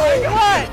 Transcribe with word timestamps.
What? 0.00 0.70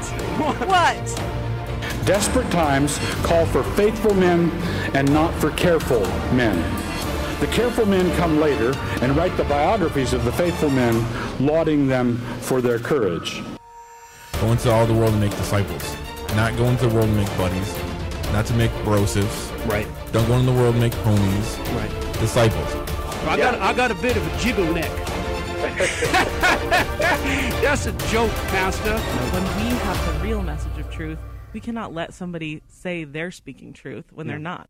What? 0.67 2.05
Desperate 2.05 2.49
times 2.49 2.97
call 3.23 3.45
for 3.47 3.63
faithful 3.63 4.13
men 4.13 4.49
and 4.95 5.11
not 5.11 5.33
for 5.35 5.51
careful 5.51 5.99
men. 6.33 6.55
The 7.41 7.47
careful 7.47 7.85
men 7.85 8.15
come 8.18 8.39
later 8.39 8.73
and 9.01 9.15
write 9.18 9.35
the 9.35 9.43
biographies 9.43 10.13
of 10.13 10.23
the 10.23 10.32
faithful 10.32 10.69
men, 10.69 11.05
lauding 11.45 11.87
them 11.87 12.18
for 12.39 12.61
their 12.61 12.79
courage. 12.79 13.43
Go 14.39 14.51
into 14.54 14.71
all 14.71 14.85
the 14.87 14.93
world 14.93 15.11
and 15.11 15.19
make 15.21 15.35
disciples. 15.35 15.97
Not 16.35 16.55
go 16.55 16.65
into 16.65 16.87
the 16.87 16.96
world 16.96 17.07
and 17.09 17.18
make 17.18 17.37
buddies. 17.37 17.77
Not 18.32 18.46
to 18.46 18.54
make 18.54 18.71
brosives. 18.83 19.51
Right, 19.65 19.87
Don't 20.13 20.25
go 20.27 20.35
into 20.35 20.51
the 20.51 20.57
world 20.57 20.75
and 20.75 20.82
make 20.82 20.93
homies. 20.93 21.57
right. 21.75 22.13
Disciples. 22.19 22.73
I 23.27 23.35
got, 23.35 23.55
I 23.59 23.73
got 23.73 23.91
a 23.91 23.96
bit 23.96 24.15
of 24.15 24.25
a 24.25 24.39
jiggle 24.39 24.71
neck. 24.73 24.89
That's 27.61 27.88
a 27.88 27.92
joke, 28.10 28.32
Pastor. 28.50 28.96
When 28.97 29.43
we 29.43 29.75
have 29.80 30.06
the 30.06 30.20
real 30.24 30.43
message 30.43 30.78
of 30.78 30.92
truth, 30.92 31.18
we 31.52 31.60
cannot 31.60 31.93
let 31.93 32.14
somebody 32.14 32.61
say 32.67 33.06
they're 33.06 33.31
speaking 33.31 33.73
truth 33.73 34.05
when 34.14 34.27
they're 34.27 34.38
not. 34.38 34.69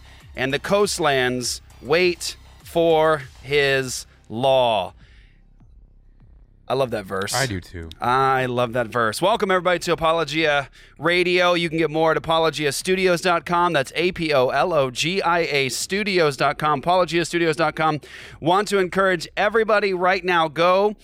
and 0.35 0.53
the 0.53 0.59
coastlands 0.59 1.61
wait 1.81 2.35
for 2.63 3.23
his 3.41 4.05
law. 4.29 4.93
I 6.71 6.73
love 6.73 6.91
that 6.91 7.03
verse. 7.03 7.35
I 7.35 7.47
do 7.47 7.59
too. 7.59 7.89
I 7.99 8.45
love 8.45 8.71
that 8.73 8.87
verse. 8.87 9.21
Welcome, 9.21 9.51
everybody, 9.51 9.79
to 9.79 9.91
Apologia 9.91 10.69
Radio. 10.97 11.53
You 11.53 11.67
can 11.67 11.77
get 11.77 11.89
more 11.89 12.11
at 12.13 12.17
apologiastudios.com. 12.17 13.73
That's 13.73 13.91
A 13.93 14.13
P 14.13 14.33
O 14.33 14.47
L 14.47 14.71
O 14.71 14.89
G 14.89 15.21
I 15.21 15.39
A 15.39 15.67
studios.com. 15.67 16.81
Apologiastudios.com. 16.81 17.99
Want 18.39 18.69
to 18.69 18.77
encourage 18.77 19.27
everybody 19.35 19.93
right 19.93 20.23
now, 20.23 20.47
go. 20.47 20.95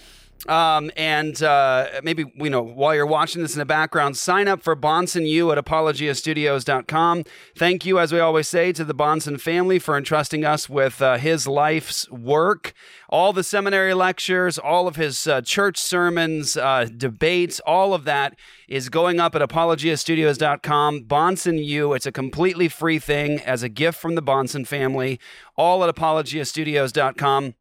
Um, 0.47 0.91
and 0.95 1.41
uh, 1.43 1.87
maybe 2.03 2.25
you 2.35 2.49
know 2.49 2.61
while 2.61 2.95
you're 2.95 3.05
watching 3.05 3.41
this 3.41 3.53
in 3.53 3.59
the 3.59 3.65
background, 3.65 4.17
sign 4.17 4.47
up 4.47 4.61
for 4.61 4.75
Bahnsen 4.75 5.27
U 5.27 5.51
at 5.51 5.57
apologiastudios.com. 5.57 7.23
Thank 7.57 7.85
you, 7.85 7.99
as 7.99 8.13
we 8.13 8.19
always 8.19 8.47
say, 8.47 8.71
to 8.71 8.85
the 8.85 8.95
Bahnsen 8.95 9.39
family 9.41 9.79
for 9.79 9.97
entrusting 9.97 10.45
us 10.45 10.69
with 10.69 11.01
uh, 11.01 11.17
his 11.17 11.47
life's 11.47 12.09
work. 12.09 12.73
All 13.09 13.33
the 13.33 13.43
seminary 13.43 13.93
lectures, 13.93 14.57
all 14.57 14.87
of 14.87 14.95
his 14.95 15.27
uh, 15.27 15.41
church 15.41 15.77
sermons, 15.77 16.55
uh, 16.57 16.87
debates, 16.95 17.59
all 17.65 17.93
of 17.93 18.03
that 18.05 18.37
is 18.67 18.89
going 18.89 19.19
up 19.19 19.35
at 19.35 19.41
apologiastudios.com. 19.41 21.01
Bahnsen 21.05 21.63
U, 21.63 21.93
it's 21.93 22.05
a 22.05 22.11
completely 22.11 22.67
free 22.67 22.99
thing 22.99 23.39
as 23.41 23.63
a 23.63 23.69
gift 23.69 23.99
from 23.99 24.15
the 24.15 24.23
Bahnsen 24.23 24.67
family. 24.67 25.19
All 25.55 25.83
at 25.83 25.93
apologiastudios.com 25.93 27.55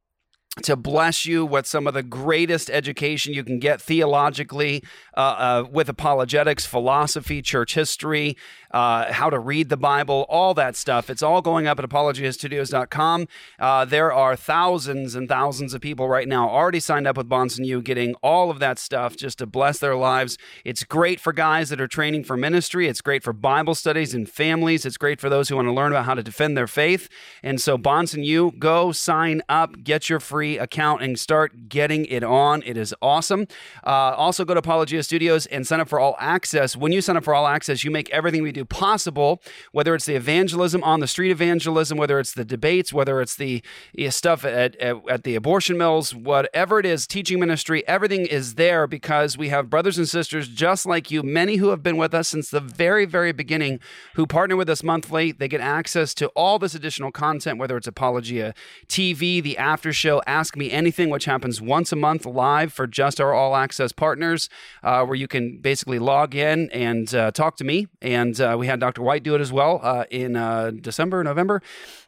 to 0.63 0.75
bless 0.75 1.27
you 1.27 1.45
with 1.45 1.67
some 1.67 1.87
of 1.87 1.95
the 1.95 2.03
greatest 2.03 2.71
education 2.71 3.35
you 3.35 3.45
can 3.45 3.59
get 3.59 3.81
theologically 3.81 4.83
uh, 5.17 5.21
uh, 5.21 5.65
with 5.71 5.89
apologetics, 5.89 6.65
philosophy, 6.65 7.43
church 7.43 7.75
history, 7.75 8.37
uh, 8.77 9.11
how 9.11 9.31
to 9.31 9.39
read 9.39 9.71
the 9.71 9.77
Bible, 9.79 10.27
all 10.29 10.53
that 10.53 10.77
stuff. 10.77 11.09
It's 11.09 11.23
all 11.23 11.41
going 11.41 11.67
up 11.67 11.79
at 11.79 11.85
apologiastudios.com. 11.87 13.27
Uh, 13.59 13.87
there 13.87 14.13
are 14.13 14.37
thousands 14.37 15.15
and 15.15 15.31
thousands 15.31 15.73
of 15.73 15.81
people 15.81 16.11
right 16.11 16.29
now 16.29 16.51
already 16.51 16.81
signed 16.81 17.07
up 17.07 17.17
with 17.17 17.27
Bahnsen 17.27 17.65
U, 17.65 17.81
getting 17.81 18.15
all 18.17 18.51
of 18.51 18.59
that 18.59 18.79
stuff 18.79 19.17
just 19.17 19.39
to 19.39 19.47
bless 19.47 19.79
their 19.79 19.97
lives. 19.97 20.37
It's 20.63 20.85
great 20.85 21.21
for 21.21 21.33
guys 21.33 21.71
that 21.71 21.81
are 21.81 21.89
training 21.89 22.25
for 22.25 22.37
ministry. 22.37 22.87
It's 22.87 23.01
great 23.01 23.25
for 23.25 23.33
Bible 23.33 23.75
studies 23.75 24.13
and 24.13 24.29
families. 24.29 24.85
It's 24.85 24.99
great 24.99 25.23
for 25.23 25.31
those 25.31 25.49
who 25.49 25.57
want 25.57 25.69
to 25.69 25.73
learn 25.73 25.93
about 25.93 26.05
how 26.05 26.13
to 26.13 26.23
defend 26.23 26.55
their 26.55 26.67
faith. 26.67 27.09
And 27.43 27.59
so, 27.59 27.79
Bahnsen 27.79 28.27
U, 28.27 28.53
go 28.59 28.93
sign 28.93 29.41
up, 29.49 29.85
get 29.85 30.11
your 30.11 30.21
free 30.21 30.59
account, 30.59 31.01
and 31.01 31.19
start 31.19 31.71
getting 31.71 32.05
it 32.05 32.23
on. 32.23 32.63
It 32.67 32.77
is 32.77 32.95
awesome. 33.01 33.47
Uh, 33.87 34.13
also, 34.19 34.45
go 34.45 34.53
to 34.53 34.61
Apologia 34.61 35.03
Studios 35.03 35.47
and 35.47 35.67
sign 35.67 35.81
up 35.81 35.89
for 35.89 35.99
All 35.99 36.15
Access. 36.19 36.77
When 36.77 36.93
you 36.93 37.01
sign 37.01 37.17
up 37.17 37.25
for 37.25 37.35
All 37.35 37.47
Access, 37.47 37.83
you 37.83 37.91
make 37.91 38.11
everything 38.11 38.43
we 38.43 38.53
do 38.53 38.66
possible, 38.67 39.43
whether 39.73 39.95
it's 39.95 40.07
the 40.07 40.15
evangelism 40.15 40.83
on 40.85 41.01
the 41.01 41.07
street 41.07 41.31
evangelism, 41.31 41.99
whether 41.99 42.19
it's 42.19 42.33
the 42.33 42.45
debates, 42.45 42.93
whether 42.93 43.21
it's 43.21 43.37
the 43.37 43.63
uh, 43.99 44.11
stuff 44.11 44.45
at, 44.45 44.77
at, 44.77 44.97
at 45.09 45.25
the 45.25 45.35
abortion 45.35 45.79
mills, 45.79 46.15
whatever 46.15 46.79
it 46.79 46.87
is, 46.87 47.07
teaching 47.07 47.41
ministry, 47.41 47.87
everything 47.87 48.27
is 48.27 48.55
there 48.55 48.87
because 48.87 49.39
we 49.39 49.49
have 49.49 49.71
brothers 49.71 49.99
and 49.99 50.09
sisters 50.09 50.49
just 50.49 50.87
like 50.87 51.11
you, 51.11 51.23
many 51.23 51.57
who 51.57 51.69
have 51.69 51.83
been 51.83 51.97
with 51.97 52.15
us 52.15 52.29
since 52.29 52.51
the 52.51 52.61
very, 52.61 53.05
very 53.05 53.33
beginning, 53.33 53.81
who 54.15 54.27
partner 54.27 54.57
with 54.57 54.69
us 54.69 54.83
monthly. 54.83 55.33
They 55.33 55.49
get 55.49 55.61
access 55.61 56.15
to 56.15 56.29
all 56.29 56.59
this 56.59 56.75
additional 56.75 57.13
content, 57.13 57.59
whether 57.59 57.77
it's 57.77 57.87
Apologia 57.87 58.55
TV, 58.89 59.43
the 59.43 59.59
after 59.59 59.93
show, 59.93 60.23
Ask 60.27 60.57
Me 60.57 60.71
Anything, 60.71 61.11
which 61.11 61.25
happens 61.25 61.61
once 61.61 61.93
a 61.93 61.97
month 61.97 62.27
live 62.27 62.73
for 62.73 62.87
just 62.87 63.21
our 63.21 63.33
all 63.33 63.57
access 63.57 63.93
partners, 63.93 64.49
uh, 64.83 65.05
where 65.05 65.15
you 65.15 65.29
can 65.29 65.59
basically 65.59 65.99
log 65.99 66.35
in 66.35 66.71
and 66.71 67.15
uh, 67.15 67.31
talk 67.31 67.57
to 67.57 67.65
me. 67.65 67.89
And 68.01 68.41
uh, 68.47 68.57
we 68.57 68.67
had 68.67 68.81
Dr. 68.81 69.03
White 69.03 69.23
do 69.23 69.35
it 69.35 69.41
as 69.41 69.53
well 69.53 69.81
uh, 69.83 70.05
in 70.11 70.37
uh, 70.37 70.71
December, 70.81 71.23
November. 71.25 71.61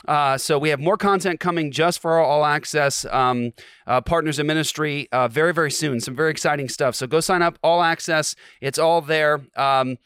Uh, 0.06 0.38
so 0.38 0.58
we 0.58 0.70
have 0.70 0.80
more 0.80 0.96
content 0.96 1.40
coming 1.40 1.70
just 1.70 2.00
for 2.00 2.12
our 2.12 2.22
all 2.22 2.44
access 2.44 3.04
um, 3.06 3.52
uh, 3.86 4.00
partners 4.00 4.38
in 4.38 4.46
ministry 4.46 5.08
very, 5.30 5.52
very 5.52 5.70
soon. 5.70 6.00
Some 6.00 6.14
very 6.14 6.30
exciting 6.30 6.68
stuff. 6.68 6.94
So 6.94 7.06
go 7.06 7.20
sign 7.20 7.42
up, 7.42 7.58
all 7.62 7.82
access. 7.82 8.34
It's 8.60 8.78
all 8.78 9.00
there. 9.00 9.42
Um, 9.56 9.98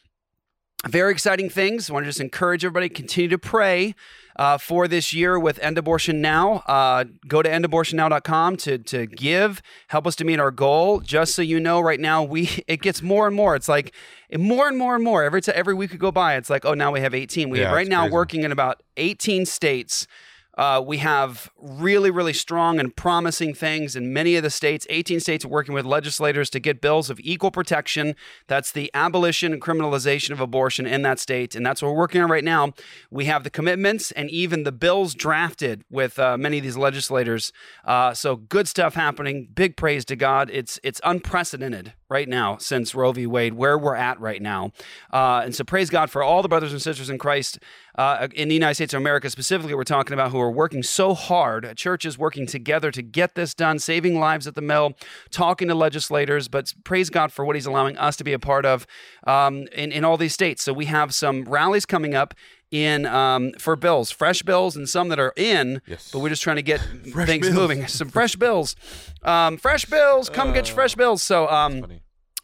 very 0.89 1.13
exciting 1.13 1.49
things. 1.49 1.89
I 1.89 1.93
want 1.93 2.05
to 2.05 2.09
just 2.09 2.21
encourage 2.21 2.65
everybody 2.65 2.89
continue 2.89 3.29
to 3.29 3.39
pray 3.39 3.95
uh, 4.43 4.59
for 4.59 4.89
this 4.89 5.13
year 5.13 5.39
with 5.39 5.57
End 5.61 5.79
Abortion 5.79 6.21
Now. 6.21 6.65
Uh, 6.67 7.05
go 7.29 7.43
to 7.43 7.49
endabortionnow.com 7.49 8.57
to 8.57 8.79
to 8.79 9.07
give, 9.07 9.63
help 9.87 10.05
us 10.05 10.17
to 10.17 10.25
meet 10.25 10.41
our 10.41 10.51
goal. 10.51 10.99
Just 10.99 11.37
so 11.37 11.43
you 11.43 11.61
know, 11.61 11.81
right 11.81 12.01
now 12.01 12.25
we 12.25 12.51
it 12.67 12.83
gets 12.83 13.03
more 13.03 13.29
and 13.29 13.37
more. 13.37 13.55
It's 13.55 13.69
like 13.69 13.95
more 14.37 14.67
and 14.67 14.77
more 14.77 14.97
and 14.97 15.05
more 15.05 15.23
every 15.23 15.43
t- 15.43 15.53
every 15.53 15.75
week 15.75 15.93
we 15.93 15.99
go 15.99 16.11
by. 16.11 16.35
It's 16.35 16.51
like 16.51 16.65
oh 16.65 16.75
now 16.75 16.91
we 16.91 17.01
have 17.01 17.15
18. 17.15 17.51
We 17.51 17.61
Yeah, 17.61 17.73
right 17.73 17.87
now 17.87 18.03
crazy. 18.03 18.13
working 18.15 18.43
in 18.43 18.51
about 18.51 18.83
18 18.97 19.47
states. 19.47 20.09
Uh, 20.57 20.83
we 20.85 20.99
have 20.99 21.51
really, 21.59 22.11
really 22.11 22.33
strong 22.33 22.79
and 22.79 22.95
promising 22.95 23.55
things 23.55 23.97
in 23.97 24.13
many 24.13 24.37
of 24.37 24.43
the 24.43 24.51
states. 24.51 24.87
18 24.91 25.21
states 25.21 25.45
are 25.45 25.49
working 25.49 25.75
with 25.75 25.87
legislators 25.87 26.51
to 26.51 26.61
get 26.61 26.81
bills 26.81 27.09
of 27.09 27.19
equal 27.21 27.51
protection. 27.51 28.15
That's 28.49 28.71
the 28.71 28.91
abolition 28.93 29.53
and 29.53 29.63
criminalization 29.63 30.31
of 30.31 30.41
abortion 30.41 30.87
in 30.87 31.03
that 31.03 31.19
state. 31.19 31.55
And 31.55 31.65
that's 31.65 31.81
what 31.81 31.89
we're 31.89 31.99
working 31.99 32.21
on 32.21 32.31
right 32.31 32.45
now. 32.45 32.75
We 33.11 33.25
have 33.27 33.45
the 33.45 33.51
commitments 33.51 34.13
and 34.13 34.31
even 34.31 34.65
the 34.65 34.73
bills 34.73 35.15
drafted 35.15 35.85
with 35.91 36.19
uh, 36.19 36.37
many 36.37 36.59
of 36.59 36.65
these 36.65 36.77
legislators. 36.77 37.53
Uh, 37.85 38.13
so 38.13 38.37
good 38.37 38.69
stuff 38.69 38.95
happening. 38.95 39.49
Big 39.55 39.77
praise 39.77 40.05
to 40.07 40.17
God. 40.17 40.51
It's, 40.53 40.79
it's 40.83 41.01
unprecedented 41.05 41.95
right 42.13 42.29
now 42.29 42.59
since 42.59 42.95
Roe 42.95 43.11
v. 43.13 43.27
Wade, 43.27 43.55
where 43.55 43.77
we're 43.79 43.97
at 43.97 44.21
right 44.21 44.41
now. 44.41 44.71
Uh, 45.13 45.43
and 45.45 45.55
so 45.55 45.65
praise 45.65 45.91
God 45.91 46.11
for 46.11 46.23
all 46.23 46.43
the 46.43 46.49
brothers 46.49 46.73
and 46.73 46.81
sisters 46.81 47.11
in 47.11 47.19
Christ 47.19 47.59
uh, 47.97 48.29
in 48.35 48.49
the 48.49 48.55
United 48.55 48.75
States 48.75 48.95
of 48.95 49.01
America, 49.01 49.29
specifically, 49.29 49.75
we're 49.75 49.85
talking 49.85 50.15
about 50.15 50.31
who 50.31 50.41
are 50.41 50.51
working 50.51 50.83
so 50.83 51.13
hard, 51.13 51.77
churches 51.77 52.17
working 52.17 52.47
together 52.47 52.91
to 52.91 53.03
get 53.03 53.35
this 53.35 53.53
done, 53.53 53.79
saving 53.79 54.19
lives 54.19 54.47
at 54.47 54.55
the 54.55 54.63
mill, 54.63 54.95
talking 55.31 55.69
to 55.69 55.75
legislators. 55.75 56.49
But 56.49 56.73
praise 56.85 57.11
God 57.11 57.33
for 57.33 57.45
what 57.45 57.55
He's 57.55 57.67
allowing 57.67 57.99
us 57.99 58.17
to 58.17 58.25
be 58.25 58.33
a 58.33 58.39
part 58.39 58.65
of 58.65 58.87
um, 59.27 59.67
in, 59.73 59.93
in 59.93 60.05
all 60.05 60.17
these 60.17 60.33
states. 60.33 60.63
So 60.63 60.73
we 60.73 60.87
have 60.87 61.13
some 61.13 61.45
rallies 61.45 61.85
coming 61.85 62.15
up 62.15 62.35
in 62.73 63.07
um, 63.07 63.53
for 63.59 63.77
bills, 63.77 64.11
fresh 64.11 64.43
bills, 64.43 64.75
and 64.75 64.89
some 64.89 65.09
that 65.11 65.21
are 65.21 65.33
in. 65.37 65.81
Yes. 65.87 66.11
But 66.11 66.19
we're 66.19 66.31
just 66.31 66.43
trying 66.43 66.57
to 66.57 66.63
get 66.63 66.81
things 67.27 67.47
bills. 67.47 67.55
moving. 67.55 67.87
Some 67.87 68.09
fresh 68.09 68.35
bills, 68.35 68.75
um, 69.23 69.59
fresh 69.59 69.85
bills. 69.85 70.29
Come 70.29 70.53
get 70.53 70.67
your 70.67 70.75
fresh 70.75 70.97
bills. 70.97 71.23
So 71.23 71.49
um. 71.49 71.87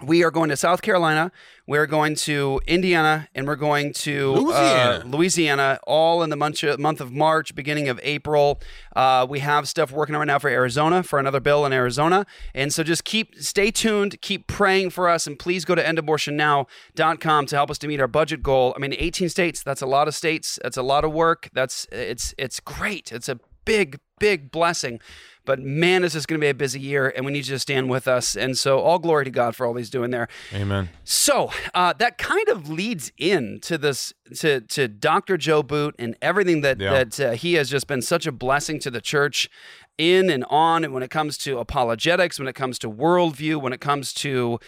We 0.03 0.23
are 0.23 0.31
going 0.31 0.49
to 0.49 0.57
South 0.57 0.81
Carolina. 0.81 1.33
We're 1.67 1.87
going 1.87 2.15
to 2.17 2.61
Indiana, 2.67 3.29
and 3.35 3.47
we're 3.47 3.57
going 3.57 3.93
to 3.95 4.33
Louisiana. 4.33 5.03
uh, 5.05 5.09
Louisiana, 5.09 5.81
all 5.87 6.23
in 6.23 6.31
the 6.31 6.37
month 6.37 6.63
month 6.79 7.01
of 7.01 7.13
March, 7.13 7.55
beginning 7.55 7.89
of 7.89 7.99
April. 8.03 8.61
Uh, 8.95 9.27
we 9.29 9.41
have 9.41 9.69
stuff 9.69 9.91
working 9.91 10.15
on 10.15 10.21
right 10.21 10.27
now 10.27 10.39
for 10.39 10.49
Arizona 10.49 11.03
for 11.03 11.19
another 11.19 11.41
bill 11.41 11.67
in 11.67 11.73
Arizona, 11.73 12.27
and 12.55 12.73
so 12.73 12.83
just 12.83 13.05
keep 13.05 13.35
stay 13.37 13.71
tuned, 13.71 14.21
keep 14.21 14.47
praying 14.47 14.91
for 14.91 15.09
us, 15.09 15.27
and 15.27 15.39
please 15.39 15.65
go 15.65 15.75
to 15.75 15.83
endabortionnow.com 15.83 17.47
to 17.47 17.57
help 17.57 17.71
us 17.71 17.79
to 17.79 17.89
meet 17.89 18.01
our 18.01 18.09
budget 18.09 18.43
goal. 18.43 18.75
I 18.77 18.81
mean, 18.81 18.95
18 18.97 19.29
states. 19.29 19.63
That's 19.63 19.83
a 19.83 19.87
lot 19.87 20.07
of 20.07 20.15
states. 20.15 20.59
That's 20.63 20.77
a 20.77 20.83
lot 20.83 21.05
of 21.05 21.13
work. 21.13 21.51
That's 21.53 21.87
it's 21.91 22.35
it's 22.39 22.61
great. 22.61 23.11
It's 23.11 23.29
a 23.29 23.41
big 23.65 23.99
big 24.19 24.51
blessing. 24.51 25.01
But 25.49 25.61
man, 25.61 26.03
this 26.03 26.13
is 26.13 26.19
this 26.19 26.27
going 26.27 26.39
to 26.41 26.45
be 26.45 26.51
a 26.51 26.55
busy 26.55 26.79
year, 26.79 27.09
and 27.17 27.25
we 27.25 27.33
need 27.33 27.47
you 27.47 27.55
to 27.55 27.59
stand 27.59 27.89
with 27.89 28.07
us. 28.07 28.37
And 28.37 28.59
so, 28.59 28.81
all 28.81 28.99
glory 28.99 29.25
to 29.25 29.31
God 29.31 29.57
for 29.57 29.67
all 29.67 29.75
He's 29.75 29.89
doing 29.89 30.11
there. 30.11 30.29
Amen. 30.53 30.91
So 31.05 31.51
uh, 31.73 31.95
that 31.95 32.19
kind 32.19 32.49
of 32.51 32.69
leads 32.69 33.11
in 33.17 33.59
to 33.63 33.79
this 33.79 34.13
to 34.41 34.61
to 34.61 34.89
Dr. 34.89 35.39
Joe 35.39 35.63
Boot 35.63 35.95
and 35.99 36.17
everything 36.21 36.61
that 36.61 36.79
Yeah. 36.79 36.91
that 37.05 37.21
uh, 37.21 37.31
he 37.33 37.55
has 37.55 37.71
just 37.71 37.87
been 37.87 38.03
such 38.03 38.27
a 38.27 38.33
blessing 38.33 38.79
to 38.81 38.91
the 38.91 39.01
church 39.01 39.49
in 39.97 40.29
and 40.29 40.45
on. 40.51 40.85
And 40.85 40.93
when 40.93 41.03
it 41.03 41.11
comes 41.11 41.39
to 41.39 41.59
apologetics, 41.59 42.39
when 42.39 42.47
it 42.49 42.55
comes 42.55 42.79
to 42.81 42.91
worldview, 42.91 43.61
when 43.63 43.73
it 43.73 43.81
comes 43.81 44.13
to 44.15 44.59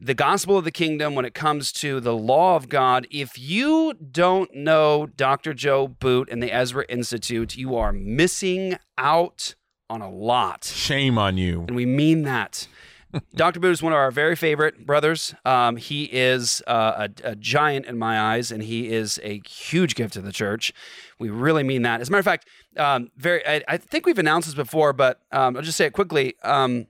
the 0.00 0.14
gospel 0.14 0.56
of 0.56 0.64
the 0.64 0.72
kingdom, 0.72 1.14
when 1.14 1.24
it 1.26 1.34
comes 1.34 1.70
to 1.72 2.00
the 2.00 2.16
law 2.16 2.56
of 2.56 2.68
God, 2.70 3.06
if 3.10 3.38
you 3.38 3.92
don't 3.94 4.52
know 4.54 5.06
Dr. 5.14 5.52
Joe 5.54 5.86
Boot 5.88 6.28
and 6.30 6.42
the 6.42 6.50
Ezra 6.50 6.84
Institute, 6.88 7.54
you 7.56 7.76
are 7.76 7.92
missing 7.92 8.76
out 8.96 9.54
on 9.92 10.00
a 10.00 10.10
lot 10.10 10.64
Shame 10.64 11.18
on 11.18 11.36
you. 11.36 11.60
and 11.68 11.76
we 11.76 11.86
mean 11.86 12.22
that. 12.22 12.66
Dr. 13.34 13.60
Boot 13.60 13.72
is 13.72 13.82
one 13.82 13.92
of 13.92 13.98
our 13.98 14.10
very 14.10 14.34
favorite 14.34 14.86
brothers. 14.86 15.34
Um, 15.44 15.76
he 15.76 16.04
is 16.04 16.62
uh, 16.66 17.08
a, 17.24 17.32
a 17.32 17.36
giant 17.36 17.84
in 17.84 17.98
my 17.98 18.18
eyes, 18.18 18.50
and 18.50 18.62
he 18.62 18.88
is 18.90 19.20
a 19.22 19.42
huge 19.46 19.94
gift 19.94 20.14
to 20.14 20.22
the 20.22 20.32
church. 20.32 20.72
We 21.18 21.28
really 21.28 21.62
mean 21.62 21.82
that. 21.82 22.00
As 22.00 22.08
a 22.08 22.10
matter 22.10 22.20
of 22.20 22.24
fact, 22.24 22.48
um, 22.78 23.10
very. 23.18 23.46
I, 23.46 23.62
I 23.68 23.76
think 23.76 24.06
we've 24.06 24.18
announced 24.18 24.48
this 24.48 24.54
before, 24.54 24.94
but 24.94 25.20
um, 25.30 25.56
I'll 25.56 25.62
just 25.62 25.76
say 25.76 25.84
it 25.84 25.92
quickly. 25.92 26.36
Um, 26.42 26.86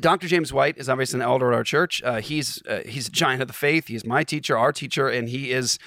Dr. 0.00 0.28
James 0.28 0.52
White 0.52 0.76
is 0.78 0.88
obviously 0.88 1.18
an 1.18 1.22
elder 1.22 1.50
at 1.52 1.56
our 1.56 1.64
church. 1.64 2.02
Uh, 2.02 2.20
he's 2.20 2.62
uh, 2.68 2.80
he's 2.86 3.08
a 3.08 3.10
giant 3.10 3.40
of 3.40 3.48
the 3.48 3.54
faith. 3.54 3.86
He's 3.88 4.04
my 4.04 4.22
teacher, 4.22 4.56
our 4.56 4.72
teacher, 4.72 5.08
and 5.08 5.28
he 5.30 5.50
is 5.50 5.78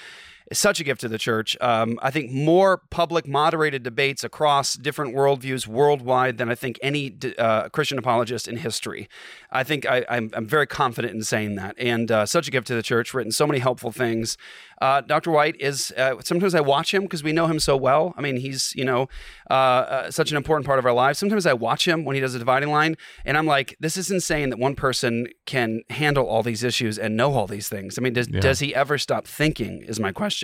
such 0.52 0.80
a 0.80 0.84
gift 0.84 1.00
to 1.00 1.08
the 1.08 1.18
church. 1.18 1.56
Um, 1.60 1.98
I 2.02 2.10
think 2.10 2.30
more 2.30 2.78
public, 2.90 3.26
moderated 3.26 3.82
debates 3.82 4.24
across 4.24 4.74
different 4.74 5.14
worldviews 5.14 5.66
worldwide 5.66 6.38
than 6.38 6.50
I 6.50 6.54
think 6.54 6.78
any 6.82 7.16
uh, 7.38 7.68
Christian 7.68 7.98
apologist 7.98 8.48
in 8.48 8.56
history. 8.56 9.08
I 9.52 9.62
think 9.62 9.86
I, 9.86 10.04
I'm, 10.08 10.30
I'm 10.34 10.46
very 10.46 10.66
confident 10.66 11.14
in 11.14 11.22
saying 11.22 11.54
that. 11.56 11.76
And 11.78 12.10
uh, 12.10 12.26
such 12.26 12.48
a 12.48 12.50
gift 12.50 12.66
to 12.68 12.74
the 12.74 12.82
church, 12.82 13.14
written 13.14 13.32
so 13.32 13.46
many 13.46 13.60
helpful 13.60 13.92
things. 13.92 14.36
Uh, 14.80 15.02
Dr. 15.02 15.30
White 15.30 15.60
is, 15.60 15.92
uh, 15.96 16.14
sometimes 16.22 16.54
I 16.54 16.60
watch 16.60 16.94
him 16.94 17.02
because 17.02 17.22
we 17.22 17.32
know 17.32 17.46
him 17.46 17.60
so 17.60 17.76
well. 17.76 18.14
I 18.16 18.22
mean, 18.22 18.38
he's, 18.38 18.72
you 18.74 18.84
know, 18.84 19.08
uh, 19.50 19.52
uh, 19.52 20.10
such 20.10 20.30
an 20.30 20.36
important 20.38 20.66
part 20.66 20.78
of 20.78 20.86
our 20.86 20.92
lives. 20.92 21.18
Sometimes 21.18 21.44
I 21.44 21.52
watch 21.52 21.86
him 21.86 22.04
when 22.04 22.14
he 22.14 22.20
does 22.20 22.34
a 22.34 22.38
dividing 22.38 22.70
line, 22.70 22.96
and 23.24 23.36
I'm 23.36 23.46
like, 23.46 23.76
this 23.78 23.98
is 23.98 24.10
insane 24.10 24.48
that 24.50 24.58
one 24.58 24.74
person 24.74 25.26
can 25.44 25.82
handle 25.90 26.26
all 26.26 26.42
these 26.42 26.64
issues 26.64 26.98
and 26.98 27.14
know 27.16 27.34
all 27.34 27.46
these 27.46 27.68
things. 27.68 27.98
I 27.98 28.00
mean, 28.00 28.14
does, 28.14 28.26
does 28.26 28.60
he 28.60 28.74
ever 28.74 28.96
stop 28.96 29.26
thinking? 29.26 29.82
Is 29.82 30.00
my 30.00 30.12
question. 30.12 30.39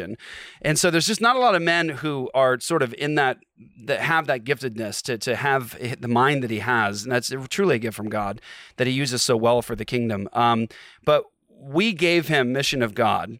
And 0.63 0.79
so 0.79 0.91
there's 0.91 1.07
just 1.07 1.21
not 1.21 1.37
a 1.37 1.39
lot 1.39 1.55
of 1.55 1.63
men 1.63 1.89
who 1.89 2.31
are 2.35 2.59
sort 2.61 2.83
of 2.83 2.95
in 2.95 3.15
that 3.17 3.39
that 3.85 4.01
have 4.01 4.27
that 4.27 4.45
giftedness 4.45 5.03
to 5.03 5.19
to 5.19 5.37
have 5.37 5.77
the 6.01 6.09
mind 6.09 6.43
that 6.43 6.51
he 6.51 6.59
has, 6.61 7.03
and 7.05 7.13
that's 7.13 7.33
truly 7.49 7.77
a 7.77 7.79
gift 7.79 7.97
from 7.97 8.09
God 8.09 8.41
that 8.77 8.87
he 8.87 8.93
uses 8.93 9.23
so 9.23 9.37
well 9.37 9.63
for 9.63 9.75
the 9.77 9.85
kingdom. 9.85 10.29
Um, 10.33 10.69
but 11.05 11.25
we 11.59 11.93
gave 11.93 12.29
him 12.29 12.53
mission 12.53 12.83
of 12.83 12.95
God. 12.95 13.39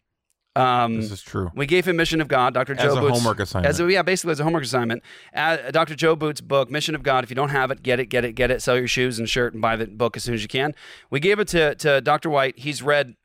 Um, 0.55 1.03
This 1.03 1.11
is 1.13 1.21
true. 1.23 1.51
we 1.55 1.67
gave 1.67 1.87
him 1.87 1.97
Mission 1.97 2.23
of 2.23 2.29
God, 2.29 2.55
Dr. 2.55 2.73
As 2.73 2.79
Joe 2.83 2.97
a 2.97 3.01
Boots. 3.03 3.19
homework 3.19 3.41
assignment. 3.41 3.69
As 3.69 3.79
a, 3.79 3.93
yeah, 3.93 4.01
basically 4.01 4.33
as 4.33 4.41
a 4.41 4.45
homework 4.45 4.65
assignment. 4.65 5.03
Uh, 5.35 5.71
Dr. 5.71 5.95
Joe 5.95 6.17
Boots' 6.17 6.41
book, 6.41 6.71
Mission 6.71 6.95
of 6.95 7.03
God. 7.03 7.25
If 7.25 7.29
you 7.31 7.37
don't 7.37 7.51
have 7.51 7.71
it, 7.71 7.83
get 7.83 8.01
it, 8.01 8.07
get 8.07 8.25
it, 8.25 8.33
get 8.33 8.51
it. 8.51 8.63
Sell 8.63 8.79
your 8.79 8.89
shoes 8.89 9.19
and 9.19 9.29
shirt 9.29 9.53
and 9.53 9.61
buy 9.61 9.77
the 9.77 9.87
book 9.87 10.17
as 10.17 10.25
soon 10.25 10.33
as 10.35 10.41
you 10.41 10.49
can. 10.49 10.75
We 11.11 11.21
gave 11.21 11.39
it 11.41 11.49
to, 11.49 11.75
to 11.75 12.01
Dr. 12.01 12.31
White. 12.31 12.59
He's 12.59 12.83
read, 12.83 13.17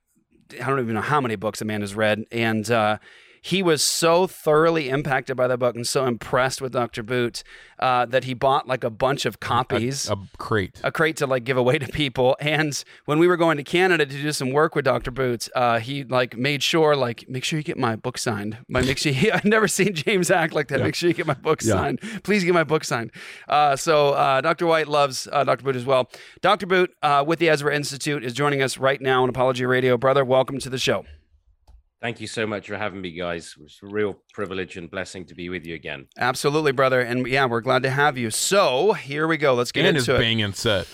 I 0.53 0.67
don't 0.67 0.79
even 0.79 0.95
know 0.95 1.01
how 1.01 1.21
many 1.21 1.35
books 1.35 1.59
the 1.59 1.65
man 1.65 1.81
has 1.81 1.95
read. 1.95 2.25
And 2.31 2.69
uh, 2.69 2.97
he 3.43 3.63
was 3.63 3.81
so 3.83 4.27
thoroughly 4.27 4.87
impacted 4.89 5.35
by 5.35 5.47
the 5.47 5.57
book 5.57 5.75
and 5.75 5.87
so 5.87 6.05
impressed 6.05 6.61
with 6.61 6.71
Dr. 6.71 7.01
Boot 7.01 7.43
uh, 7.79 8.05
that 8.05 8.25
he 8.25 8.35
bought 8.35 8.67
like 8.67 8.83
a 8.83 8.91
bunch 8.91 9.25
of 9.25 9.39
copies 9.39 10.07
A 10.07 10.15
crate. 10.37 10.79
a 10.83 10.91
crate 10.91 11.17
to 11.17 11.25
like 11.25 11.43
give 11.43 11.57
away 11.57 11.79
to 11.79 11.87
people. 11.87 12.37
And 12.39 12.83
when 13.05 13.17
we 13.17 13.27
were 13.27 13.37
going 13.37 13.57
to 13.57 13.63
Canada 13.63 14.05
to 14.05 14.11
do 14.21 14.31
some 14.31 14.51
work 14.51 14.75
with 14.75 14.85
Dr. 14.85 15.09
Boots, 15.09 15.49
uh, 15.55 15.79
he 15.79 16.03
like 16.03 16.37
made 16.37 16.61
sure 16.61 16.95
like 16.95 17.27
make 17.27 17.43
sure 17.43 17.57
you 17.57 17.63
get 17.63 17.79
my 17.79 17.95
book 17.95 18.19
signed. 18.19 18.59
My 18.67 18.81
make 18.81 18.99
sure 18.99 19.11
he, 19.11 19.31
I've 19.35 19.43
never 19.43 19.67
seen 19.67 19.95
James 19.95 20.29
act 20.29 20.53
like 20.53 20.67
that. 20.67 20.79
Make 20.81 20.93
sure 20.93 21.09
you 21.09 21.15
get 21.15 21.25
my 21.25 21.33
book 21.33 21.63
signed. 21.63 21.99
Please 22.23 22.43
get 22.43 22.53
my 22.53 22.63
book 22.63 22.83
signed. 22.83 23.11
Uh, 23.49 23.75
so 23.75 24.09
uh, 24.11 24.41
Dr. 24.41 24.67
White 24.67 24.87
loves 24.87 25.27
uh, 25.31 25.43
Dr. 25.43 25.63
Boot 25.63 25.75
as 25.75 25.85
well. 25.85 26.11
Dr. 26.41 26.67
Boot 26.67 26.93
uh, 27.01 27.23
with 27.25 27.39
the 27.39 27.49
Ezra 27.49 27.75
Institute 27.75 28.23
is 28.23 28.33
joining 28.33 28.61
us 28.61 28.77
right 28.77 29.01
now 29.01 29.23
on 29.23 29.29
Apologia 29.29 29.67
Radio. 29.67 29.97
Brother, 29.97 30.23
welcome 30.23 30.59
to 30.59 30.69
the 30.69 30.77
show. 30.77 31.05
Thank 32.01 32.19
you 32.19 32.25
so 32.25 32.47
much 32.47 32.67
for 32.67 32.77
having 32.77 32.99
me, 32.99 33.11
guys. 33.11 33.55
It's 33.61 33.79
a 33.83 33.85
real 33.85 34.15
privilege 34.33 34.75
and 34.75 34.89
blessing 34.89 35.23
to 35.25 35.35
be 35.35 35.49
with 35.49 35.67
you 35.67 35.75
again. 35.75 36.07
Absolutely, 36.17 36.71
brother. 36.71 36.99
And 36.99 37.27
yeah, 37.27 37.45
we're 37.45 37.61
glad 37.61 37.83
to 37.83 37.91
have 37.91 38.17
you. 38.17 38.31
So 38.31 38.93
here 38.93 39.27
we 39.27 39.37
go. 39.37 39.53
Let's 39.53 39.71
get 39.71 39.85
and 39.85 39.95
his 39.95 40.09
into 40.09 40.19
it. 40.19 40.23
banging 40.23 40.53
set, 40.53 40.87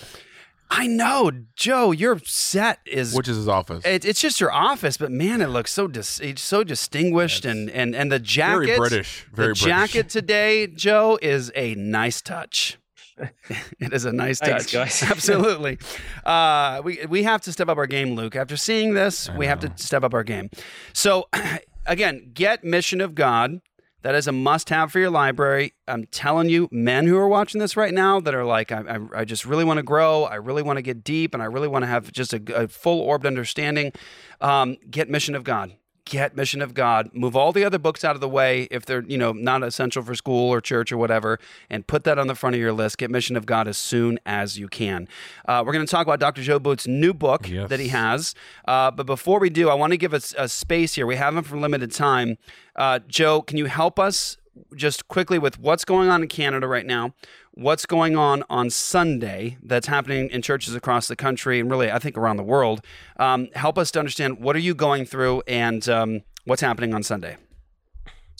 I 0.70 0.86
know, 0.86 1.30
Joe, 1.56 1.92
your 1.92 2.18
set 2.24 2.80
is 2.84 3.14
which 3.14 3.26
is 3.26 3.38
his 3.38 3.48
office. 3.48 3.86
It, 3.86 4.04
it's 4.04 4.20
just 4.20 4.38
your 4.38 4.52
office, 4.52 4.98
but 4.98 5.10
man, 5.10 5.40
it 5.40 5.48
looks 5.48 5.72
so 5.72 5.88
dis- 5.88 6.20
so 6.36 6.62
distinguished, 6.62 7.46
and 7.46 7.70
and 7.70 7.96
and 7.96 8.12
the 8.12 8.18
jacket, 8.18 8.66
very 8.66 8.76
British. 8.76 9.26
Very 9.32 9.48
the 9.48 9.54
British. 9.54 9.64
jacket 9.64 10.08
today, 10.10 10.66
Joe, 10.66 11.18
is 11.22 11.50
a 11.54 11.74
nice 11.74 12.20
touch. 12.20 12.76
it 13.80 13.92
is 13.92 14.04
a 14.04 14.12
nice 14.12 14.38
Thanks, 14.38 14.64
touch, 14.64 14.72
guys. 14.72 15.02
absolutely. 15.10 15.78
Uh, 16.24 16.80
we 16.84 17.04
we 17.08 17.22
have 17.22 17.40
to 17.42 17.52
step 17.52 17.68
up 17.68 17.78
our 17.78 17.86
game, 17.86 18.14
Luke. 18.14 18.36
After 18.36 18.56
seeing 18.56 18.94
this, 18.94 19.30
we 19.36 19.46
have 19.46 19.60
to 19.60 19.72
step 19.76 20.04
up 20.04 20.14
our 20.14 20.24
game. 20.24 20.50
So, 20.92 21.28
again, 21.86 22.30
get 22.34 22.64
Mission 22.64 23.00
of 23.00 23.14
God. 23.14 23.60
That 24.02 24.14
is 24.14 24.28
a 24.28 24.32
must-have 24.32 24.92
for 24.92 25.00
your 25.00 25.10
library. 25.10 25.74
I'm 25.88 26.04
telling 26.06 26.48
you, 26.48 26.68
men 26.70 27.08
who 27.08 27.16
are 27.16 27.26
watching 27.26 27.60
this 27.60 27.76
right 27.76 27.92
now 27.92 28.20
that 28.20 28.32
are 28.32 28.44
like, 28.44 28.70
I, 28.70 28.82
I, 28.82 29.20
I 29.20 29.24
just 29.24 29.44
really 29.44 29.64
want 29.64 29.78
to 29.78 29.82
grow. 29.82 30.22
I 30.22 30.36
really 30.36 30.62
want 30.62 30.76
to 30.76 30.82
get 30.82 31.02
deep, 31.02 31.34
and 31.34 31.42
I 31.42 31.46
really 31.46 31.66
want 31.66 31.82
to 31.82 31.88
have 31.88 32.12
just 32.12 32.32
a, 32.32 32.40
a 32.54 32.68
full-orbed 32.68 33.26
understanding. 33.26 33.92
Um, 34.40 34.76
get 34.88 35.10
Mission 35.10 35.34
of 35.34 35.42
God. 35.42 35.72
Get 36.08 36.34
Mission 36.34 36.62
of 36.62 36.72
God. 36.72 37.10
Move 37.12 37.36
all 37.36 37.52
the 37.52 37.64
other 37.64 37.78
books 37.78 38.02
out 38.02 38.14
of 38.14 38.22
the 38.22 38.28
way 38.30 38.62
if 38.70 38.86
they're 38.86 39.02
you 39.02 39.18
know 39.18 39.32
not 39.32 39.62
essential 39.62 40.02
for 40.02 40.14
school 40.14 40.48
or 40.50 40.60
church 40.62 40.90
or 40.90 40.96
whatever, 40.96 41.38
and 41.68 41.86
put 41.86 42.04
that 42.04 42.18
on 42.18 42.26
the 42.28 42.34
front 42.34 42.56
of 42.56 42.60
your 42.60 42.72
list. 42.72 42.96
Get 42.96 43.10
Mission 43.10 43.36
of 43.36 43.44
God 43.44 43.68
as 43.68 43.76
soon 43.76 44.18
as 44.24 44.58
you 44.58 44.68
can. 44.68 45.06
Uh, 45.46 45.62
we're 45.66 45.72
going 45.74 45.84
to 45.84 45.90
talk 45.90 46.06
about 46.06 46.18
Dr. 46.18 46.42
Joe 46.42 46.58
Boot's 46.58 46.86
new 46.86 47.12
book 47.12 47.46
Yes. 47.48 47.68
that 47.68 47.78
he 47.78 47.88
has. 47.88 48.34
Uh, 48.66 48.90
but 48.90 49.04
before 49.04 49.38
we 49.38 49.50
do, 49.50 49.68
I 49.68 49.74
want 49.74 49.92
to 49.92 49.98
give 49.98 50.14
us 50.14 50.34
a 50.38 50.48
space 50.48 50.94
here. 50.94 51.06
We 51.06 51.16
have 51.16 51.36
him 51.36 51.44
for 51.44 51.58
limited 51.58 51.92
time. 51.92 52.38
Uh, 52.74 53.00
Joe, 53.06 53.42
can 53.42 53.58
you 53.58 53.66
help 53.66 53.98
us 53.98 54.38
just 54.74 55.08
quickly 55.08 55.38
with 55.38 55.58
what's 55.58 55.84
going 55.84 56.08
on 56.08 56.22
in 56.22 56.28
Canada 56.28 56.66
right 56.66 56.86
now? 56.86 57.14
What's 57.52 57.86
going 57.86 58.16
on 58.16 58.44
on 58.48 58.70
Sunday 58.70 59.58
that's 59.62 59.86
happening 59.86 60.30
in 60.30 60.42
churches 60.42 60.74
across 60.74 61.08
the 61.08 61.16
country 61.16 61.60
and 61.60 61.70
really, 61.70 61.90
I 61.90 61.98
think, 61.98 62.16
around 62.16 62.36
the 62.36 62.44
world? 62.44 62.82
Um, 63.18 63.48
help 63.54 63.78
us 63.78 63.90
to 63.92 63.98
understand 63.98 64.38
what 64.38 64.54
are 64.56 64.60
you 64.60 64.74
going 64.74 65.04
through 65.04 65.42
and 65.46 65.88
um, 65.88 66.22
what's 66.44 66.62
happening 66.62 66.94
on 66.94 67.02
Sunday. 67.02 67.36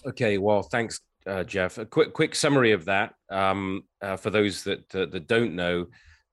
Okay, 0.06 0.38
well, 0.38 0.62
thanks, 0.62 1.00
uh, 1.26 1.44
Jeff. 1.44 1.78
A 1.78 1.84
quick 1.84 2.12
quick 2.12 2.34
summary 2.34 2.72
of 2.72 2.84
that 2.84 3.14
um, 3.30 3.82
uh, 4.00 4.16
for 4.16 4.30
those 4.30 4.64
that 4.64 4.94
uh, 4.94 5.06
that 5.06 5.26
don't 5.26 5.54
know. 5.54 5.86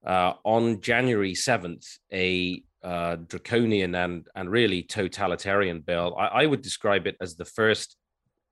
Uh, 0.06 0.34
on 0.44 0.80
January 0.82 1.34
seventh, 1.34 1.84
a 2.14 2.62
uh, 2.84 3.16
draconian 3.28 3.96
and 3.96 4.28
and 4.36 4.52
really 4.52 4.84
totalitarian 4.84 5.82
bill. 5.82 6.16
I, 6.18 6.28
I 6.28 6.46
would 6.46 6.62
describe 6.62 7.08
it 7.08 7.18
as 7.20 7.36
the 7.36 7.46
first 7.46 7.98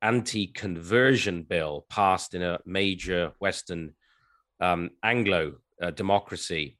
anti-conversion 0.03 1.43
bill 1.43 1.85
passed 1.89 2.35
in 2.35 2.43
a 2.43 2.59
major 2.65 3.31
Western 3.39 3.93
um, 4.59 4.91
Anglo 5.01 5.53
uh, 5.81 5.91
democracy. 5.91 6.77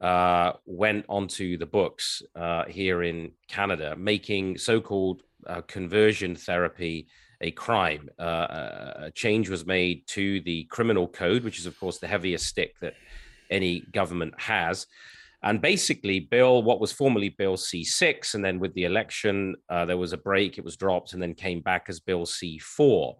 uh, 0.00 0.52
went 0.66 1.04
onto 1.08 1.56
the 1.56 1.66
books 1.66 2.22
uh, 2.36 2.64
here 2.66 3.02
in 3.02 3.32
Canada, 3.48 3.96
making 3.96 4.58
so-called 4.58 5.22
uh, 5.46 5.62
conversion 5.62 6.36
therapy 6.36 7.06
a 7.40 7.50
crime. 7.52 8.08
Uh, 8.18 8.92
a 8.96 9.12
change 9.14 9.48
was 9.48 9.64
made 9.64 10.06
to 10.06 10.40
the 10.42 10.64
criminal 10.64 11.08
code, 11.08 11.42
which 11.42 11.58
is, 11.58 11.66
of 11.66 11.78
course, 11.80 11.98
the 11.98 12.06
heaviest 12.06 12.46
stick 12.46 12.74
that 12.80 12.94
any 13.50 13.80
government 13.92 14.34
has. 14.38 14.86
And 15.44 15.60
basically, 15.60 16.20
Bill, 16.20 16.62
what 16.62 16.80
was 16.80 16.90
formerly 16.90 17.28
Bill 17.28 17.56
C6, 17.56 18.34
and 18.34 18.42
then 18.42 18.58
with 18.58 18.72
the 18.72 18.84
election, 18.84 19.54
uh, 19.68 19.84
there 19.84 19.98
was 19.98 20.14
a 20.14 20.18
break, 20.18 20.56
it 20.56 20.64
was 20.64 20.78
dropped, 20.78 21.12
and 21.12 21.22
then 21.22 21.34
came 21.34 21.60
back 21.60 21.86
as 21.88 22.00
Bill 22.00 22.24
C4. 22.24 23.14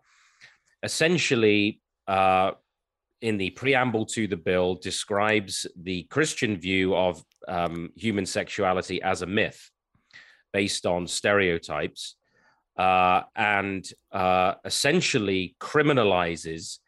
Essentially, 0.83 1.83
uh, 2.09 2.53
in 3.21 3.37
the 3.37 3.51
preamble 3.51 4.07
to 4.07 4.27
the 4.27 4.37
bill, 4.37 4.75
describes 4.75 5.67
the 5.81 6.05
Christian 6.05 6.57
view 6.59 6.95
of 6.95 7.23
um, 7.47 7.91
human 7.95 8.27
sexuality 8.27 9.01
as 9.03 9.23
a 9.23 9.27
myth 9.27 9.71
based 10.53 10.87
on 10.87 11.07
stereotypes 11.07 12.17
uh, 12.79 13.23
and 13.37 13.89
uh, 14.13 14.55
essentially 14.65 15.57
criminalizes 15.61 16.79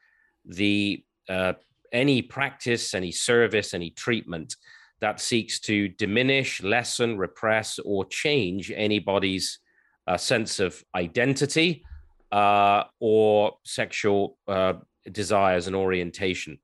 the 0.44 1.02
uh, 1.28 1.54
any 1.92 2.20
practice, 2.20 2.94
any 2.94 3.12
service, 3.12 3.72
any 3.72 3.90
treatment 3.90 4.56
that 5.06 5.20
seeks 5.20 5.60
to 5.60 5.86
diminish, 5.86 6.60
lessen, 6.64 7.16
repress, 7.16 7.78
or 7.78 8.04
change 8.06 8.72
anybody's 8.74 9.60
uh, 10.08 10.16
sense 10.16 10.58
of 10.58 10.82
identity 10.96 11.84
uh, 12.32 12.82
or 12.98 13.52
sexual 13.64 14.36
uh, 14.48 14.72
desires 15.12 15.68
and 15.68 15.76
orientation. 15.76 16.58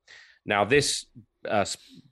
Now, 0.44 0.64
this 0.64 1.06
uh, 1.48 1.64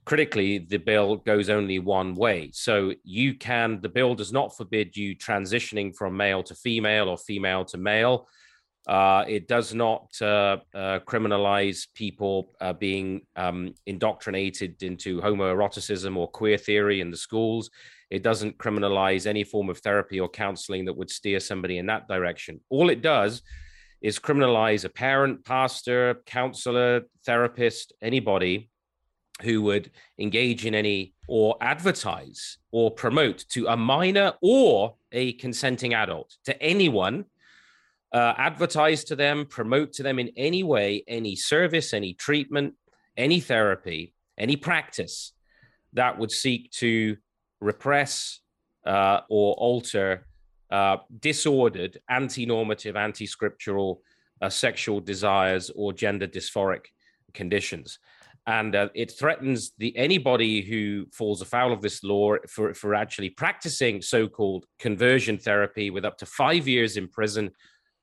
critically, 0.05 0.59
the 0.59 0.77
bill 0.77 1.17
goes 1.17 1.49
only 1.49 1.79
one 1.79 2.15
way. 2.15 2.51
So 2.53 2.93
you 3.03 3.33
can, 3.35 3.81
the 3.81 3.89
bill 3.89 4.15
does 4.15 4.31
not 4.31 4.55
forbid 4.55 4.95
you 4.95 5.17
transitioning 5.17 5.93
from 5.93 6.15
male 6.15 6.43
to 6.43 6.55
female 6.55 7.09
or 7.09 7.17
female 7.17 7.65
to 7.65 7.77
male. 7.77 8.29
Uh, 8.87 9.23
it 9.27 9.47
does 9.47 9.73
not 9.73 10.09
uh, 10.21 10.57
uh, 10.73 10.99
criminalize 11.05 11.87
people 11.93 12.55
uh, 12.61 12.73
being 12.73 13.21
um, 13.35 13.73
indoctrinated 13.85 14.81
into 14.81 15.21
homoeroticism 15.21 16.17
or 16.17 16.27
queer 16.27 16.57
theory 16.57 16.99
in 16.99 17.11
the 17.11 17.17
schools. 17.17 17.69
It 18.09 18.23
doesn't 18.23 18.57
criminalize 18.57 19.27
any 19.27 19.43
form 19.43 19.69
of 19.69 19.77
therapy 19.79 20.19
or 20.19 20.27
counseling 20.27 20.85
that 20.85 20.97
would 20.97 21.11
steer 21.11 21.39
somebody 21.39 21.77
in 21.77 21.85
that 21.85 22.07
direction. 22.07 22.59
All 22.69 22.89
it 22.89 23.01
does 23.01 23.43
is 24.01 24.19
criminalize 24.19 24.83
a 24.83 24.89
parent, 24.89 25.45
pastor, 25.45 26.21
counselor, 26.25 27.03
therapist, 27.23 27.93
anybody 28.01 28.71
who 29.43 29.61
would 29.61 29.91
engage 30.17 30.65
in 30.65 30.75
any 30.75 31.13
or 31.27 31.55
advertise 31.61 32.57
or 32.71 32.91
promote 32.91 33.45
to 33.49 33.67
a 33.67 33.77
minor 33.77 34.33
or 34.41 34.95
a 35.11 35.33
consenting 35.33 35.93
adult, 35.93 36.35
to 36.45 36.61
anyone 36.61 37.25
uh, 38.13 38.33
advertise 38.37 39.03
to 39.05 39.15
them, 39.15 39.45
promote 39.45 39.93
to 39.93 40.03
them 40.03 40.19
in 40.19 40.31
any 40.35 40.63
way, 40.63 41.03
any 41.07 41.35
service, 41.35 41.93
any 41.93 42.13
treatment, 42.13 42.73
any 43.17 43.39
therapy, 43.39 44.13
any 44.37 44.55
practice 44.55 45.33
that 45.93 46.17
would 46.17 46.31
seek 46.31 46.71
to 46.71 47.17
repress 47.59 48.39
uh, 48.85 49.21
or 49.29 49.53
alter 49.53 50.25
uh, 50.71 50.97
disordered, 51.19 51.99
anti 52.09 52.45
normative, 52.45 52.95
anti 52.95 53.25
scriptural 53.25 54.01
uh, 54.41 54.49
sexual 54.49 54.99
desires 54.99 55.69
or 55.75 55.93
gender 55.93 56.27
dysphoric 56.27 56.85
conditions. 57.33 57.99
And 58.47 58.75
uh, 58.75 58.89
it 58.95 59.11
threatens 59.11 59.71
the 59.77 59.95
anybody 59.95 60.61
who 60.61 61.05
falls 61.13 61.41
afoul 61.41 61.71
of 61.71 61.81
this 61.81 62.03
law 62.03 62.37
for, 62.49 62.73
for 62.73 62.95
actually 62.95 63.29
practicing 63.29 64.01
so-called 64.01 64.65
conversion 64.79 65.37
therapy 65.37 65.91
with 65.91 66.05
up 66.05 66.17
to 66.17 66.25
five 66.25 66.67
years 66.67 66.97
in 66.97 67.07
prison 67.07 67.51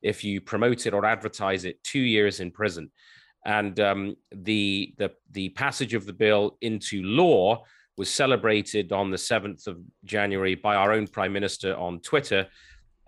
if 0.02 0.24
you 0.24 0.40
promote 0.40 0.86
it 0.86 0.94
or 0.94 1.04
advertise 1.04 1.64
it, 1.64 1.82
two 1.82 2.00
years 2.00 2.40
in 2.40 2.50
prison. 2.50 2.90
And 3.44 3.78
um, 3.80 4.16
the, 4.32 4.94
the, 4.98 5.10
the 5.30 5.50
passage 5.50 5.94
of 5.94 6.06
the 6.06 6.12
bill 6.12 6.56
into 6.60 7.02
law 7.02 7.64
was 7.96 8.10
celebrated 8.10 8.92
on 8.92 9.10
the 9.10 9.16
7th 9.16 9.66
of 9.66 9.78
January 10.04 10.54
by 10.54 10.76
our 10.76 10.92
own 10.92 11.06
prime 11.06 11.32
minister 11.32 11.74
on 11.76 12.00
Twitter. 12.00 12.46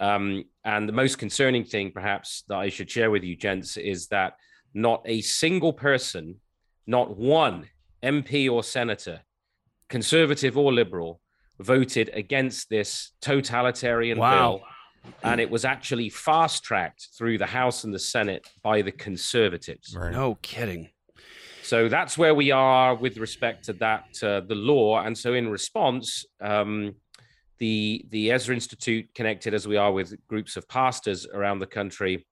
Um, 0.01 0.45
and 0.65 0.89
the 0.89 0.93
most 0.93 1.19
concerning 1.19 1.65
thing, 1.65 1.93
perhaps, 1.93 2.45
that 2.49 2.57
I 2.57 2.69
should 2.71 2.91
share 2.91 3.11
with 3.11 3.23
you, 3.23 3.37
gents, 3.37 3.77
is 3.77 4.09
that 4.09 4.35
not 4.75 5.03
a 5.05 5.21
single 5.21 5.73
person, 5.73 6.37
not 6.87 7.17
one 7.17 7.69
MP 8.03 8.51
or 8.51 8.63
senator, 8.63 9.21
conservative 9.89 10.57
or 10.57 10.73
liberal, 10.73 11.21
voted 11.59 12.11
against 12.15 12.71
this 12.71 13.13
totalitarian 13.21 14.19
Wow. 14.19 14.59
bill 14.59 14.67
and 15.23 15.41
it 15.41 15.51
was 15.51 15.65
actually 15.65 16.09
fast 16.09 16.63
tracked 16.63 17.09
through 17.17 17.39
the 17.39 17.47
House 17.47 17.85
and 17.85 17.95
the 17.95 17.99
Senate 17.99 18.47
by 18.63 18.83
the 18.83 18.93
conservatives. 18.93 19.95
No 20.13 20.37
kidding. 20.43 20.91
So 21.63 21.89
that's 21.89 22.19
where 22.19 22.35
we 22.35 22.51
are 22.51 22.95
with 22.95 23.19
respect 23.19 23.65
to 23.67 23.73
that, 23.75 24.05
uh, 24.23 24.41
the 24.41 24.55
law. 24.55 25.03
And 25.03 25.17
so, 25.17 25.35
in 25.35 25.49
response, 25.49 26.25
um, 26.41 26.95
the 27.59 28.05
the 28.09 28.33
Ezra 28.33 28.55
Institute, 28.55 29.09
connected 29.15 29.55
as 29.55 29.69
we 29.69 29.77
are 29.77 29.93
with 29.93 30.15
groups 30.27 30.57
of 30.57 30.69
pastors 30.69 31.27
around 31.27 31.59
the 31.59 31.67
country, 31.67 32.27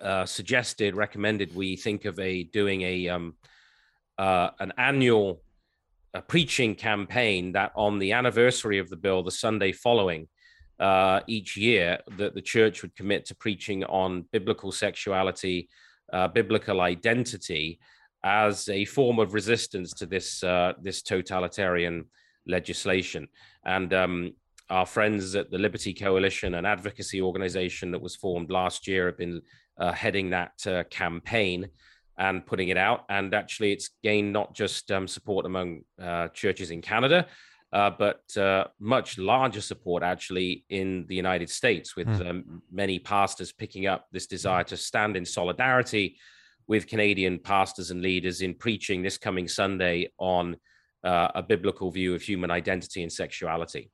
uh, 0.00 0.26
suggested, 0.26 0.96
recommended 0.96 1.54
we 1.54 1.76
think 1.76 2.04
of 2.04 2.18
a 2.18 2.44
doing 2.44 2.82
a 2.82 3.08
um, 3.08 3.36
uh, 4.16 4.50
an 4.58 4.72
annual 4.76 5.42
uh, 6.14 6.20
preaching 6.22 6.74
campaign 6.74 7.52
that 7.52 7.72
on 7.76 7.98
the 7.98 8.12
anniversary 8.12 8.78
of 8.78 8.88
the 8.88 8.96
bill, 8.96 9.22
the 9.22 9.30
Sunday 9.30 9.72
following, 9.72 10.26
uh, 10.80 11.20
each 11.26 11.56
year 11.56 11.98
that 12.16 12.34
the 12.34 12.42
church 12.42 12.82
would 12.82 12.94
commit 12.94 13.24
to 13.26 13.34
preaching 13.34 13.84
on 13.84 14.24
biblical 14.32 14.72
sexuality, 14.72 15.68
uh, 16.12 16.28
biblical 16.28 16.80
identity, 16.80 17.78
as 18.24 18.68
a 18.68 18.84
form 18.84 19.18
of 19.18 19.34
resistance 19.34 19.92
to 19.94 20.06
this 20.06 20.42
uh, 20.42 20.72
this 20.80 21.02
totalitarian 21.02 22.04
legislation. 22.46 23.28
And 23.64 23.92
um, 23.92 24.32
our 24.70 24.86
friends 24.86 25.34
at 25.34 25.50
the 25.50 25.58
Liberty 25.58 25.94
Coalition, 25.94 26.54
an 26.54 26.66
advocacy 26.66 27.22
organization 27.22 27.90
that 27.92 28.02
was 28.02 28.16
formed 28.16 28.50
last 28.50 28.86
year, 28.86 29.06
have 29.06 29.18
been 29.18 29.40
uh, 29.78 29.92
heading 29.92 30.30
that 30.30 30.66
uh, 30.66 30.84
campaign 30.90 31.68
and 32.18 32.44
putting 32.44 32.68
it 32.68 32.76
out. 32.76 33.04
And 33.08 33.34
actually, 33.34 33.72
it's 33.72 33.90
gained 34.02 34.32
not 34.32 34.54
just 34.54 34.90
um, 34.90 35.06
support 35.06 35.46
among 35.46 35.82
uh, 36.02 36.28
churches 36.28 36.70
in 36.70 36.82
Canada, 36.82 37.26
uh, 37.72 37.90
but 37.90 38.36
uh, 38.36 38.64
much 38.80 39.18
larger 39.18 39.60
support 39.60 40.02
actually 40.02 40.64
in 40.70 41.04
the 41.08 41.14
United 41.14 41.50
States, 41.50 41.96
with 41.96 42.08
Hmm. 42.08 42.26
um, 42.26 42.62
many 42.70 42.98
pastors 42.98 43.52
picking 43.52 43.86
up 43.86 44.06
this 44.12 44.26
desire 44.26 44.64
to 44.64 44.76
stand 44.76 45.16
in 45.16 45.24
solidarity 45.24 46.16
with 46.66 46.86
Canadian 46.86 47.38
pastors 47.38 47.90
and 47.90 48.02
leaders 48.02 48.40
in 48.42 48.54
preaching 48.54 49.02
this 49.02 49.18
coming 49.18 49.48
Sunday 49.48 50.10
on 50.18 50.56
uh, 51.04 51.28
a 51.34 51.42
biblical 51.42 51.90
view 51.90 52.14
of 52.14 52.22
human 52.22 52.50
identity 52.50 53.02
and 53.02 53.12
sexuality. 53.12 53.90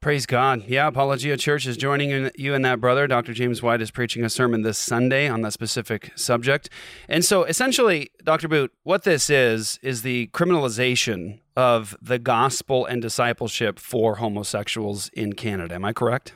Praise 0.00 0.26
God. 0.26 0.64
Yeah, 0.66 0.86
Apologia 0.86 1.36
Church 1.36 1.66
is 1.66 1.76
joining 1.76 2.10
in, 2.10 2.30
you 2.36 2.54
and 2.54 2.64
that 2.64 2.80
brother. 2.80 3.06
Dr. 3.06 3.32
James 3.32 3.62
White 3.62 3.82
is 3.82 3.90
preaching 3.90 4.24
a 4.24 4.30
sermon 4.30 4.62
this 4.62 4.78
Sunday 4.78 5.28
on 5.28 5.42
that 5.42 5.52
specific 5.52 6.12
subject. 6.14 6.70
And 7.08 7.24
so 7.24 7.44
essentially, 7.44 8.10
Dr. 8.22 8.48
Boot, 8.48 8.72
what 8.84 9.02
this 9.02 9.28
is, 9.28 9.78
is 9.82 10.02
the 10.02 10.28
criminalization 10.28 11.40
of 11.56 11.96
the 12.00 12.18
gospel 12.18 12.86
and 12.86 13.02
discipleship 13.02 13.78
for 13.78 14.16
homosexuals 14.16 15.08
in 15.08 15.32
Canada. 15.32 15.74
Am 15.74 15.84
I 15.84 15.92
correct? 15.92 16.34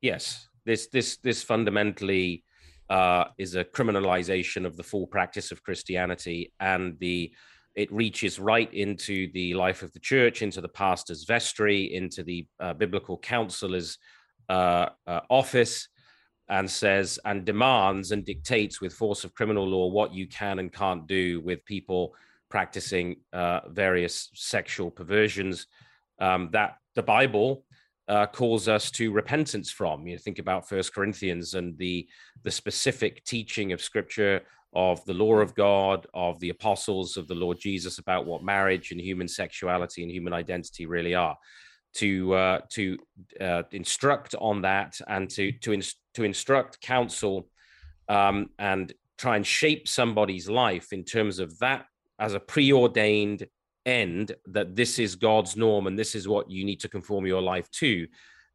Yes, 0.00 0.48
this 0.64 0.86
this 0.88 1.18
this 1.18 1.42
fundamentally 1.42 2.44
uh, 2.88 3.24
is 3.38 3.54
a 3.54 3.64
criminalization 3.64 4.64
of 4.64 4.76
the 4.76 4.82
full 4.82 5.06
practice 5.06 5.52
of 5.52 5.62
Christianity, 5.62 6.52
and 6.60 6.98
the 6.98 7.32
it 7.76 7.92
reaches 7.92 8.38
right 8.38 8.72
into 8.72 9.30
the 9.32 9.54
life 9.54 9.82
of 9.82 9.92
the 9.92 10.00
church, 10.00 10.42
into 10.42 10.60
the 10.60 10.68
pastor's 10.68 11.24
vestry, 11.24 11.94
into 11.94 12.22
the 12.22 12.46
uh, 12.58 12.72
biblical 12.72 13.18
counselor's 13.18 13.98
uh, 14.48 14.86
uh, 15.06 15.20
office, 15.28 15.88
and 16.48 16.70
says 16.70 17.18
and 17.24 17.44
demands 17.44 18.12
and 18.12 18.24
dictates 18.24 18.80
with 18.80 18.92
force 18.92 19.24
of 19.24 19.34
criminal 19.34 19.66
law 19.66 19.88
what 19.88 20.14
you 20.14 20.28
can 20.28 20.58
and 20.58 20.72
can't 20.72 21.06
do 21.06 21.40
with 21.40 21.64
people 21.64 22.14
practicing 22.48 23.16
uh, 23.32 23.60
various 23.68 24.30
sexual 24.34 24.90
perversions 24.90 25.66
um, 26.20 26.48
that 26.52 26.76
the 26.94 27.02
Bible 27.02 27.64
uh, 28.08 28.26
calls 28.26 28.68
us 28.68 28.90
to 28.92 29.10
repentance 29.10 29.70
from. 29.70 30.06
You 30.06 30.16
think 30.18 30.38
about 30.38 30.68
First 30.68 30.94
Corinthians 30.94 31.54
and 31.54 31.76
the 31.76 32.08
the 32.44 32.50
specific 32.50 33.24
teaching 33.24 33.72
of 33.72 33.82
Scripture 33.82 34.42
of 34.76 35.02
the 35.06 35.14
law 35.14 35.36
of 35.36 35.54
God, 35.54 36.06
of 36.12 36.38
the 36.38 36.50
apostles 36.50 37.16
of 37.16 37.26
the 37.26 37.34
Lord 37.34 37.58
Jesus 37.58 37.98
about 37.98 38.26
what 38.26 38.44
marriage 38.44 38.92
and 38.92 39.00
human 39.00 39.26
sexuality 39.26 40.02
and 40.02 40.12
human 40.12 40.34
identity 40.34 40.84
really 40.84 41.14
are. 41.14 41.36
To 41.94 42.34
uh, 42.34 42.60
to 42.72 42.98
uh, 43.40 43.62
instruct 43.72 44.34
on 44.38 44.60
that 44.62 45.00
and 45.08 45.30
to 45.30 45.50
to 45.50 45.80
to 46.12 46.24
instruct 46.24 46.78
counsel 46.82 47.48
um, 48.10 48.50
and 48.58 48.92
try 49.16 49.36
and 49.36 49.46
shape 49.46 49.88
somebody's 49.88 50.46
life 50.46 50.92
in 50.92 51.04
terms 51.04 51.38
of 51.38 51.58
that 51.60 51.86
as 52.18 52.34
a 52.34 52.40
preordained 52.40 53.46
end 53.86 54.32
that 54.44 54.76
this 54.76 54.98
is 54.98 55.16
God's 55.16 55.56
norm 55.56 55.86
and 55.86 55.98
this 55.98 56.14
is 56.14 56.28
what 56.28 56.50
you 56.50 56.66
need 56.66 56.80
to 56.80 56.88
conform 56.88 57.24
your 57.24 57.40
life 57.40 57.70
to. 57.70 58.06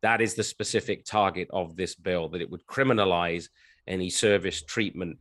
That 0.03 0.21
is 0.21 0.35
the 0.35 0.43
specific 0.43 1.03
target 1.03 1.47
of 1.51 1.75
this 1.75 1.95
bill, 1.95 2.29
that 2.29 2.41
it 2.41 2.49
would 2.51 2.67
criminalize 2.67 3.49
any 3.87 4.11
service, 4.11 4.61
treatment, 4.61 5.17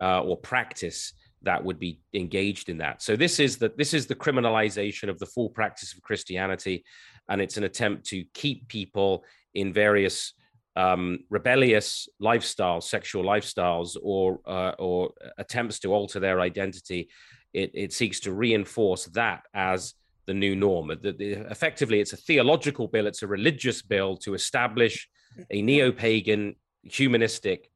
uh, 0.00 0.20
or 0.20 0.36
practice 0.36 1.12
that 1.42 1.62
would 1.64 1.78
be 1.78 2.00
engaged 2.12 2.68
in 2.68 2.78
that. 2.78 3.02
So 3.02 3.16
this 3.16 3.38
is 3.38 3.56
the 3.56 3.72
this 3.76 3.94
is 3.94 4.06
the 4.06 4.14
criminalization 4.14 5.08
of 5.08 5.18
the 5.18 5.26
full 5.26 5.50
practice 5.50 5.92
of 5.94 6.02
Christianity, 6.02 6.84
and 7.28 7.40
it's 7.40 7.56
an 7.56 7.64
attempt 7.64 8.06
to 8.06 8.24
keep 8.34 8.68
people 8.68 9.24
in 9.54 9.72
various 9.72 10.34
um, 10.76 11.20
rebellious 11.30 12.08
lifestyles, 12.20 12.84
sexual 12.84 13.24
lifestyles, 13.24 13.96
or 14.02 14.40
uh, 14.46 14.72
or 14.78 15.12
attempts 15.38 15.78
to 15.80 15.94
alter 15.94 16.20
their 16.20 16.40
identity. 16.40 17.08
It, 17.52 17.70
it 17.74 17.92
seeks 17.92 18.20
to 18.20 18.32
reinforce 18.32 19.06
that 19.06 19.44
as 19.54 19.94
the 20.26 20.34
new 20.34 20.54
norm. 20.56 20.88
The, 20.88 21.12
the, 21.12 21.32
effectively, 21.50 22.00
it's 22.00 22.12
a 22.12 22.18
theological 22.18 22.88
bill. 22.88 23.06
It's 23.06 23.22
a 23.22 23.26
religious 23.26 23.80
bill 23.80 24.16
to 24.18 24.34
establish 24.34 25.08
a 25.50 25.62
neo-pagan, 25.62 26.56
humanistic 26.82 27.70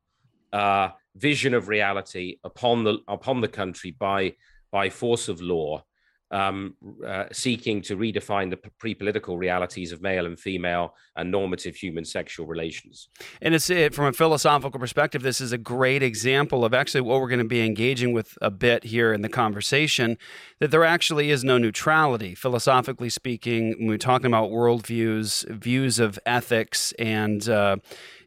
uh, 0.52 0.90
vision 1.16 1.54
of 1.54 1.68
reality 1.68 2.38
upon 2.44 2.84
the 2.84 2.98
upon 3.08 3.40
the 3.40 3.48
country 3.48 3.90
by 3.90 4.34
by 4.70 4.88
force 4.88 5.28
of 5.28 5.40
law 5.40 5.82
um, 6.30 6.76
uh, 7.06 7.24
seeking 7.32 7.82
to 7.82 7.96
redefine 7.96 8.50
the 8.50 8.56
pre-political 8.78 9.36
realities 9.36 9.90
of 9.90 10.00
male 10.00 10.26
and 10.26 10.38
female 10.38 10.94
and 11.16 11.30
normative 11.30 11.74
human 11.74 12.04
sexual 12.04 12.46
relations. 12.46 13.08
And 13.42 13.54
it's 13.54 13.68
it, 13.68 13.94
from 13.94 14.06
a 14.06 14.12
philosophical 14.12 14.78
perspective, 14.78 15.22
this 15.22 15.40
is 15.40 15.52
a 15.52 15.58
great 15.58 16.02
example 16.02 16.64
of 16.64 16.72
actually 16.72 17.00
what 17.00 17.20
we're 17.20 17.28
going 17.28 17.40
to 17.40 17.44
be 17.44 17.64
engaging 17.64 18.12
with 18.12 18.38
a 18.40 18.50
bit 18.50 18.84
here 18.84 19.12
in 19.12 19.22
the 19.22 19.28
conversation. 19.28 20.16
That 20.60 20.70
there 20.70 20.84
actually 20.84 21.30
is 21.30 21.42
no 21.42 21.58
neutrality, 21.58 22.34
philosophically 22.34 23.10
speaking, 23.10 23.74
when 23.78 23.88
we're 23.88 23.98
talking 23.98 24.26
about 24.26 24.50
worldviews, 24.50 25.48
views 25.48 25.98
of 25.98 26.18
ethics, 26.24 26.92
and 26.92 27.48
uh, 27.48 27.76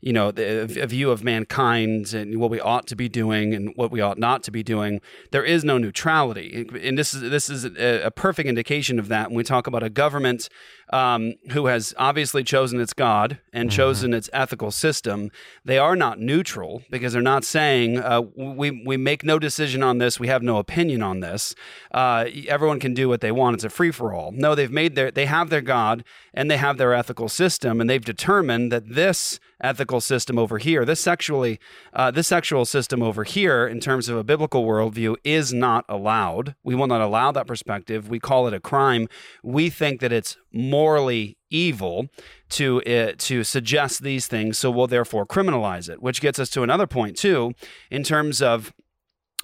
you 0.04 0.12
know, 0.12 0.32
the, 0.32 0.82
a 0.82 0.86
view 0.86 1.12
of 1.12 1.24
mankind 1.24 2.14
and 2.14 2.38
what 2.38 2.52
we 2.52 2.60
ought 2.60 2.88
to 2.88 2.96
be 2.96 3.08
doing 3.08 3.54
and 3.54 3.72
what 3.76 3.90
we 3.90 4.02
ought 4.02 4.18
not 4.18 4.44
to 4.44 4.52
be 4.52 4.62
doing. 4.62 5.00
There 5.32 5.46
is 5.46 5.64
no 5.64 5.78
neutrality, 5.78 6.68
and 6.84 6.98
this 6.98 7.14
is 7.14 7.22
this 7.22 7.50
is 7.50 7.64
a, 7.64 8.08
a 8.08 8.12
perfect 8.12 8.50
indication 8.50 9.00
of 9.00 9.08
that 9.08 9.30
when 9.30 9.38
we 9.38 9.44
talk 9.46 9.66
about 9.66 9.82
a 9.82 9.90
government 9.90 10.50
um, 10.92 11.36
who 11.54 11.68
has 11.68 11.94
obviously 11.98 12.44
chosen 12.44 12.82
its 12.82 12.92
God 12.92 13.40
and 13.54 13.70
mm-hmm. 13.70 13.78
chosen 13.78 14.14
its 14.14 14.30
ethical 14.34 14.72
system. 14.72 15.32
They 15.64 15.78
are 15.78 15.96
not 15.96 16.20
neutral 16.20 16.84
because 16.92 17.14
they're 17.14 17.22
not 17.22 17.46
saying 17.46 17.98
uh, 17.98 18.24
we 18.36 18.84
we 18.86 18.98
make 18.98 19.24
no 19.24 19.40
decision 19.40 19.82
on 19.84 20.00
this, 20.00 20.20
we 20.20 20.28
have 20.28 20.44
no 20.44 20.58
opinion 20.58 21.02
on 21.02 21.22
this. 21.22 21.56
Uh, 21.94 22.26
everyone 22.50 22.82
can 22.82 22.94
do 22.94 23.08
what 23.08 23.22
they 23.22 23.32
want. 23.32 23.56
It's 23.56 23.64
a 23.64 23.70
free 23.70 23.92
for 23.92 24.14
all. 24.14 24.34
No, 24.34 24.54
they've 24.54 24.70
made 24.70 24.96
their 24.96 25.12
they 25.12 25.28
have 25.28 25.50
their 25.50 25.62
God 25.62 26.04
and 26.34 26.52
they 26.52 26.58
have 26.58 26.78
their 26.78 26.94
ethical 26.94 27.30
system, 27.30 27.80
and 27.80 27.90
they've 27.90 28.04
determined 28.04 28.70
that 28.74 28.96
this 28.96 29.40
ethical 29.64 30.02
system 30.02 30.38
over 30.38 30.58
here, 30.58 30.86
this 30.86 31.00
sexually, 31.00 31.60
uh, 31.94 32.12
this 32.12 32.28
sexual 32.28 32.66
system 32.66 33.02
over 33.02 33.24
here, 33.24 33.66
in 33.66 33.80
terms 33.80 34.10
of 34.10 34.18
a 34.18 34.24
biblical 34.24 34.66
worldview, 34.66 35.16
is 35.24 35.54
not 35.54 35.86
allowed. 35.88 36.56
We 36.64 36.76
will 36.76 36.88
not 36.88 37.02
allow 37.02 37.32
that 37.32 37.48
perspective. 37.48 38.10
We 38.10 38.20
call 38.20 38.48
it 38.48 38.54
a 38.54 38.60
crime. 38.60 39.08
We 39.42 39.70
think 39.70 40.02
that 40.02 40.12
it's 40.12 40.38
morally 40.52 41.38
evil 41.50 42.08
to 42.50 42.82
uh, 42.84 43.14
to 43.18 43.44
suggest 43.44 44.04
these 44.04 44.28
things, 44.28 44.58
so 44.58 44.70
we'll 44.70 44.88
therefore 44.88 45.26
criminalize 45.26 45.90
it. 45.90 46.02
Which 46.02 46.22
gets 46.22 46.40
us 46.40 46.50
to 46.52 46.64
another 46.64 46.88
point 46.88 47.18
too, 47.18 47.54
in 47.90 48.04
terms 48.04 48.42
of 48.42 48.74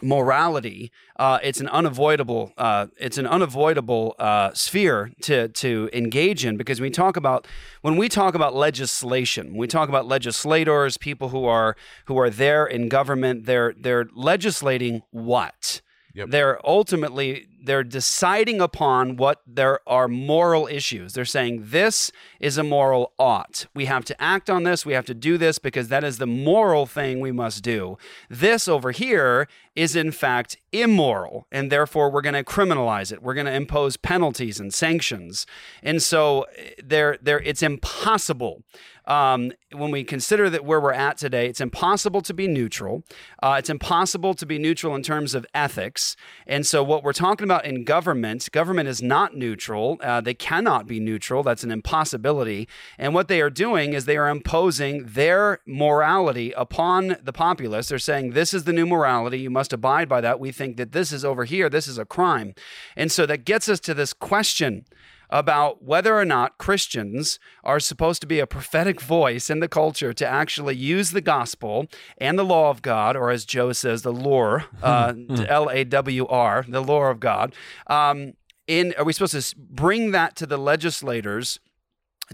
morality 0.01 0.91
uh, 1.17 1.39
it's 1.43 1.59
an 1.59 1.67
unavoidable 1.69 2.53
uh, 2.57 2.87
it's 2.97 3.17
an 3.17 3.27
unavoidable 3.27 4.15
uh, 4.19 4.53
sphere 4.53 5.11
to 5.21 5.47
to 5.49 5.89
engage 5.93 6.45
in 6.45 6.57
because 6.57 6.79
we 6.81 6.89
talk 6.89 7.17
about 7.17 7.47
when 7.81 7.97
we 7.97 8.09
talk 8.09 8.35
about 8.35 8.55
legislation 8.55 9.55
we 9.55 9.67
talk 9.67 9.89
about 9.89 10.07
legislators 10.07 10.97
people 10.97 11.29
who 11.29 11.45
are 11.45 11.75
who 12.05 12.17
are 12.17 12.29
there 12.29 12.65
in 12.65 12.89
government 12.89 13.45
they're 13.45 13.73
they're 13.77 14.07
legislating 14.13 15.01
what 15.11 15.81
Yep. 16.15 16.29
They're 16.31 16.67
ultimately 16.67 17.47
they're 17.61 17.83
deciding 17.83 18.61
upon 18.61 19.15
what 19.15 19.41
there 19.45 19.79
are 19.87 20.07
moral 20.07 20.67
issues. 20.67 21.13
They're 21.13 21.25
saying 21.25 21.65
this 21.67 22.11
is 22.39 22.57
a 22.57 22.63
moral 22.63 23.13
ought. 23.19 23.67
We 23.75 23.85
have 23.85 24.05
to 24.05 24.21
act 24.21 24.49
on 24.49 24.63
this. 24.63 24.85
We 24.85 24.93
have 24.93 25.05
to 25.07 25.13
do 25.13 25.37
this 25.37 25.59
because 25.59 25.89
that 25.89 26.03
is 26.03 26.17
the 26.17 26.27
moral 26.27 26.85
thing 26.85 27.19
we 27.19 27.31
must 27.31 27.63
do. 27.63 27.97
This 28.29 28.67
over 28.67 28.91
here 28.91 29.47
is 29.75 29.95
in 29.95 30.11
fact 30.11 30.57
immoral, 30.71 31.47
and 31.51 31.71
therefore 31.71 32.09
we're 32.09 32.21
going 32.21 32.33
to 32.33 32.43
criminalize 32.43 33.11
it. 33.11 33.21
We're 33.21 33.33
going 33.33 33.45
to 33.45 33.53
impose 33.53 33.97
penalties 33.97 34.59
and 34.59 34.73
sanctions. 34.73 35.45
And 35.81 36.01
so 36.01 36.45
eh, 36.57 36.71
there, 36.83 37.17
there, 37.21 37.39
it's 37.39 37.63
impossible 37.63 38.63
um, 39.09 39.51
when 39.73 39.89
we 39.89 40.03
consider 40.03 40.49
that 40.51 40.63
where 40.63 40.79
we're 40.79 40.93
at 40.93 41.17
today, 41.17 41.47
it's 41.47 41.59
impossible 41.59 42.21
to 42.21 42.33
be 42.33 42.47
neutral. 42.47 43.03
Uh, 43.41 43.55
it's 43.57 43.69
impossible 43.69 44.35
to 44.35 44.45
be 44.45 44.59
neutral 44.59 44.95
in 44.95 45.01
terms 45.01 45.33
of 45.33 45.47
ethics. 45.53 46.15
And 46.45 46.65
so, 46.65 46.83
what 46.83 47.03
we're 47.03 47.11
talking 47.13 47.43
about 47.43 47.65
in 47.65 47.83
government, 47.83 48.51
government 48.51 48.87
is 48.87 49.01
not 49.01 49.35
neutral. 49.35 49.97
Uh, 50.01 50.21
they 50.21 50.35
cannot 50.35 50.85
be 50.85 50.99
neutral. 50.99 51.41
That's 51.41 51.63
an 51.63 51.71
impossibility. 51.71 52.69
And 52.99 53.15
what 53.15 53.27
they 53.27 53.41
are 53.41 53.49
doing 53.49 53.93
is 53.93 54.05
they 54.05 54.17
are 54.17 54.29
imposing 54.29 55.05
their 55.05 55.59
morality 55.65 56.51
upon 56.51 57.17
the 57.23 57.33
populace. 57.33 57.89
They're 57.89 57.97
saying, 57.97 58.31
this 58.31 58.53
is 58.53 58.65
the 58.65 58.73
new 58.73 58.85
morality. 58.85 59.39
You 59.39 59.49
must 59.49 59.73
abide 59.73 60.07
by 60.07 60.21
that. 60.21 60.39
We 60.39 60.51
think 60.51 60.77
that 60.77 60.91
this 60.91 61.11
is 61.11 61.25
over 61.25 61.45
here. 61.45 61.67
This 61.67 61.87
is 61.87 61.97
a 61.97 62.05
crime. 62.05 62.53
And 62.95 63.11
so, 63.11 63.25
that 63.25 63.43
gets 63.43 63.67
us 63.67 63.79
to 63.81 63.95
this 63.95 64.13
question 64.13 64.85
about 65.29 65.83
whether 65.83 66.17
or 66.17 66.25
not 66.25 66.57
Christians 66.57 67.39
are 67.63 67.79
supposed 67.79 68.21
to 68.21 68.27
be 68.27 68.39
a 68.39 68.47
prophetic 68.47 68.99
voice 69.01 69.49
in 69.49 69.59
the 69.59 69.67
culture 69.67 70.13
to 70.13 70.27
actually 70.27 70.75
use 70.75 71.11
the 71.11 71.21
gospel 71.21 71.87
and 72.17 72.37
the 72.37 72.45
law 72.45 72.69
of 72.69 72.81
God, 72.81 73.15
or 73.15 73.29
as 73.29 73.45
Joe 73.45 73.71
says, 73.73 74.01
the 74.01 74.13
lore, 74.13 74.65
uh, 74.83 75.13
L 75.47 75.69
A 75.69 75.83
W 75.83 76.25
R, 76.27 76.65
the 76.67 76.81
lore 76.81 77.09
of 77.09 77.19
God. 77.19 77.53
Um, 77.87 78.33
in, 78.67 78.93
are 78.97 79.03
we 79.03 79.13
supposed 79.13 79.33
to 79.33 79.55
bring 79.57 80.11
that 80.11 80.35
to 80.37 80.45
the 80.45 80.57
legislators? 80.57 81.59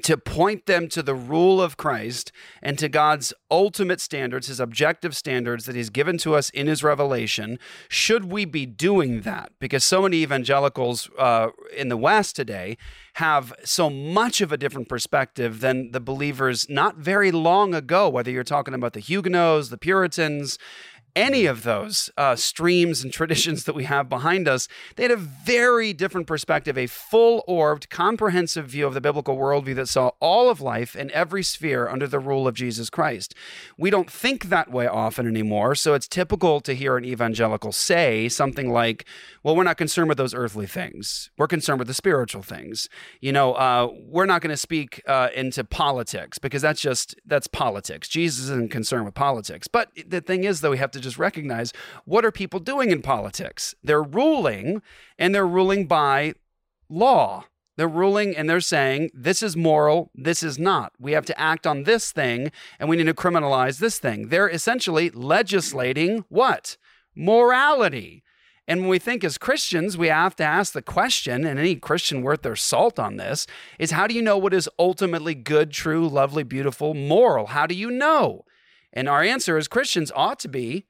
To 0.03 0.17
point 0.17 0.65
them 0.65 0.87
to 0.89 1.01
the 1.01 1.15
rule 1.15 1.61
of 1.61 1.77
Christ 1.77 2.31
and 2.61 2.77
to 2.79 2.89
God's 2.89 3.33
ultimate 3.49 4.01
standards, 4.01 4.47
his 4.47 4.59
objective 4.59 5.15
standards 5.15 5.65
that 5.65 5.75
he's 5.75 5.89
given 5.89 6.17
to 6.19 6.35
us 6.35 6.49
in 6.49 6.67
his 6.67 6.83
revelation. 6.83 7.59
Should 7.87 8.25
we 8.25 8.45
be 8.45 8.65
doing 8.65 9.21
that? 9.21 9.51
Because 9.59 9.83
so 9.83 10.01
many 10.01 10.17
evangelicals 10.17 11.09
uh, 11.17 11.49
in 11.75 11.89
the 11.89 11.97
West 11.97 12.35
today 12.35 12.77
have 13.15 13.53
so 13.63 13.89
much 13.89 14.41
of 14.41 14.51
a 14.51 14.57
different 14.57 14.89
perspective 14.89 15.61
than 15.61 15.91
the 15.91 16.01
believers 16.01 16.69
not 16.69 16.97
very 16.97 17.31
long 17.31 17.73
ago, 17.73 18.09
whether 18.09 18.29
you're 18.29 18.43
talking 18.43 18.73
about 18.73 18.93
the 18.93 18.99
Huguenots, 18.99 19.69
the 19.69 19.77
Puritans, 19.77 20.57
any 21.15 21.45
of 21.45 21.63
those 21.63 22.09
uh, 22.17 22.35
streams 22.35 23.03
and 23.03 23.13
traditions 23.13 23.63
that 23.63 23.75
we 23.75 23.85
have 23.85 24.09
behind 24.09 24.47
us, 24.47 24.67
they 24.95 25.03
had 25.03 25.11
a 25.11 25.15
very 25.15 25.93
different 25.93 26.27
perspective, 26.27 26.77
a 26.77 26.87
full 26.87 27.43
orbed, 27.47 27.89
comprehensive 27.89 28.67
view 28.67 28.85
of 28.85 28.93
the 28.93 29.01
biblical 29.01 29.37
worldview 29.37 29.75
that 29.75 29.87
saw 29.89 30.11
all 30.19 30.49
of 30.49 30.61
life 30.61 30.95
in 30.95 31.11
every 31.11 31.43
sphere 31.43 31.87
under 31.87 32.07
the 32.07 32.19
rule 32.19 32.47
of 32.47 32.55
Jesus 32.55 32.89
Christ. 32.89 33.33
We 33.77 33.89
don't 33.89 34.11
think 34.11 34.45
that 34.45 34.71
way 34.71 34.87
often 34.87 35.27
anymore, 35.27 35.75
so 35.75 35.93
it's 35.93 36.07
typical 36.07 36.59
to 36.61 36.73
hear 36.73 36.97
an 36.97 37.05
evangelical 37.05 37.71
say 37.71 38.27
something 38.29 38.71
like, 38.71 39.05
well, 39.43 39.55
we're 39.55 39.63
not 39.63 39.77
concerned 39.77 40.09
with 40.09 40.17
those 40.17 40.33
earthly 40.33 40.67
things. 40.67 41.29
We're 41.37 41.47
concerned 41.47 41.79
with 41.79 41.87
the 41.87 41.93
spiritual 41.93 42.41
things. 42.41 42.89
You 43.21 43.31
know, 43.31 43.53
uh, 43.53 43.89
we're 44.07 44.25
not 44.25 44.41
going 44.41 44.49
to 44.49 44.57
speak 44.57 45.01
uh, 45.07 45.29
into 45.35 45.63
politics 45.63 46.39
because 46.39 46.61
that's 46.61 46.81
just, 46.81 47.15
that's 47.25 47.47
politics. 47.47 48.07
Jesus 48.07 48.45
isn't 48.45 48.71
concerned 48.71 49.05
with 49.05 49.13
politics. 49.13 49.67
But 49.67 49.91
the 50.07 50.21
thing 50.21 50.43
is, 50.43 50.61
though, 50.61 50.71
we 50.71 50.77
have 50.77 50.91
to 50.91 51.04
just 51.05 51.17
recognize 51.17 51.71
what 52.03 52.25
are 52.25 52.31
people 52.31 52.59
doing 52.59 52.91
in 52.91 53.01
politics? 53.01 53.73
They're 53.83 54.03
ruling, 54.03 54.81
and 55.17 55.33
they're 55.33 55.47
ruling 55.47 55.87
by 55.87 56.33
law. 56.89 57.45
They're 57.77 57.87
ruling 57.87 58.37
and 58.37 58.49
they're 58.49 58.61
saying 58.61 59.11
this 59.13 59.43
is 59.43 59.57
moral, 59.57 60.11
this 60.15 60.41
is 60.41 60.57
not. 60.57 60.93
We 60.97 61.11
have 61.11 61.25
to 61.25 61.39
act 61.39 61.67
on 61.67 61.83
this 61.83 62.11
thing 62.11 62.51
and 62.79 62.87
we 62.87 62.95
need 62.95 63.07
to 63.07 63.13
criminalize 63.13 63.79
this 63.79 63.99
thing. 63.99 64.29
They're 64.29 64.49
essentially 64.49 65.09
legislating 65.09 66.23
what? 66.29 66.77
Morality. 67.15 68.23
And 68.67 68.81
when 68.81 68.89
we 68.89 68.99
think 68.99 69.23
as 69.23 69.37
Christians, 69.37 69.97
we 69.97 70.07
have 70.07 70.35
to 70.37 70.43
ask 70.43 70.73
the 70.73 70.81
question, 70.81 71.45
and 71.45 71.59
any 71.59 71.75
Christian 71.75 72.23
worth 72.23 72.41
their 72.41 72.55
salt 72.55 72.97
on 72.97 73.17
this 73.17 73.45
is 73.77 73.91
how 73.91 74.07
do 74.07 74.15
you 74.15 74.23
know 74.23 74.39
what 74.39 74.55
is 74.55 74.67
ultimately 74.79 75.35
good, 75.35 75.69
true, 75.69 76.07
lovely, 76.07 76.41
beautiful, 76.41 76.95
moral? 76.95 77.47
How 77.47 77.67
do 77.67 77.75
you 77.75 77.91
know? 77.91 78.43
And 78.91 79.07
our 79.07 79.21
answer 79.21 79.57
as 79.57 79.67
Christians 79.67 80.11
ought 80.15 80.39
to 80.39 80.47
be 80.47 80.87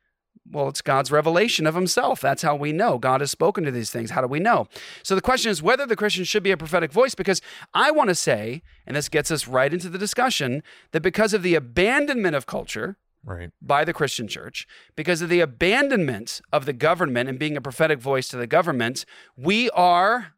well, 0.50 0.68
it's 0.68 0.82
God's 0.82 1.12
revelation 1.12 1.66
of 1.66 1.76
himself. 1.76 2.22
That's 2.22 2.44
how 2.44 2.56
we 2.56 2.72
know. 2.72 2.98
God 2.98 3.22
has 3.22 3.32
spoken 3.32 3.64
to 3.64 3.72
these 3.72 3.90
things. 3.90 4.12
How 4.12 4.22
do 4.22 4.28
we 4.28 4.40
know? 4.40 4.68
So 5.04 5.16
the 5.16 5.22
question 5.22 5.50
is 5.50 5.64
whether 5.64 5.86
the 5.86 5.96
Christian 5.96 6.24
should 6.24 6.44
be 6.44 6.52
a 6.52 6.58
prophetic 6.58 6.92
voice, 6.92 7.16
because 7.16 7.42
I 7.74 7.92
want 7.92 8.10
to 8.10 8.16
say, 8.16 8.62
and 8.86 8.96
this 8.96 9.10
gets 9.10 9.32
us 9.32 9.48
right 9.48 9.74
into 9.74 9.90
the 9.90 9.98
discussion, 9.98 10.62
that 10.92 11.02
because 11.02 11.34
of 11.34 11.42
the 11.42 11.56
abandonment 11.56 12.36
of 12.36 12.46
culture, 12.46 12.98
right. 13.24 13.50
by 13.62 13.84
the 13.84 13.94
Christian 13.94 14.28
church, 14.28 14.68
because 14.96 15.22
of 15.22 15.30
the 15.30 15.40
abandonment 15.40 16.42
of 16.54 16.66
the 16.66 16.74
government 16.74 17.28
and 17.28 17.40
being 17.40 17.58
a 17.58 17.62
prophetic 17.62 18.00
voice 18.00 18.28
to 18.28 18.38
the 18.38 18.48
government, 18.48 19.06
we 19.36 19.70
are 19.72 20.34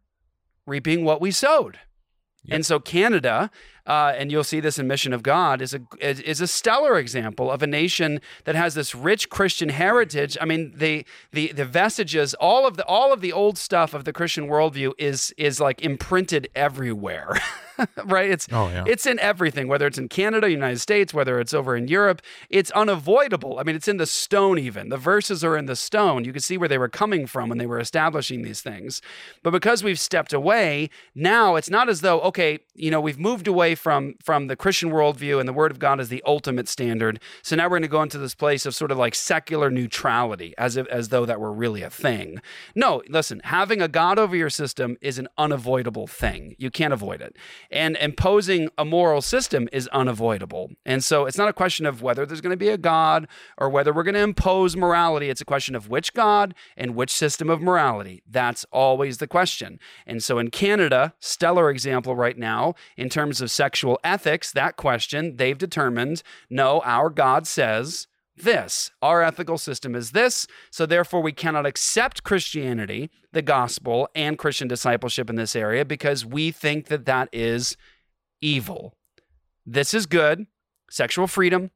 reaping 0.65 1.04
what 1.04 1.20
we 1.20 1.32
sowed. 1.32 1.80
And 2.50 2.65
so 2.65 2.80
Canada, 2.80 3.52
uh, 3.88 4.13
and 4.15 4.32
you'll 4.32 4.43
see 4.43 4.60
this 4.60 4.78
in 4.78 4.88
Mission 4.88 5.13
of 5.13 5.23
God, 5.23 5.62
is 5.62 5.73
a 5.73 5.82
is, 6.00 6.19
is 6.19 6.41
a 6.41 6.47
stellar 6.47 6.97
example 6.97 7.50
of 7.50 7.63
a 7.63 7.67
nation 7.67 8.21
that 8.43 8.56
has 8.56 8.76
this 8.76 8.93
rich 8.93 9.30
Christian 9.30 9.69
heritage. 9.69 10.38
I 10.39 10.45
mean, 10.45 10.73
the 10.76 11.06
the 11.32 11.54
the 11.54 11.65
vestiges, 11.65 12.34
all 12.36 12.67
of 12.67 12.78
the 12.78 12.86
all 12.86 13.12
of 13.13 13.21
the 13.21 13.34
old 13.34 13.58
stuff 13.58 13.93
of 13.93 14.04
the 14.04 14.13
Christian 14.13 14.47
worldview 14.47 14.91
is 14.97 15.34
is 15.38 15.60
like 15.60 15.82
imprinted 15.82 16.50
everywhere. 16.54 17.39
right? 18.06 18.30
It's 18.30 18.47
Oh, 18.52 18.69
yeah. 18.69 18.84
it's 18.88 19.06
in 19.06 19.19
everything, 19.19 19.67
whether 19.67 19.88
it's 19.88 19.97
in 19.97 20.10
Canada, 20.10 20.50
United 20.50 20.80
States, 20.80 21.13
whether 21.13 21.39
it's 21.39 21.54
over 21.54 21.76
in 21.76 21.88
Europe. 21.88 22.21
It's 22.50 22.71
unavoidable. 22.71 23.60
I 23.60 23.63
mean, 23.63 23.76
it's 23.76 23.88
in 23.88 23.97
the 23.97 24.06
stone 24.06 24.58
even. 24.58 24.89
The 24.89 24.97
verses 24.97 25.43
are 25.43 25.56
in 25.58 25.65
the 25.65 25.76
stone. 25.76 26.26
You 26.26 26.34
can 26.34 26.41
see 26.41 26.58
where 26.58 26.69
they 26.69 26.78
were 26.78 26.89
coming 26.89 27.28
from 27.28 27.50
when 27.50 27.58
they 27.58 27.65
were 27.65 27.80
establishing 27.80 28.41
these 28.41 28.62
things. 28.62 29.02
But 29.43 29.52
because 29.52 29.84
we've 29.84 30.00
stepped 30.00 30.34
away, 30.34 30.89
now 31.13 31.56
it's 31.56 31.69
not 31.69 31.89
as 31.89 32.02
though, 32.02 32.19
okay, 32.21 32.60
you 32.73 32.89
know, 32.91 33.02
we've 33.02 33.19
moved 33.19 33.47
away 33.47 33.76
from 33.78 34.16
from 34.24 34.48
the 34.48 34.56
Christian 34.56 34.92
worldview 34.92 35.40
and 35.40 35.48
the 35.48 35.54
word 35.54 35.72
of 35.72 35.80
God 35.80 36.00
is 36.00 36.10
the 36.10 36.24
ultimate 36.26 36.68
standard. 36.68 37.20
So 37.42 37.56
now 37.56 37.66
we're 37.66 37.80
going 37.80 37.82
to 37.84 37.88
go 37.88 38.02
into 38.02 38.18
this 38.18 38.36
place 38.36 38.66
of 38.66 38.76
sort 38.76 38.92
of 38.92 38.98
like 38.98 39.16
secular 39.16 39.70
neutrality, 39.70 40.54
as 40.58 40.78
if 40.78 40.88
as 40.88 41.10
though 41.10 41.26
that 41.26 41.40
were 41.40 41.52
really 41.52 41.82
a 41.82 41.90
thing. 41.90 42.42
No, 42.76 43.02
listen, 43.10 43.42
having 43.44 43.82
a 43.82 43.88
God 43.88 44.20
over 44.20 44.36
your 44.36 44.50
system 44.50 44.98
is 45.02 45.20
an 45.20 45.28
unavoidable 45.38 46.08
thing. 46.08 46.56
You 46.58 46.72
can't 46.72 46.94
avoid 46.94 47.22
it. 47.22 47.36
And 47.72 47.98
imposing 47.98 48.70
a 48.78 48.86
moral 48.86 49.22
system 49.22 49.70
is 49.72 49.88
unavoidable. 49.90 50.72
And 50.86 51.04
so 51.04 51.26
it's 51.26 51.38
not 51.38 51.50
a 51.50 51.54
question 51.54 51.86
of 51.86 52.02
whether 52.02 52.26
there's 52.26 52.42
going 52.42 52.52
to 52.52 52.58
be 52.58 52.70
a 52.70 52.78
God 52.78 53.28
or 53.58 53.70
whether 53.70 53.94
we're 53.94 54.04
going 54.04 54.16
to 54.16 54.22
impose 54.22 54.76
morality. 54.76 55.30
It's 55.30 55.42
a 55.42 55.46
question 55.46 55.76
of 55.76 55.90
which 55.90 56.13
God 56.13 56.54
and 56.76 56.96
which 56.96 57.12
system 57.12 57.50
of 57.50 57.62
morality. 57.62 58.24
That's 58.30 58.66
always 58.72 59.18
the 59.18 59.28
question. 59.28 59.80
And 60.06 60.24
so 60.24 60.40
in 60.40 60.50
Canada, 60.50 61.13
stellar 61.20 61.70
example 61.70 62.16
right 62.16 62.38
now, 62.38 62.76
in 62.96 63.10
terms 63.10 63.42
of 63.42 63.52
sexual 63.67 63.99
ethics, 64.01 64.53
that 64.53 64.77
question, 64.77 65.36
they've 65.36 65.58
determined 65.58 66.23
no, 66.49 66.82
our 66.86 67.10
God 67.10 67.45
says 67.45 68.08
this. 68.38 68.91
Our 69.01 69.21
ethical 69.21 69.58
system 69.58 69.93
is 69.93 70.12
this. 70.12 70.47
So, 70.71 70.86
therefore, 70.86 71.21
we 71.21 71.34
cannot 71.34 71.65
accept 71.65 72.23
Christianity, 72.23 73.10
the 73.34 73.41
gospel, 73.41 74.08
and 74.15 74.38
Christian 74.38 74.69
discipleship 74.69 75.30
in 75.30 75.36
this 75.36 75.53
area 75.53 75.84
because 75.84 76.25
we 76.25 76.51
think 76.51 76.86
that 76.86 77.06
that 77.08 77.27
is 77.34 77.75
evil. 78.39 78.93
This 79.65 79.93
is 79.93 80.06
good 80.06 80.47
sexual 80.89 81.27
freedom, 81.27 81.71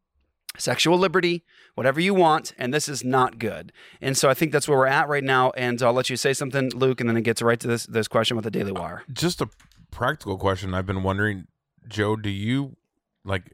sexual 0.58 0.98
liberty, 0.98 1.44
whatever 1.76 2.00
you 2.00 2.14
want, 2.14 2.54
and 2.58 2.74
this 2.74 2.88
is 2.88 3.04
not 3.04 3.38
good. 3.38 3.74
And 4.00 4.16
so, 4.16 4.30
I 4.30 4.34
think 4.34 4.54
that's 4.54 4.70
where 4.70 4.78
we're 4.78 4.88
at 4.88 5.10
right 5.10 5.26
now. 5.26 5.52
And 5.58 5.82
I'll 5.84 5.92
let 5.92 6.10
you 6.10 6.16
say 6.16 6.32
something, 6.32 6.70
Luke, 6.74 7.02
and 7.02 7.10
then 7.10 7.18
it 7.18 7.24
gets 7.24 7.42
right 7.42 7.60
to 7.60 7.68
this, 7.68 7.86
this 7.86 8.08
question 8.08 8.38
with 8.38 8.46
the 8.46 8.52
Daily 8.52 8.72
Wire. 8.72 9.04
Just 9.12 9.42
a 9.42 9.50
practical 9.92 10.38
question. 10.38 10.74
I've 10.74 10.86
been 10.86 11.04
wondering, 11.04 11.48
Joe, 11.88 12.16
do 12.16 12.30
you 12.30 12.78
like 13.24 13.54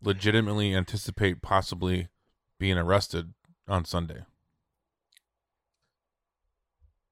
legitimately 0.00 0.74
anticipate 0.74 1.42
possibly 1.42 2.08
being 2.58 2.76
arrested 2.78 3.34
on 3.68 3.84
Sunday? 3.84 4.24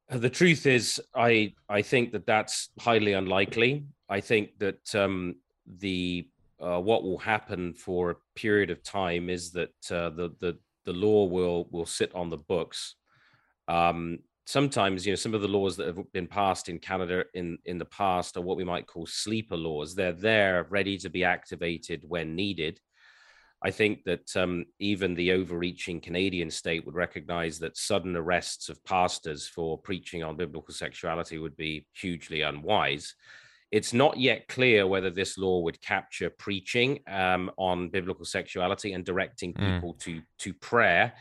Uh, 0.09 0.19
The 0.19 0.31
truth 0.31 0.67
is, 0.67 1.01
I 1.15 1.55
I 1.69 1.83
think 1.83 2.13
that 2.13 2.27
that's 2.27 2.71
highly 2.79 3.13
unlikely. 3.13 3.87
I 4.09 4.21
think 4.21 4.59
that 4.59 4.95
um, 4.95 5.37
the 5.67 6.29
uh, 6.61 6.81
what 6.81 7.03
will 7.03 7.19
happen 7.19 7.75
for 7.75 8.11
a 8.11 8.17
period 8.37 8.71
of 8.71 8.83
time 8.83 9.29
is 9.31 9.53
that 9.53 9.75
uh, 9.91 10.11
the 10.11 10.35
the 10.41 10.59
the 10.85 10.93
law 10.93 11.25
will 11.25 11.69
will 11.71 11.87
sit 11.87 12.15
on 12.15 12.31
the 12.31 12.37
books. 12.37 12.97
Um, 13.69 14.21
sometimes, 14.47 15.07
you 15.07 15.13
know, 15.13 15.17
some 15.17 15.35
of 15.35 15.43
the 15.43 15.49
laws 15.49 15.77
that 15.77 15.87
have 15.87 16.13
been 16.13 16.27
passed 16.27 16.69
in 16.69 16.79
Canada 16.79 17.25
in 17.35 17.59
in 17.65 17.79
the 17.79 17.85
past 17.87 18.37
are 18.37 18.43
what 18.43 18.57
we 18.57 18.65
might 18.65 18.87
call 18.87 19.07
sleeper 19.07 19.57
laws. 19.57 19.95
They're 19.95 20.13
there, 20.13 20.67
ready 20.71 20.99
to 20.99 21.09
be 21.09 21.25
activated 21.25 22.03
when 22.07 22.35
needed. 22.37 22.81
I 23.63 23.71
think 23.71 24.05
that 24.05 24.37
um, 24.37 24.67
even 24.79 25.15
the 25.15 25.33
overreaching 25.33 25.99
Canadian 26.01 26.51
state 26.51 26.85
would 26.85 26.95
recognize 26.95 27.59
that 27.61 27.79
sudden 27.79 28.15
arrests 28.15 28.69
of 28.69 28.85
pastors 28.85 29.49
for 29.49 29.79
preaching 29.79 30.23
on 30.23 30.37
biblical 30.37 30.75
sexuality 30.75 31.39
would 31.39 31.57
be 31.57 31.87
hugely 31.95 32.43
unwise. 32.43 33.15
It's 33.71 33.95
not 33.95 34.19
yet 34.19 34.49
clear 34.49 34.87
whether 34.87 35.09
this 35.09 35.39
law 35.39 35.61
would 35.61 35.81
capture 35.81 36.29
preaching 36.29 37.01
um, 37.09 37.51
on 37.57 37.89
biblical 37.89 38.27
sexuality 38.27 38.93
and 38.93 39.05
directing 39.05 39.55
Mm. 39.55 39.75
people 39.75 39.95
to 39.95 40.21
to 40.41 40.53
prayer 40.53 41.15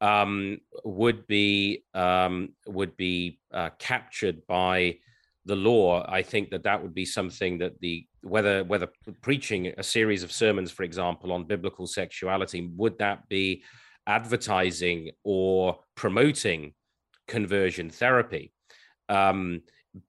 um, 0.00 0.58
would 0.84 1.26
be 1.26 1.84
um, 1.94 2.50
would 2.66 2.96
be 2.96 3.40
uh, 3.52 3.70
captured 3.78 4.46
by 4.46 4.98
the 5.44 5.56
law. 5.56 6.04
I 6.08 6.22
think 6.22 6.50
that 6.50 6.64
that 6.64 6.82
would 6.82 6.94
be 6.94 7.04
something 7.04 7.58
that 7.58 7.80
the 7.80 8.06
whether 8.22 8.64
whether 8.64 8.88
preaching 9.22 9.72
a 9.78 9.82
series 9.82 10.22
of 10.22 10.32
sermons, 10.32 10.70
for 10.70 10.82
example, 10.82 11.32
on 11.32 11.44
biblical 11.44 11.86
sexuality, 11.86 12.68
would 12.76 12.98
that 12.98 13.28
be 13.28 13.62
advertising 14.06 15.10
or 15.24 15.78
promoting 15.94 16.74
conversion 17.26 17.90
therapy? 17.90 18.52
Um, 19.08 19.62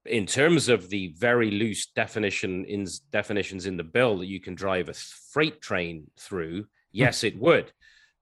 in 0.04 0.26
terms 0.26 0.68
of 0.68 0.90
the 0.90 1.14
very 1.16 1.50
loose 1.50 1.86
definition 1.86 2.64
in 2.66 2.86
definitions 3.10 3.66
in 3.66 3.76
the 3.76 3.84
bill 3.84 4.18
that 4.18 4.26
you 4.26 4.40
can 4.40 4.54
drive 4.54 4.88
a 4.88 4.94
freight 5.32 5.62
train 5.62 6.10
through, 6.18 6.66
yes, 6.92 7.24
it 7.24 7.38
would. 7.38 7.72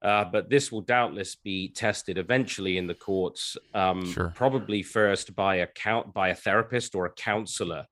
Uh, 0.02 0.24
but 0.24 0.50
this 0.50 0.70
will 0.70 0.82
doubtless 0.82 1.34
be 1.36 1.68
tested 1.68 2.18
eventually 2.18 2.76
in 2.78 2.86
the 2.86 2.94
courts, 2.94 3.56
um, 3.74 4.04
Sure. 4.12 4.32
probably 4.36 4.82
first 4.82 5.34
by 5.34 5.56
a 5.56 5.66
count 5.66 6.12
by 6.12 6.28
a 6.28 6.34
therapist 6.34 6.94
or 6.94 7.06
a 7.06 7.12
counselor 7.12 7.86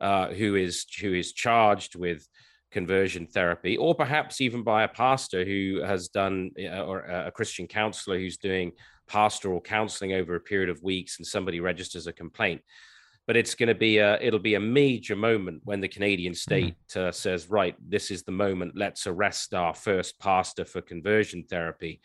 uh, 0.00 0.28
who 0.28 0.56
is 0.56 0.86
who 1.00 1.12
is 1.12 1.32
charged 1.32 1.94
with 1.94 2.26
conversion 2.70 3.26
therapy, 3.26 3.76
or 3.76 3.94
perhaps 3.94 4.40
even 4.40 4.62
by 4.62 4.82
a 4.82 4.88
pastor 4.88 5.44
who 5.44 5.82
has 5.84 6.08
done 6.08 6.50
uh, 6.58 6.84
or 6.84 7.00
a 7.00 7.30
Christian 7.30 7.66
counselor 7.66 8.18
who's 8.18 8.38
doing 8.38 8.72
pastoral 9.06 9.60
counseling 9.60 10.14
over 10.14 10.34
a 10.34 10.40
period 10.40 10.70
of 10.70 10.82
weeks, 10.82 11.18
and 11.18 11.26
somebody 11.26 11.60
registers 11.60 12.06
a 12.06 12.12
complaint. 12.12 12.62
But 13.26 13.36
it's 13.36 13.54
going 13.54 13.68
to 13.68 13.74
be 13.74 13.98
a 13.98 14.20
it'll 14.20 14.40
be 14.40 14.56
a 14.56 14.60
major 14.60 15.14
moment 15.14 15.62
when 15.64 15.80
the 15.80 15.88
Canadian 15.88 16.34
state 16.34 16.74
uh, 16.96 17.12
says, 17.12 17.48
right, 17.48 17.76
this 17.88 18.10
is 18.10 18.24
the 18.24 18.32
moment. 18.32 18.72
Let's 18.76 19.06
arrest 19.06 19.54
our 19.54 19.74
first 19.74 20.18
pastor 20.18 20.64
for 20.64 20.80
conversion 20.82 21.44
therapy. 21.48 22.00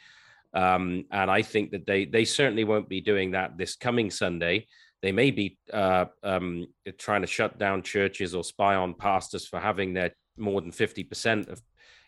Um, 0.53 1.05
and 1.11 1.29
I 1.31 1.41
think 1.41 1.71
that 1.71 1.85
they 1.87 2.05
they 2.05 2.23
certainly 2.25 2.63
won't 2.63 2.87
be 2.87 3.01
doing 3.01 3.31
that 3.31 3.57
this 3.57 3.75
coming 3.75 4.11
Sunday. 4.11 4.67
They 5.01 5.11
may 5.11 5.31
be 5.31 5.57
uh, 5.73 6.05
um, 6.23 6.67
trying 6.97 7.21
to 7.21 7.27
shut 7.27 7.57
down 7.59 7.81
churches 7.83 8.33
or 8.33 8.43
spy 8.43 8.75
on 8.75 8.93
pastors 8.93 9.47
for 9.47 9.59
having 9.59 9.93
their 9.93 10.11
more 10.37 10.61
than 10.61 10.71
fifty 10.71 11.03
percent 11.03 11.49
of 11.49 11.61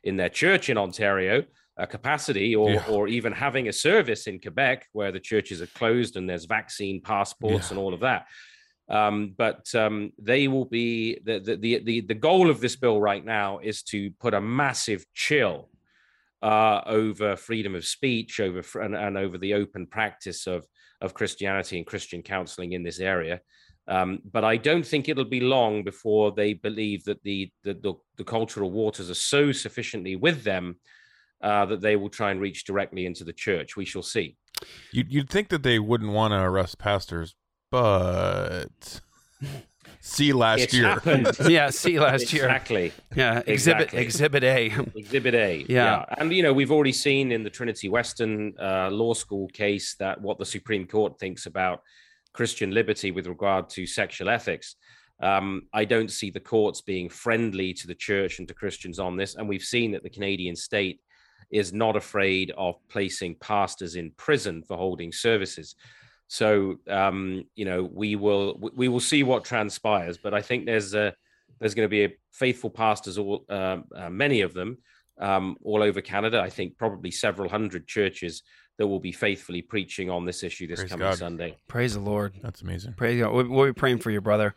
in 0.03 0.17
their 0.17 0.29
church 0.29 0.69
in 0.69 0.77
Ontario 0.77 1.43
uh, 1.77 1.85
capacity, 1.85 2.55
or 2.55 2.69
Yeah. 2.71 2.85
or 2.89 3.07
even 3.07 3.33
having 3.33 3.67
a 3.67 3.73
service 3.73 4.27
in 4.27 4.39
Quebec 4.39 4.87
where 4.93 5.11
the 5.11 5.19
churches 5.19 5.61
are 5.61 5.67
closed 5.67 6.15
and 6.15 6.29
there's 6.29 6.45
vaccine 6.45 7.01
passports 7.01 7.67
Yeah. 7.67 7.69
and 7.71 7.79
all 7.79 7.93
of 7.93 7.99
that. 8.01 8.27
Um, 8.89 9.36
but 9.38 9.73
um, 9.75 10.12
they 10.17 10.47
will 10.47 10.65
be 10.65 11.19
the, 11.23 11.39
the 11.39 11.80
the 11.80 12.02
the 12.02 12.13
goal 12.15 12.49
of 12.49 12.60
this 12.60 12.75
bill 12.75 12.99
right 12.99 13.23
now 13.23 13.60
is 13.60 13.84
to 13.84 14.10
put 14.19 14.34
a 14.34 14.41
massive 14.41 15.06
chill 15.13 15.69
uh, 16.41 16.82
over 16.86 17.36
freedom 17.36 17.75
of 17.75 17.86
speech, 17.86 18.39
over 18.39 18.63
and, 18.82 18.95
and 18.95 19.17
over 19.17 19.38
the 19.38 19.54
open 19.54 19.86
practice 19.86 20.47
of 20.47 20.65
of 21.02 21.13
Christianity 21.13 21.78
and 21.78 21.86
Christian 21.86 22.23
counseling 22.23 22.73
in 22.73 22.84
this 22.84 22.99
area. 22.99 23.41
Um, 23.88 24.19
but 24.32 24.43
I 24.43 24.58
don't 24.58 24.86
think 24.86 25.08
it'll 25.08 25.25
be 25.25 25.39
long 25.39 25.84
before 25.84 26.32
they 26.32 26.54
believe 26.54 27.04
that 27.06 27.21
the 27.23 27.52
the, 27.63 27.73
the, 27.73 27.93
the 28.17 28.23
cultural 28.23 28.71
waters 28.71 29.10
are 29.10 29.15
so 29.15 29.52
sufficiently 29.52 30.15
with 30.15 30.43
them 30.43 30.78
uh, 31.41 31.65
that 31.65 31.82
they 31.82 31.95
will 31.95 32.10
try 32.10 32.32
and 32.32 32.41
reach 32.41 32.65
directly 32.65 33.06
into 33.06 33.23
the 33.23 33.34
church. 33.34 33.75
We 33.75 33.86
shall 33.86 34.04
see. 34.04 34.38
You'd, 34.91 35.12
you'd 35.12 35.30
think 35.30 35.49
that 35.49 35.63
they 35.63 35.80
wouldn't 35.80 36.12
want 36.12 36.34
to 36.34 36.41
arrest 36.41 36.78
pastors, 36.78 37.36
but 37.71 39.01
see 40.01 40.34
last 40.34 40.62
It's 40.62 40.73
year. 40.73 40.88
happened. 40.89 41.32
yeah, 41.49 41.69
see 41.69 41.99
last 41.99 42.34
year. 42.34 42.45
Exactly. 42.45 42.91
Yeah, 43.15 43.41
exhibit 43.45 43.93
Exactly. 43.93 43.99
exhibit 44.01 44.43
A. 44.43 44.65
Exhibit 44.95 45.36
A. 45.36 45.65
Yeah. 45.67 46.05
And, 46.17 46.34
you 46.34 46.43
know, 46.43 46.53
we've 46.53 46.71
already 46.71 46.91
seen 46.93 47.32
in 47.32 47.43
the 47.43 47.49
Trinity 47.49 47.89
Western 47.89 48.53
uh, 48.60 48.89
law 48.89 49.13
school 49.13 49.47
case 49.49 49.95
that 49.99 50.19
what 50.21 50.38
the 50.39 50.45
Supreme 50.45 50.88
Court 50.88 51.19
thinks 51.19 51.45
about 51.45 51.82
Christian 52.34 52.71
liberty 52.71 53.12
with 53.12 53.27
regard 53.27 53.69
to 53.71 53.86
sexual 53.86 54.29
ethics. 54.29 54.75
Um, 55.21 55.63
I 55.73 55.84
don't 55.84 56.10
see 56.12 56.29
the 56.32 56.39
courts 56.39 56.79
being 56.82 57.10
friendly 57.10 57.73
to 57.73 57.88
the 57.88 57.95
church 57.95 58.39
and 58.39 58.47
to 58.47 58.53
Christians 58.53 58.99
on 58.99 59.17
this. 59.17 59.36
And 59.36 59.49
we've 59.49 59.62
seen 59.63 59.91
that 59.91 60.03
the 60.03 60.10
Canadian 60.10 60.55
state 60.55 61.01
is 61.51 61.73
not 61.73 61.95
afraid 61.95 62.51
of 62.58 62.75
placing 62.89 63.36
pastors 63.36 63.95
in 63.95 64.12
prison 64.12 64.63
for 64.63 64.77
holding 64.77 65.12
services. 65.12 65.75
So 66.29 66.77
um, 66.87 67.43
you 67.55 67.65
know 67.65 67.89
we 67.91 68.15
will 68.15 68.71
we 68.75 68.87
will 68.87 68.99
see 68.99 69.23
what 69.23 69.43
transpires, 69.43 70.17
but 70.17 70.33
I 70.33 70.41
think 70.41 70.65
there's 70.65 70.93
a 70.93 71.13
there's 71.59 71.73
going 71.73 71.87
to 71.87 71.89
be 71.89 72.05
a 72.05 72.15
faithful 72.31 72.69
pastors, 72.69 73.17
all 73.17 73.45
uh, 73.49 73.79
uh, 73.93 74.09
many 74.11 74.41
of 74.41 74.53
them, 74.53 74.77
um, 75.19 75.57
all 75.63 75.81
over 75.81 76.01
Canada. 76.01 76.39
I 76.39 76.51
think 76.51 76.77
probably 76.77 77.09
several 77.09 77.49
hundred 77.49 77.87
churches 77.87 78.43
that 78.79 78.87
will 78.87 78.99
be 78.99 79.11
faithfully 79.11 79.61
preaching 79.61 80.09
on 80.09 80.25
this 80.25 80.41
issue 80.41 80.65
this 80.65 80.79
Praise 80.79 80.89
coming 80.89 81.05
God. 81.05 81.17
Sunday. 81.17 81.57
Praise 81.67 81.95
the 81.95 81.99
Lord. 81.99 82.33
That's 82.41 82.61
amazing. 82.61 82.93
Praise 82.93 83.21
God. 83.21 83.33
We'll 83.33 83.47
we'll 83.49 83.65
be 83.65 83.73
praying 83.73 83.99
for 83.99 84.09
you, 84.09 84.21
brother. 84.21 84.55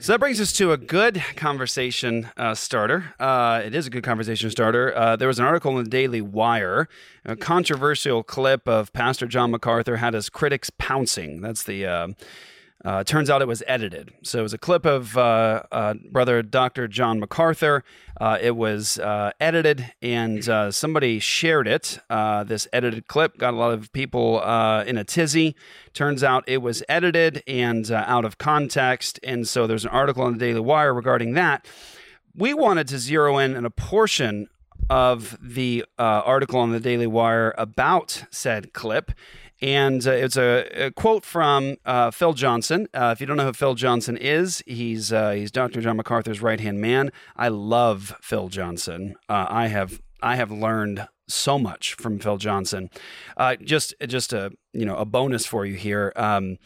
So 0.00 0.12
that 0.12 0.20
brings 0.20 0.40
us 0.40 0.54
to 0.54 0.72
a 0.72 0.78
good 0.78 1.22
conversation 1.36 2.30
uh, 2.38 2.54
starter. 2.54 3.14
Uh, 3.20 3.60
it 3.62 3.74
is 3.74 3.86
a 3.86 3.90
good 3.90 4.04
conversation 4.04 4.50
starter. 4.50 4.96
Uh, 4.96 5.16
there 5.16 5.28
was 5.28 5.38
an 5.38 5.44
article 5.44 5.76
in 5.76 5.84
the 5.84 5.90
Daily 5.90 6.22
Wire, 6.22 6.88
a 7.26 7.36
controversial 7.36 8.22
clip 8.22 8.66
of 8.66 8.90
Pastor 8.94 9.26
John 9.26 9.50
MacArthur 9.50 9.96
had 9.96 10.14
his 10.14 10.30
critics 10.30 10.70
pouncing. 10.78 11.42
That's 11.42 11.62
the. 11.62 12.16
Uh, 12.84 13.02
turns 13.02 13.30
out 13.30 13.42
it 13.42 13.48
was 13.48 13.62
edited. 13.66 14.12
So 14.22 14.38
it 14.38 14.42
was 14.42 14.52
a 14.52 14.58
clip 14.58 14.84
of 14.84 15.16
uh, 15.16 15.62
uh, 15.72 15.94
brother 16.10 16.42
Dr. 16.42 16.86
John 16.86 17.18
MacArthur. 17.18 17.82
Uh, 18.20 18.38
it 18.40 18.54
was 18.54 18.98
uh, 18.98 19.32
edited, 19.40 19.92
and 20.02 20.46
uh, 20.48 20.70
somebody 20.70 21.18
shared 21.18 21.66
it. 21.66 21.98
This 22.46 22.68
edited 22.72 23.08
clip 23.08 23.38
got 23.38 23.54
a 23.54 23.56
lot 23.56 23.72
of 23.72 23.92
people 23.92 24.40
in 24.82 24.98
a 24.98 25.04
tizzy. 25.04 25.56
Turns 25.94 26.22
out 26.22 26.44
it 26.46 26.58
was 26.58 26.82
edited 26.88 27.42
and 27.46 27.90
out 27.90 28.24
of 28.24 28.38
context. 28.38 29.18
And 29.22 29.48
so 29.48 29.66
there's 29.66 29.84
an 29.84 29.90
article 29.90 30.22
on 30.22 30.34
the 30.34 30.38
Daily 30.38 30.60
Wire 30.60 30.92
regarding 30.92 31.32
that. 31.34 31.66
We 32.36 32.52
wanted 32.52 32.88
to 32.88 32.98
zero 32.98 33.38
in 33.38 33.56
on 33.56 33.64
a 33.64 33.70
portion 33.70 34.48
of 34.88 35.36
the 35.42 35.84
article 35.98 36.60
on 36.60 36.70
the 36.70 36.80
Daily 36.80 37.06
Wire 37.06 37.54
about 37.56 38.24
said 38.30 38.72
clip. 38.74 39.12
And 39.62 40.06
uh, 40.06 40.12
it's 40.12 40.36
a, 40.36 40.86
a 40.86 40.90
quote 40.90 41.24
from 41.24 41.76
uh, 41.84 42.10
Phil 42.10 42.34
Johnson. 42.34 42.88
Uh, 42.92 43.10
if 43.14 43.20
you 43.20 43.26
don't 43.26 43.36
know 43.36 43.46
who 43.46 43.52
Phil 43.52 43.74
Johnson 43.74 44.16
is, 44.16 44.62
he's 44.66 45.12
uh, 45.12 45.30
he's 45.30 45.50
Dr. 45.50 45.80
John 45.80 45.96
MacArthur's 45.96 46.42
right 46.42 46.60
hand 46.60 46.80
man. 46.80 47.10
I 47.36 47.48
love 47.48 48.16
Phil 48.20 48.48
Johnson. 48.48 49.16
Uh, 49.28 49.46
I 49.48 49.68
have 49.68 50.02
I 50.22 50.36
have 50.36 50.50
learned 50.50 51.08
so 51.28 51.58
much 51.58 51.94
from 51.94 52.18
Phil 52.18 52.36
Johnson. 52.36 52.90
Uh, 53.36 53.56
just 53.56 53.94
just 54.06 54.32
a 54.32 54.52
you 54.72 54.84
know 54.84 54.96
a 54.96 55.04
bonus 55.04 55.46
for 55.46 55.64
you 55.64 55.74
here. 55.74 56.12
Um, 56.16 56.58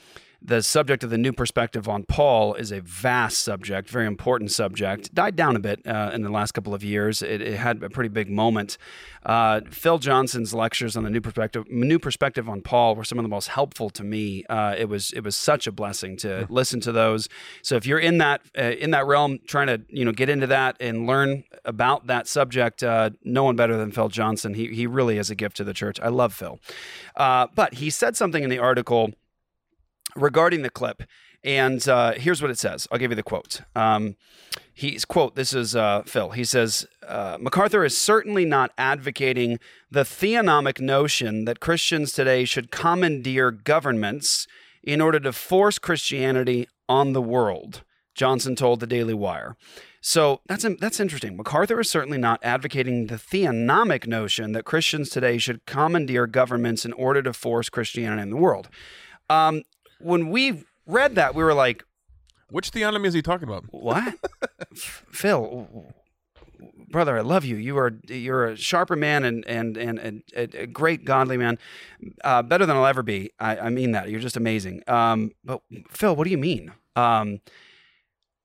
the 0.43 0.63
subject 0.63 1.05
of 1.05 1.11
the 1.11 1.19
new 1.19 1.33
perspective 1.33 1.89
on 1.89 2.05
Paul 2.05 2.55
is 2.55 2.73
a 2.73 2.81
vast 2.81 3.41
subject, 3.41 3.91
very 3.91 4.07
important 4.07 4.51
subject. 4.51 5.15
Died 5.15 5.37
down 5.37 5.55
a 5.55 5.59
bit 5.59 5.87
uh, 5.87 6.11
in 6.15 6.23
the 6.23 6.31
last 6.31 6.53
couple 6.53 6.73
of 6.75 6.83
years. 6.83 7.21
It, 7.21 7.43
it 7.43 7.57
had 7.57 7.83
a 7.83 7.91
pretty 7.91 8.09
big 8.09 8.31
moment. 8.31 8.79
Uh, 9.25 9.61
Phil 9.71 9.99
Johnson's 9.99 10.55
lectures 10.55 10.97
on 10.97 11.05
the 11.05 11.11
new 11.11 11.21
perspective, 11.21 11.65
new 11.69 11.99
perspective 11.99 12.49
on 12.49 12.63
Paul, 12.63 12.97
were 12.97 13.05
some 13.05 13.19
of 13.19 13.23
the 13.23 13.29
most 13.29 13.49
helpful 13.49 13.91
to 13.91 14.03
me. 14.03 14.45
Uh, 14.49 14.75
it 14.79 14.89
was 14.89 15.13
it 15.13 15.23
was 15.23 15.37
such 15.37 15.67
a 15.67 15.73
blessing 15.73 16.17
to 16.19 16.47
listen 16.49 16.81
to 16.81 16.93
those. 16.93 17.29
So 17.63 17.77
if 17.77 17.85
you're 17.85 17.99
in 17.99 18.19
that 18.19 18.41
uh, 18.57 18.63
in 18.63 18.93
that 18.93 19.07
realm, 19.07 19.41
trying 19.47 19.67
to 19.67 19.83
you 19.89 20.07
know 20.07 20.13
get 20.13 20.31
into 20.31 20.47
that 20.47 20.77
and 20.81 21.07
learn 21.07 21.45
about 21.67 22.07
that 22.07 22.27
subject, 22.27 22.83
uh, 22.83 23.11
no 23.25 23.45
one 23.45 23.57
better 23.57 23.77
than 23.77 23.93
Phil 23.93 24.09
Johnson. 24.09 24.55
He 24.55 24.69
he 24.69 24.87
really 24.87 25.19
is 25.19 25.29
a 25.29 25.35
gift 25.35 25.59
to 25.59 25.65
the 25.65 25.75
church. 25.75 26.01
I 26.01 26.09
love 26.09 26.33
Phil, 26.33 26.59
uh, 27.17 27.49
but 27.55 27.75
he 27.75 27.91
said 27.91 28.17
something 28.17 28.43
in 28.43 28.49
the 28.49 28.59
article 28.59 29.11
regarding 30.17 30.63
the 30.63 30.71
clip. 30.71 31.03
And 31.43 31.87
uh, 31.89 32.13
here's 32.13 32.43
what 32.43 32.51
it 32.51 32.59
says. 32.59 32.87
I'll 32.91 32.99
give 32.99 33.11
you 33.11 33.17
the 33.17 33.23
quote. 33.23 33.63
Um, 33.75 34.17
he's 34.75 35.05
quote. 35.05 35.37
This 35.37 35.55
is 35.55 35.75
uh, 35.75 36.03
Phil. 36.05 36.31
He 36.31 36.45
says 36.45 36.87
uh, 37.07 37.39
MacArthur 37.41 37.85
is 37.85 37.97
certainly 37.97 38.45
not 38.45 38.73
advocating 38.77 39.59
the 39.91 40.03
theonomic 40.03 40.81
notion 40.81 41.47
that 41.47 41.61
Christians 41.61 42.13
today 42.13 42.45
should 42.45 42.71
commandeer 42.71 43.51
governments 43.51 44.47
in 44.83 45.01
order 45.01 45.21
to 45.21 45.33
force 45.33 45.79
Christianity 45.79 46.69
on 46.89 47.15
the 47.15 47.23
world. 47.23 47.85
Johnson 48.15 48.55
told 48.55 48.81
the 48.81 48.87
Daily 48.87 49.15
Wire. 49.15 49.57
So 50.03 50.41
that's 50.47 50.67
that's 50.81 51.01
interesting. 51.01 51.37
MacArthur 51.37 51.81
is 51.81 51.91
certainly 51.91 52.19
not 52.19 52.41
advocating 52.43 53.07
the 53.07 53.17
theonomic 53.17 54.07
notion 54.07 54.53
that 54.53 54.65
Christians 54.65 55.11
today 55.11 55.39
should 55.39 55.67
commandeer 55.67 56.27
governments 56.27 56.85
in 56.85 56.93
order 56.95 57.23
to 57.23 57.33
force 57.33 57.69
Christianity 57.69 58.23
in 58.23 58.31
the 58.31 58.37
world. 58.37 58.69
Um, 59.29 59.63
when 60.01 60.31
we 60.31 60.65
read 60.87 61.15
that, 61.17 61.35
we 61.35 61.43
were 61.45 61.55
like, 61.55 61.85
Which 62.51 62.71
theonomy 62.73 63.07
is 63.07 63.15
he 63.15 63.23
talking 63.23 63.49
about? 63.49 63.65
"What, 63.71 64.15
Phil, 64.75 65.93
brother? 66.91 67.17
I 67.17 67.21
love 67.21 67.45
you. 67.45 67.57
You 67.57 67.79
are 67.79 67.93
you're 68.09 68.47
a 68.47 68.57
sharper 68.57 68.97
man 68.97 69.25
and 69.25 69.45
and 69.47 69.77
and, 69.77 69.99
and 69.99 70.23
a, 70.37 70.63
a 70.63 70.67
great 70.67 71.05
godly 71.05 71.37
man, 71.37 71.59
uh, 72.25 72.43
better 72.43 72.67
than 72.67 72.77
I'll 72.77 72.87
ever 72.87 73.03
be. 73.03 73.31
I, 73.39 73.57
I 73.59 73.69
mean 73.71 73.93
that. 73.93 74.11
You're 74.11 74.21
just 74.21 74.37
amazing. 74.37 74.83
Um, 74.89 75.31
but 75.45 75.61
Phil, 75.91 76.15
what 76.17 76.25
do 76.25 76.31
you 76.31 76.39
mean? 76.39 76.73
Um, 76.97 77.41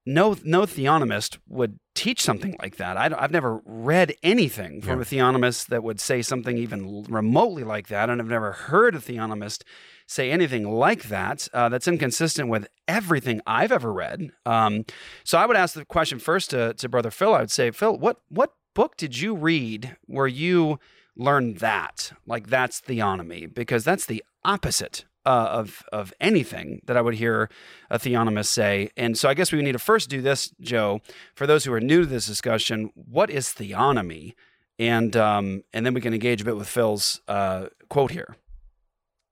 no, 0.06 0.36
no 0.44 0.62
theonomist 0.68 1.40
would 1.48 1.80
teach 1.96 2.22
something 2.22 2.56
like 2.62 2.76
that. 2.76 2.96
I, 2.96 3.10
have 3.20 3.32
never 3.32 3.62
read 3.66 4.14
anything 4.22 4.82
from 4.82 5.00
Yeah. 5.00 5.02
a 5.02 5.06
theonomist 5.06 5.68
that 5.68 5.82
would 5.84 6.00
say 6.00 6.22
something 6.22 6.60
even 6.60 7.04
remotely 7.10 7.64
like 7.64 7.88
that, 7.88 8.10
and 8.10 8.22
I've 8.22 8.28
never 8.28 8.52
heard 8.52 8.94
a 8.96 9.00
theonomist 9.00 9.64
say 10.08 10.32
anything 10.32 10.70
like 10.70 11.04
that. 11.04 11.48
Uh, 11.54 11.70
that's 11.70 11.88
inconsistent 11.88 12.50
with 12.50 12.68
everything 12.88 13.42
I've 13.48 13.72
ever 13.72 13.92
read. 13.92 14.30
Um, 14.46 14.86
so 15.24 15.38
I 15.38 15.46
would 15.46 15.58
ask 15.58 15.74
the 15.74 15.86
question 15.86 16.20
first 16.20 16.52
to, 16.52 16.74
to 16.76 16.90
Brother 16.90 17.12
Phil. 17.12 17.34
I 17.34 17.40
would 17.40 17.52
say, 17.52 17.72
Phil, 17.72 17.98
what 17.98 18.18
what 18.30 18.54
book 18.74 18.98
did 18.98 19.18
you 19.20 19.36
read 19.36 19.98
where 20.06 20.28
you 20.28 20.80
learned 21.16 21.58
that? 21.58 22.12
Like 22.26 22.48
that's 22.48 22.82
theonomy, 22.82 23.52
because 23.52 23.84
that's 23.84 24.06
the 24.06 24.24
opposite 24.44 25.06
uh, 25.26 25.48
of 25.52 25.84
of 25.92 26.14
anything 26.20 26.82
that 26.86 26.98
I 26.98 27.02
would 27.02 27.16
hear 27.16 27.50
a 27.90 27.98
theonomist 27.98 28.48
say. 28.48 28.92
And 28.96 29.18
so 29.18 29.28
I 29.30 29.34
guess 29.34 29.52
we 29.52 29.62
need 29.62 29.72
to 29.72 29.80
first 29.80 30.10
do 30.10 30.22
this, 30.22 30.54
Joe, 30.62 31.02
for 31.36 31.48
those 31.48 31.66
who 31.66 31.74
are 31.74 31.82
new 31.82 32.02
to 32.02 32.06
this 32.06 32.28
discussion. 32.28 32.92
What 32.94 33.30
is 33.30 33.48
theonomy? 33.48 34.34
And 34.78 35.16
um, 35.16 35.64
and 35.74 35.86
then 35.86 35.94
we 35.94 36.02
can 36.02 36.14
engage 36.14 36.42
a 36.42 36.46
bit 36.46 36.58
with 36.58 36.68
Phil's 36.68 37.22
uh, 37.28 37.68
quote 37.90 38.12
here. 38.12 38.36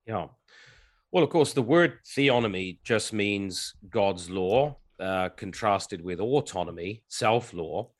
Yeah. 0.08 0.28
Well, 1.14 1.24
of 1.24 1.30
course, 1.30 1.54
the 1.54 1.62
word 1.62 2.00
theonomy 2.18 2.80
just 2.84 3.14
means 3.14 3.76
God's 3.88 4.32
law, 4.32 4.78
uh, 5.00 5.30
contrasted 5.30 6.04
with 6.04 6.20
autonomy, 6.20 7.04
self 7.08 7.54
law. 7.54 7.92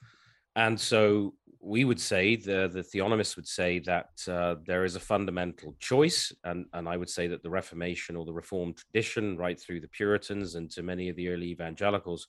And 0.56 0.80
so 0.80 1.36
we 1.60 1.86
would 1.86 2.02
say, 2.02 2.36
the, 2.38 2.72
the 2.74 2.82
theonomists 2.82 3.36
would 3.36 3.48
say 3.48 3.78
that 3.82 4.10
uh, 4.28 4.56
there 4.66 4.84
is 4.84 4.96
a 4.96 5.00
fundamental 5.00 5.76
choice. 5.80 6.34
And, 6.44 6.66
and 6.74 6.90
I 6.90 6.98
would 6.98 7.10
say 7.10 7.28
that 7.28 7.44
the 7.44 7.52
Reformation 7.52 8.16
or 8.16 8.26
the 8.26 8.34
Reformed 8.34 8.78
tradition, 8.78 9.38
right 9.38 9.62
through 9.62 9.82
the 9.82 9.88
Puritans 9.90 10.56
and 10.56 10.72
to 10.72 10.82
many 10.82 11.08
of 11.08 11.16
the 11.16 11.30
early 11.30 11.52
evangelicals, 11.52 12.28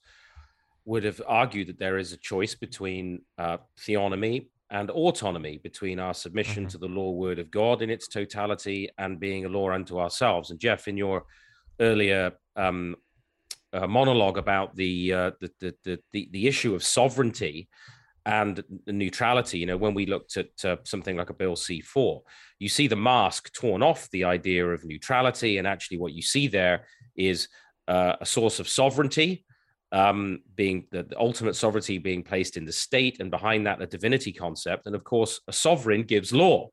would 0.85 1.05
have 1.05 1.23
argued 1.27 1.69
that 1.69 1.79
there 1.79 1.97
is 1.97 2.13
a 2.13 2.19
choice 2.19 2.55
between 2.55 3.23
uh, 3.39 3.57
theonomy 3.81 4.49
and 4.75 4.91
autonomy 4.91 5.57
between 5.69 5.99
our 6.01 6.15
submission 6.15 6.65
Mhm. 6.67 6.71
to 6.73 6.79
the 6.79 6.89
law 6.99 7.13
word 7.13 7.39
of 7.39 7.49
God 7.51 7.81
in 7.81 7.91
its 7.91 8.09
totality 8.09 8.81
and 8.99 9.21
being 9.21 9.45
a 9.45 9.49
law 9.49 9.71
unto 9.71 9.99
ourselves. 10.05 10.51
And 10.51 10.59
Jeff, 10.59 10.89
in 10.89 10.97
your 10.97 11.19
earlier 11.81 12.33
um, 12.57 12.97
uh, 13.73 13.87
monologue 13.87 14.39
about 14.39 14.75
the, 14.77 15.13
uh, 15.13 15.31
the, 15.41 15.51
the 15.61 15.75
the 15.85 15.99
the 16.13 16.29
the 16.33 16.47
issue 16.47 16.75
of 16.75 16.83
sovereignty 16.83 17.69
and 18.27 18.63
neutrality, 18.87 19.59
you 19.59 19.67
know, 19.67 19.77
when 19.77 19.95
we 19.95 20.07
looked 20.07 20.37
at 20.37 20.65
uh, 20.65 20.77
something 20.85 21.17
like 21.17 21.31
a 21.31 21.35
Bill 21.35 21.57
C4, 21.57 22.23
you 22.59 22.69
see 22.69 22.89
the 22.89 22.97
mask 23.13 23.53
torn 23.53 23.83
off 23.83 24.09
the 24.11 24.25
idea 24.25 24.67
of 24.67 24.85
neutrality, 24.85 25.59
and 25.59 25.67
actually 25.67 25.99
what 25.99 26.15
you 26.15 26.23
see 26.23 26.47
there 26.49 26.87
is 27.17 27.49
uh, 27.87 28.15
a 28.21 28.27
source 28.27 28.61
of 28.61 28.69
sovereignty 28.69 29.45
um, 29.93 30.41
being 30.55 30.87
the, 30.91 31.03
the 31.03 31.19
ultimate 31.19 31.57
sovereignty 31.57 31.99
being 31.99 32.23
placed 32.23 32.57
in 32.57 32.65
the 32.65 32.73
state, 32.73 33.21
and 33.21 33.31
behind 33.31 33.67
that, 33.67 33.79
the 33.79 33.87
divinity 33.87 34.33
concept. 34.33 34.87
And 34.87 34.95
of 34.95 35.05
course, 35.05 35.41
a 35.49 35.53
sovereign 35.53 36.03
gives 36.03 36.33
law. 36.33 36.71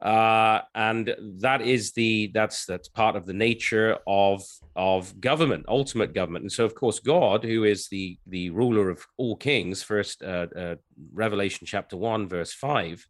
Uh, 0.00 0.60
and 0.74 1.14
that 1.38 1.60
is 1.60 1.92
the 1.92 2.28
that's 2.34 2.66
that's 2.66 2.88
part 2.88 3.14
of 3.14 3.24
the 3.24 3.32
nature 3.32 3.98
of 4.06 4.42
of 4.74 5.20
government, 5.20 5.64
ultimate 5.68 6.12
government. 6.12 6.42
And 6.42 6.50
so, 6.50 6.64
of 6.64 6.74
course, 6.74 6.98
God, 6.98 7.44
who 7.44 7.62
is 7.62 7.88
the 7.88 8.18
the 8.26 8.50
ruler 8.50 8.90
of 8.90 9.06
all 9.16 9.36
kings, 9.36 9.84
first 9.84 10.22
uh, 10.24 10.46
uh, 10.56 10.74
Revelation 11.12 11.68
chapter 11.68 11.96
one, 11.96 12.28
verse 12.28 12.52
five, 12.52 13.06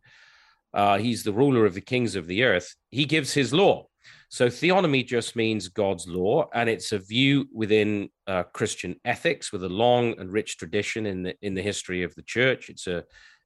uh, 0.74 0.98
he's 0.98 1.22
the 1.22 1.32
ruler 1.32 1.64
of 1.64 1.72
the 1.72 1.80
kings 1.80 2.14
of 2.14 2.26
the 2.26 2.42
earth. 2.42 2.74
He 2.90 3.06
gives 3.06 3.32
his 3.32 3.54
law. 3.54 3.86
So 4.28 4.46
theonomy 4.46 5.06
just 5.06 5.36
means 5.36 5.68
God's 5.68 6.06
law, 6.06 6.48
and 6.54 6.68
it's 6.68 6.92
a 6.92 6.98
view 6.98 7.48
within 7.52 8.08
uh, 8.26 8.44
Christian 8.44 8.96
ethics 9.04 9.52
with 9.52 9.64
a 9.64 9.68
long 9.68 10.18
and 10.18 10.32
rich 10.32 10.58
tradition 10.58 11.06
in 11.06 11.22
the 11.22 11.34
in 11.42 11.54
the 11.54 11.62
history 11.62 12.02
of 12.02 12.14
the 12.14 12.22
church. 12.22 12.68
It's 12.68 12.86
a 12.86 13.04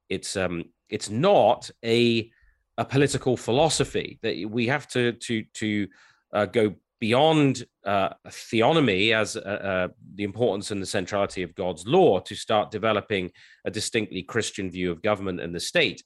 it's 0.08 0.36
um 0.36 0.64
it's 0.88 1.10
not 1.10 1.70
a 1.84 2.30
a 2.78 2.84
political 2.84 3.36
philosophy 3.36 4.18
that 4.22 4.48
we 4.48 4.66
have 4.66 4.86
to 4.88 5.12
to 5.12 5.44
to 5.54 5.88
uh, 6.32 6.46
go 6.46 6.74
beyond 6.98 7.64
uh, 7.84 8.10
theonomy 8.28 9.14
as 9.14 9.36
uh, 9.36 9.40
uh, 9.40 9.88
the 10.14 10.24
importance 10.24 10.70
and 10.70 10.80
the 10.80 10.86
centrality 10.86 11.42
of 11.42 11.54
God's 11.54 11.86
law 11.86 12.20
to 12.20 12.34
start 12.34 12.70
developing 12.70 13.30
a 13.64 13.70
distinctly 13.70 14.22
Christian 14.22 14.70
view 14.70 14.90
of 14.90 15.02
government 15.02 15.40
and 15.40 15.54
the 15.54 15.60
state. 15.60 16.02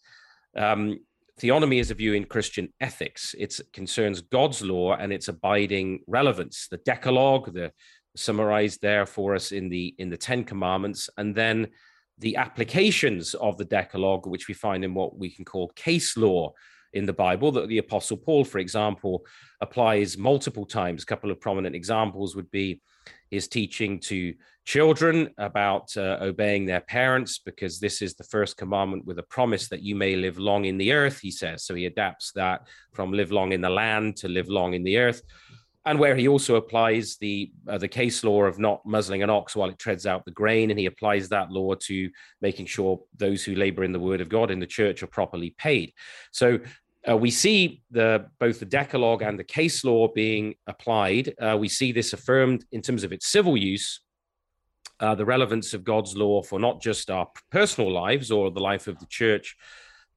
Um, 0.57 0.99
theonomy 1.41 1.81
is 1.81 1.91
a 1.91 1.95
view 1.95 2.13
in 2.13 2.25
Christian 2.25 2.73
ethics. 2.81 3.35
It 3.39 3.59
concerns 3.73 4.21
God's 4.21 4.63
law 4.63 4.95
and 4.97 5.13
its 5.13 5.29
abiding 5.29 6.01
relevance. 6.07 6.69
The 6.71 6.77
Decalogue, 6.79 7.55
the 7.55 7.73
summarized 8.17 8.83
there 8.83 9.07
for 9.07 9.35
us 9.35 9.53
in 9.53 9.69
the 9.69 9.95
in 9.99 10.11
the 10.11 10.17
Ten 10.17 10.45
Commandments, 10.45 11.09
and 11.17 11.35
then 11.35 11.69
the 12.19 12.37
applications 12.37 13.35
of 13.35 13.57
the 13.57 13.65
Decalogue, 13.65 14.27
which 14.27 14.49
we 14.49 14.55
find 14.55 14.85
in 14.85 14.93
what 14.93 15.19
we 15.19 15.31
can 15.31 15.45
call 15.45 15.69
case 15.69 16.17
law 16.17 16.53
in 16.93 17.07
the 17.07 17.13
Bible, 17.13 17.53
that 17.53 17.69
the 17.69 17.79
Apostle 17.79 18.17
Paul, 18.17 18.45
for 18.45 18.59
example, 18.59 19.25
applies 19.61 20.19
multiple 20.19 20.67
times. 20.67 21.03
A 21.03 21.07
couple 21.07 21.31
of 21.31 21.41
prominent 21.41 21.75
examples 21.75 22.37
would 22.37 22.51
be 22.51 22.83
his 23.31 23.49
teaching 23.49 24.01
to 24.01 24.35
children 24.75 25.17
about 25.39 25.97
uh, 25.97 26.17
obeying 26.31 26.65
their 26.65 26.81
parents, 26.81 27.41
because 27.45 27.81
this 27.81 28.01
is 28.01 28.15
the 28.15 28.31
first 28.35 28.57
commandment 28.57 29.05
with 29.05 29.19
a 29.19 29.31
promise 29.37 29.69
that 29.69 29.83
you 29.83 29.97
may 29.97 30.15
live 30.15 30.39
long 30.39 30.65
in 30.65 30.79
the 30.79 30.93
earth, 30.93 31.19
he 31.19 31.33
says. 31.33 31.65
So 31.65 31.75
he 31.75 31.87
adapts 31.87 32.31
that 32.33 32.69
from 32.93 33.11
live 33.11 33.33
long 33.33 33.51
in 33.51 33.63
the 33.63 33.75
land 33.83 34.17
to 34.19 34.29
live 34.29 34.49
long 34.49 34.75
in 34.75 34.85
the 34.85 34.99
earth 34.99 35.23
and 35.87 35.99
where 35.99 36.15
he 36.15 36.29
also 36.29 36.55
applies 36.55 37.17
the 37.17 37.51
uh, 37.67 37.79
the 37.79 37.89
case 37.89 38.23
law 38.23 38.45
of 38.45 38.59
not 38.59 38.85
muzzling 38.85 39.23
an 39.25 39.31
ox 39.31 39.57
while 39.57 39.71
it 39.71 39.79
treads 39.79 40.07
out 40.07 40.25
the 40.25 40.31
grain, 40.43 40.71
and 40.71 40.79
he 40.79 40.87
applies 40.87 41.29
that 41.29 41.51
law 41.51 41.75
to 41.75 42.11
making 42.41 42.67
sure 42.67 43.01
those 43.17 43.43
who 43.43 43.55
labor 43.55 43.83
in 43.83 43.93
the 43.93 43.99
word 44.09 44.21
of 44.21 44.29
God 44.29 44.51
in 44.51 44.61
the 44.61 44.67
church 44.79 45.03
are 45.03 45.09
properly 45.09 45.55
paid. 45.59 45.93
So 46.33 46.61
uh, 47.09 47.17
we 47.17 47.31
see 47.31 47.83
the 47.91 48.27
both 48.39 48.61
the 48.61 48.67
Decalogue 48.67 49.23
and 49.23 49.39
the 49.39 49.53
case 49.59 49.83
law 49.83 50.09
being 50.09 50.55
applied. 50.67 51.35
Uh, 51.41 51.57
we 51.59 51.69
see 51.69 51.93
this 51.93 52.13
affirmed 52.13 52.65
in 52.71 52.83
terms 52.83 53.03
of 53.03 53.13
its 53.13 53.27
civil 53.27 53.57
use. 53.57 54.01
Uh, 55.01 55.15
the 55.15 55.25
relevance 55.25 55.73
of 55.73 55.83
God's 55.83 56.15
law 56.15 56.43
for 56.43 56.61
not 56.61 56.81
just 56.81 57.11
our 57.11 57.27
personal 57.51 57.91
lives 57.91 58.31
or 58.31 58.51
the 58.51 58.61
life 58.61 58.87
of 58.87 58.99
the 58.99 59.07
church, 59.07 59.57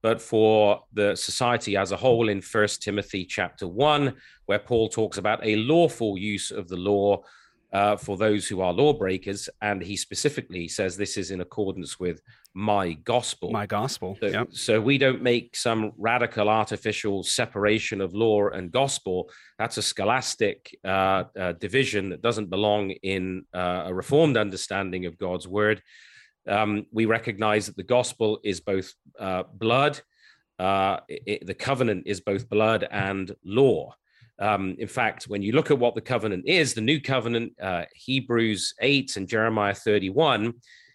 but 0.02 0.22
for 0.22 0.84
the 0.91 1.15
society 1.15 1.78
as 1.78 1.93
a 1.93 1.98
whole 1.98 2.28
in 2.28 2.41
First 2.41 2.84
Timothy 2.84 3.24
chapter 3.24 3.65
1, 3.65 4.13
where 4.46 4.60
Paul 4.60 4.89
talks 4.89 5.17
about 5.17 5.39
a 5.43 5.56
lawful 5.56 6.17
use 6.17 6.52
of 6.52 6.67
the 6.67 6.76
law 6.76 7.24
uh, 7.73 7.97
for 7.97 8.15
those 8.17 8.47
who 8.47 8.62
are 8.62 8.71
lawbreakers. 8.71 9.49
And 9.62 9.81
he 9.81 9.97
specifically 9.97 10.67
says 10.67 10.95
this 10.95 11.17
is 11.17 11.31
in 11.31 11.41
accordance 11.41 11.99
with 11.99 12.21
my 12.53 12.93
gospel. 12.93 13.51
My 13.51 13.65
gospel. 13.65 14.15
So, 14.19 14.27
yep. 14.27 14.47
so 14.51 14.79
we 14.79 14.99
don't 14.99 15.23
make 15.23 15.55
some 15.55 15.91
radical 15.97 16.49
artificial 16.49 17.23
separation 17.23 17.99
of 17.99 18.13
law 18.13 18.49
and 18.49 18.71
gospel. 18.71 19.29
That's 19.57 19.77
a 19.77 19.81
scholastic 19.81 20.77
uh, 20.86 21.23
uh, 21.38 21.53
division 21.53 22.09
that 22.09 22.21
doesn't 22.21 22.51
belong 22.51 22.91
in 22.91 23.45
uh, 23.53 23.86
a 23.88 23.93
reformed 23.93 24.38
understanding 24.38 25.07
of 25.07 25.17
God's 25.17 25.47
word. 25.47 25.81
Um, 26.47 26.86
we 26.91 27.05
recognize 27.05 27.65
that 27.65 27.77
the 27.77 27.83
gospel 27.83 28.39
is 28.43 28.59
both 28.59 28.93
uh, 29.19 29.43
blood, 29.51 29.99
uh, 30.59 30.99
it, 31.07 31.45
the 31.47 31.53
covenant 31.53 32.03
is 32.05 32.21
both 32.21 32.49
blood 32.49 32.88
and 32.91 33.36
law. 33.43 33.95
Um, 34.39 34.76
in 34.80 34.88
fact, 34.88 35.26
when 35.26 35.41
you 35.41 35.52
look 35.52 35.72
at 35.72 35.80
what 35.80 35.96
the 35.96 36.02
covenant 36.02 36.46
is, 36.48 36.74
the 36.74 36.82
new 36.82 37.00
covenant, 37.00 37.54
uh, 37.62 37.84
Hebrews 37.93 38.74
8 38.82 39.17
and 39.17 39.28
Jeremiah 39.28 39.76
31, 39.76 40.54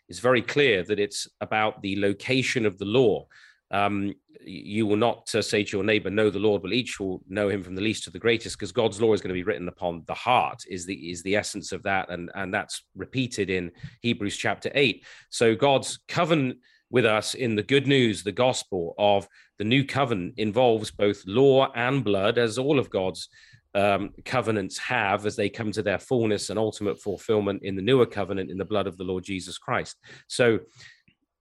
is 0.08 0.20
very 0.20 0.42
clear 0.42 0.82
that 0.84 0.98
it's 0.98 1.28
about 1.40 1.80
the 1.82 2.00
location 2.00 2.66
of 2.66 2.78
the 2.78 2.84
law. 2.84 3.26
Um, 3.70 4.14
you 4.40 4.86
will 4.86 4.96
not 4.96 5.32
uh, 5.34 5.42
say 5.42 5.62
to 5.62 5.76
your 5.76 5.84
neighbor, 5.84 6.08
"Know 6.08 6.30
the 6.30 6.38
Lord," 6.38 6.62
but 6.62 6.72
each 6.72 6.98
will 6.98 7.22
know 7.28 7.50
Him 7.50 7.62
from 7.62 7.74
the 7.74 7.82
least 7.82 8.04
to 8.04 8.10
the 8.10 8.18
greatest, 8.18 8.56
because 8.56 8.72
God's 8.72 9.00
law 9.00 9.12
is 9.12 9.20
going 9.20 9.28
to 9.28 9.34
be 9.34 9.42
written 9.42 9.68
upon 9.68 10.04
the 10.06 10.14
heart. 10.14 10.62
Is 10.68 10.86
the 10.86 11.10
is 11.10 11.22
the 11.22 11.36
essence 11.36 11.72
of 11.72 11.82
that, 11.82 12.08
and 12.08 12.30
and 12.34 12.52
that's 12.52 12.82
repeated 12.96 13.50
in 13.50 13.70
Hebrews 14.00 14.36
chapter 14.36 14.70
eight. 14.74 15.04
So 15.28 15.54
God's 15.54 15.98
covenant 16.08 16.58
with 16.90 17.04
us 17.04 17.34
in 17.34 17.54
the 17.54 17.62
good 17.62 17.86
news, 17.86 18.22
the 18.22 18.32
gospel 18.32 18.94
of 18.98 19.28
the 19.58 19.64
new 19.64 19.84
covenant 19.84 20.34
involves 20.36 20.90
both 20.90 21.22
law 21.26 21.70
and 21.74 22.04
blood, 22.04 22.38
as 22.38 22.58
all 22.58 22.78
of 22.78 22.90
God's 22.90 23.28
um, 23.74 24.10
covenants 24.24 24.78
have 24.78 25.26
as 25.26 25.36
they 25.36 25.48
come 25.48 25.72
to 25.72 25.82
their 25.82 25.98
fullness 25.98 26.50
and 26.50 26.58
ultimate 26.58 27.00
fulfillment 27.00 27.62
in 27.62 27.76
the 27.76 27.82
newer 27.82 28.06
covenant 28.06 28.50
in 28.50 28.58
the 28.58 28.64
blood 28.64 28.86
of 28.86 28.96
the 28.96 29.04
Lord 29.04 29.24
Jesus 29.24 29.58
Christ. 29.58 29.96
So 30.26 30.60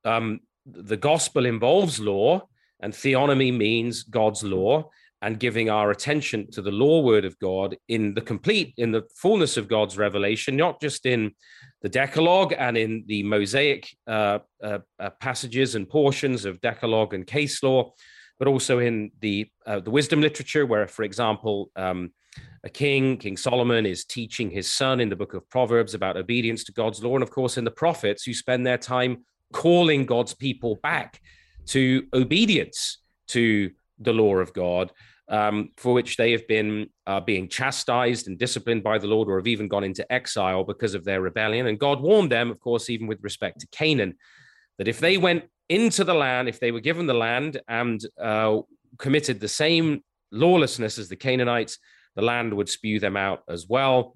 um, 0.04 0.42
the 0.66 0.98
gospel 0.98 1.46
involves 1.46 2.00
law, 2.00 2.48
and 2.80 2.94
theonomy 2.94 3.56
means 3.56 4.04
God's 4.04 4.44
law 4.44 4.90
and 5.22 5.40
giving 5.40 5.70
our 5.70 5.92
attention 5.92 6.50
to 6.52 6.62
the 6.62 6.72
law 6.72 7.02
word 7.02 7.26
of 7.26 7.38
God 7.40 7.76
in 7.88 8.14
the 8.14 8.22
complete, 8.22 8.74
in 8.78 8.92
the 8.92 9.04
fullness 9.16 9.58
of 9.58 9.68
God's 9.68 9.98
revelation, 9.98 10.56
not 10.56 10.80
just 10.80 11.06
in 11.06 11.32
the 11.82 11.90
Decalogue 11.90 12.54
and 12.58 12.78
in 12.78 13.04
the 13.08 13.24
Mosaic 13.24 13.90
uh, 14.06 14.40
uh, 14.64 14.80
uh, 15.00 15.10
passages 15.20 15.76
and 15.76 15.90
portions 15.90 16.46
of 16.46 16.62
Decalogue 16.62 17.14
and 17.14 17.26
case 17.26 17.64
law, 17.64 17.92
but 18.38 18.48
also 18.48 18.80
in 18.80 19.12
the 19.22 19.50
uh, 19.66 19.80
the 19.80 19.90
wisdom 19.90 20.22
literature, 20.22 20.66
where, 20.66 20.88
for 20.88 21.04
example, 21.04 21.72
um, 21.76 22.12
a 22.64 22.70
king, 22.70 23.18
King 23.18 23.38
Solomon, 23.38 23.88
is 23.88 24.06
teaching 24.06 24.52
his 24.52 24.72
son 24.72 25.00
in 25.00 25.10
the 25.10 25.16
book 25.16 25.34
of 25.34 25.50
Proverbs 25.50 25.96
about 25.96 26.18
obedience 26.18 26.64
to 26.66 26.72
God's 26.72 27.04
law, 27.04 27.16
and 27.16 27.24
of 27.24 27.32
course, 27.32 27.58
in 27.58 27.64
the 27.64 27.72
prophets 27.72 28.24
who 28.24 28.34
spend 28.34 28.66
their 28.66 28.78
time 28.78 29.26
calling 29.52 30.06
God's 30.06 30.36
people 30.36 30.76
back 30.84 31.20
to 31.68 32.06
obedience 32.14 33.00
to 33.30 33.72
the 34.00 34.14
law 34.14 34.36
of 34.36 34.54
God, 34.54 34.92
um, 35.30 35.70
for 35.78 35.94
which 35.94 36.18
they 36.18 36.32
have 36.32 36.48
been 36.48 36.90
uh, 37.06 37.20
being 37.20 37.50
chastised 37.50 38.28
and 38.28 38.38
disciplined 38.38 38.84
by 38.84 38.98
the 38.98 39.08
Lord, 39.08 39.28
or 39.28 39.38
have 39.38 39.48
even 39.48 39.68
gone 39.68 39.84
into 39.84 40.12
exile 40.12 40.64
because 40.64 40.94
of 40.94 41.04
their 41.04 41.22
rebellion. 41.22 41.68
And 41.68 41.80
God 41.80 42.02
warned 42.02 42.32
them, 42.32 42.50
of 42.52 42.60
course, 42.60 42.90
even 42.90 43.08
with 43.08 43.24
respect 43.24 43.60
to 43.62 43.68
Canaan, 43.68 44.16
that 44.78 44.88
if 44.88 45.00
they 45.00 45.18
went 45.18 45.46
into 45.70 46.04
the 46.04 46.14
land, 46.14 46.48
if 46.48 46.60
they 46.60 46.72
were 46.72 46.80
given 46.80 47.08
the 47.08 47.14
land 47.14 47.60
and 47.68 48.02
uh, 48.22 48.60
committed 48.98 49.40
the 49.40 49.48
same 49.48 50.04
lawlessness 50.32 50.98
as 50.98 51.10
the 51.10 51.16
Canaanites, 51.16 51.80
the 52.16 52.22
land 52.22 52.54
would 52.54 52.70
spew 52.70 53.00
them 53.00 53.18
out 53.18 53.44
as 53.50 53.68
well. 53.68 54.16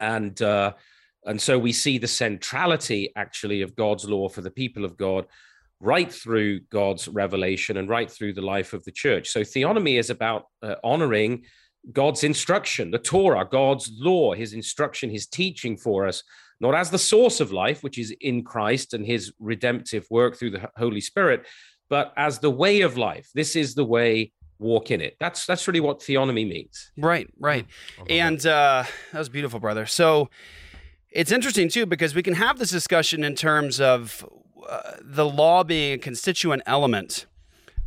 And 0.00 0.40
uh, 0.40 0.72
and 1.24 1.40
so 1.40 1.58
we 1.58 1.72
see 1.72 1.98
the 1.98 2.08
centrality 2.08 3.12
actually 3.14 3.62
of 3.62 3.76
God's 3.76 4.04
law 4.08 4.28
for 4.28 4.40
the 4.40 4.50
people 4.50 4.84
of 4.84 4.96
God 4.96 5.26
right 5.82 6.12
through 6.12 6.60
God's 6.70 7.08
revelation 7.08 7.76
and 7.76 7.88
right 7.88 8.08
through 8.08 8.32
the 8.32 8.40
life 8.40 8.72
of 8.72 8.84
the 8.84 8.92
church. 8.92 9.28
So 9.28 9.40
theonomy 9.40 9.98
is 9.98 10.10
about 10.10 10.44
uh, 10.62 10.76
honoring 10.84 11.44
God's 11.92 12.22
instruction, 12.22 12.92
the 12.92 12.98
Torah, 12.98 13.46
God's 13.50 13.90
law, 13.98 14.32
his 14.32 14.52
instruction, 14.52 15.10
his 15.10 15.26
teaching 15.26 15.76
for 15.76 16.06
us, 16.06 16.22
not 16.60 16.76
as 16.76 16.90
the 16.90 16.98
source 16.98 17.40
of 17.40 17.50
life, 17.50 17.82
which 17.82 17.98
is 17.98 18.14
in 18.20 18.44
Christ 18.44 18.94
and 18.94 19.04
his 19.04 19.32
redemptive 19.40 20.06
work 20.08 20.36
through 20.36 20.50
the 20.50 20.70
Holy 20.76 21.00
Spirit, 21.00 21.46
but 21.90 22.12
as 22.16 22.38
the 22.38 22.50
way 22.50 22.82
of 22.82 22.96
life. 22.96 23.28
This 23.34 23.56
is 23.56 23.74
the 23.74 23.84
way 23.84 24.32
walk 24.60 24.92
in 24.92 25.00
it. 25.00 25.16
That's 25.18 25.44
that's 25.46 25.66
really 25.66 25.80
what 25.80 25.98
theonomy 25.98 26.48
means. 26.48 26.92
Right, 26.96 27.28
right. 27.40 27.66
And 28.08 28.38
uh, 28.46 28.84
that 29.12 29.18
was 29.18 29.28
beautiful, 29.28 29.58
brother. 29.58 29.86
So 29.86 30.30
it's 31.10 31.32
interesting 31.32 31.68
too 31.68 31.86
because 31.86 32.14
we 32.14 32.22
can 32.22 32.34
have 32.34 32.60
this 32.60 32.70
discussion 32.70 33.24
in 33.24 33.34
terms 33.34 33.80
of 33.80 34.24
uh, 34.68 34.96
the 35.00 35.26
law 35.26 35.64
being 35.64 35.94
a 35.94 35.98
constituent 35.98 36.62
element 36.66 37.26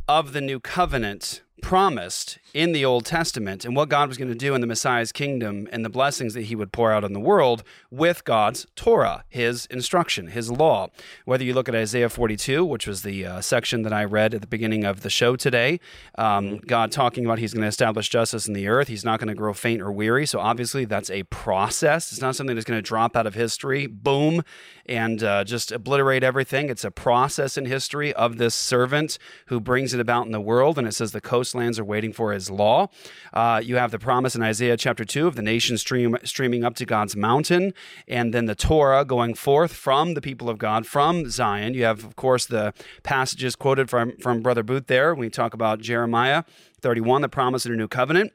of 0.08 0.32
the 0.32 0.40
new 0.40 0.60
covenant 0.60 1.42
promised 1.62 2.38
in 2.56 2.72
the 2.72 2.86
Old 2.86 3.04
Testament 3.04 3.66
and 3.66 3.76
what 3.76 3.90
God 3.90 4.08
was 4.08 4.16
going 4.16 4.30
to 4.30 4.34
do 4.34 4.54
in 4.54 4.62
the 4.62 4.66
Messiah's 4.66 5.12
kingdom 5.12 5.68
and 5.72 5.84
the 5.84 5.90
blessings 5.90 6.32
that 6.32 6.44
he 6.44 6.56
would 6.56 6.72
pour 6.72 6.90
out 6.90 7.04
on 7.04 7.12
the 7.12 7.20
world 7.20 7.62
with 7.90 8.24
God's 8.24 8.66
Torah, 8.74 9.24
his 9.28 9.66
instruction, 9.66 10.28
his 10.28 10.50
law. 10.50 10.88
Whether 11.26 11.44
you 11.44 11.52
look 11.52 11.68
at 11.68 11.74
Isaiah 11.74 12.08
42, 12.08 12.64
which 12.64 12.86
was 12.86 13.02
the 13.02 13.26
uh, 13.26 13.40
section 13.42 13.82
that 13.82 13.92
I 13.92 14.04
read 14.04 14.32
at 14.32 14.40
the 14.40 14.46
beginning 14.46 14.84
of 14.84 15.02
the 15.02 15.10
show 15.10 15.36
today, 15.36 15.80
um, 16.16 16.56
God 16.56 16.92
talking 16.92 17.26
about 17.26 17.40
he's 17.40 17.52
going 17.52 17.60
to 17.60 17.68
establish 17.68 18.08
justice 18.08 18.48
in 18.48 18.54
the 18.54 18.68
earth, 18.68 18.88
he's 18.88 19.04
not 19.04 19.20
going 19.20 19.28
to 19.28 19.34
grow 19.34 19.52
faint 19.52 19.82
or 19.82 19.92
weary. 19.92 20.24
So 20.24 20.40
obviously, 20.40 20.86
that's 20.86 21.10
a 21.10 21.24
process. 21.24 22.10
It's 22.10 22.22
not 22.22 22.36
something 22.36 22.56
that's 22.56 22.64
going 22.64 22.78
to 22.78 22.88
drop 22.88 23.16
out 23.16 23.26
of 23.26 23.34
history, 23.34 23.86
boom, 23.86 24.42
and 24.86 25.22
uh, 25.22 25.44
just 25.44 25.72
obliterate 25.72 26.22
everything. 26.22 26.70
It's 26.70 26.84
a 26.84 26.90
process 26.90 27.58
in 27.58 27.66
history 27.66 28.14
of 28.14 28.38
this 28.38 28.54
servant 28.54 29.18
who 29.46 29.60
brings 29.60 29.92
it 29.92 30.00
about 30.00 30.24
in 30.24 30.32
the 30.32 30.40
world. 30.40 30.78
And 30.78 30.88
it 30.88 30.92
says 30.92 31.12
the 31.12 31.20
coastlands 31.20 31.78
are 31.78 31.84
waiting 31.84 32.14
for 32.14 32.32
his 32.32 32.45
law. 32.50 32.88
Uh, 33.32 33.60
you 33.62 33.76
have 33.76 33.90
the 33.90 33.98
promise 33.98 34.34
in 34.34 34.42
Isaiah 34.42 34.76
chapter 34.76 35.04
2 35.04 35.26
of 35.26 35.36
the 35.36 35.42
nation 35.42 35.78
stream, 35.78 36.16
streaming 36.24 36.64
up 36.64 36.74
to 36.76 36.86
God's 36.86 37.16
mountain, 37.16 37.72
and 38.08 38.32
then 38.32 38.46
the 38.46 38.54
Torah 38.54 39.04
going 39.04 39.34
forth 39.34 39.72
from 39.72 40.14
the 40.14 40.20
people 40.20 40.48
of 40.48 40.58
God, 40.58 40.86
from 40.86 41.28
Zion. 41.28 41.74
You 41.74 41.84
have, 41.84 42.04
of 42.04 42.16
course, 42.16 42.46
the 42.46 42.72
passages 43.02 43.56
quoted 43.56 43.90
from, 43.90 44.16
from 44.18 44.42
Brother 44.42 44.62
Boot 44.62 44.86
there. 44.86 45.14
When 45.14 45.20
we 45.20 45.30
talk 45.30 45.54
about 45.54 45.80
Jeremiah 45.80 46.44
31, 46.80 47.22
the 47.22 47.28
promise 47.28 47.66
of 47.66 47.72
a 47.72 47.76
new 47.76 47.88
covenant 47.88 48.32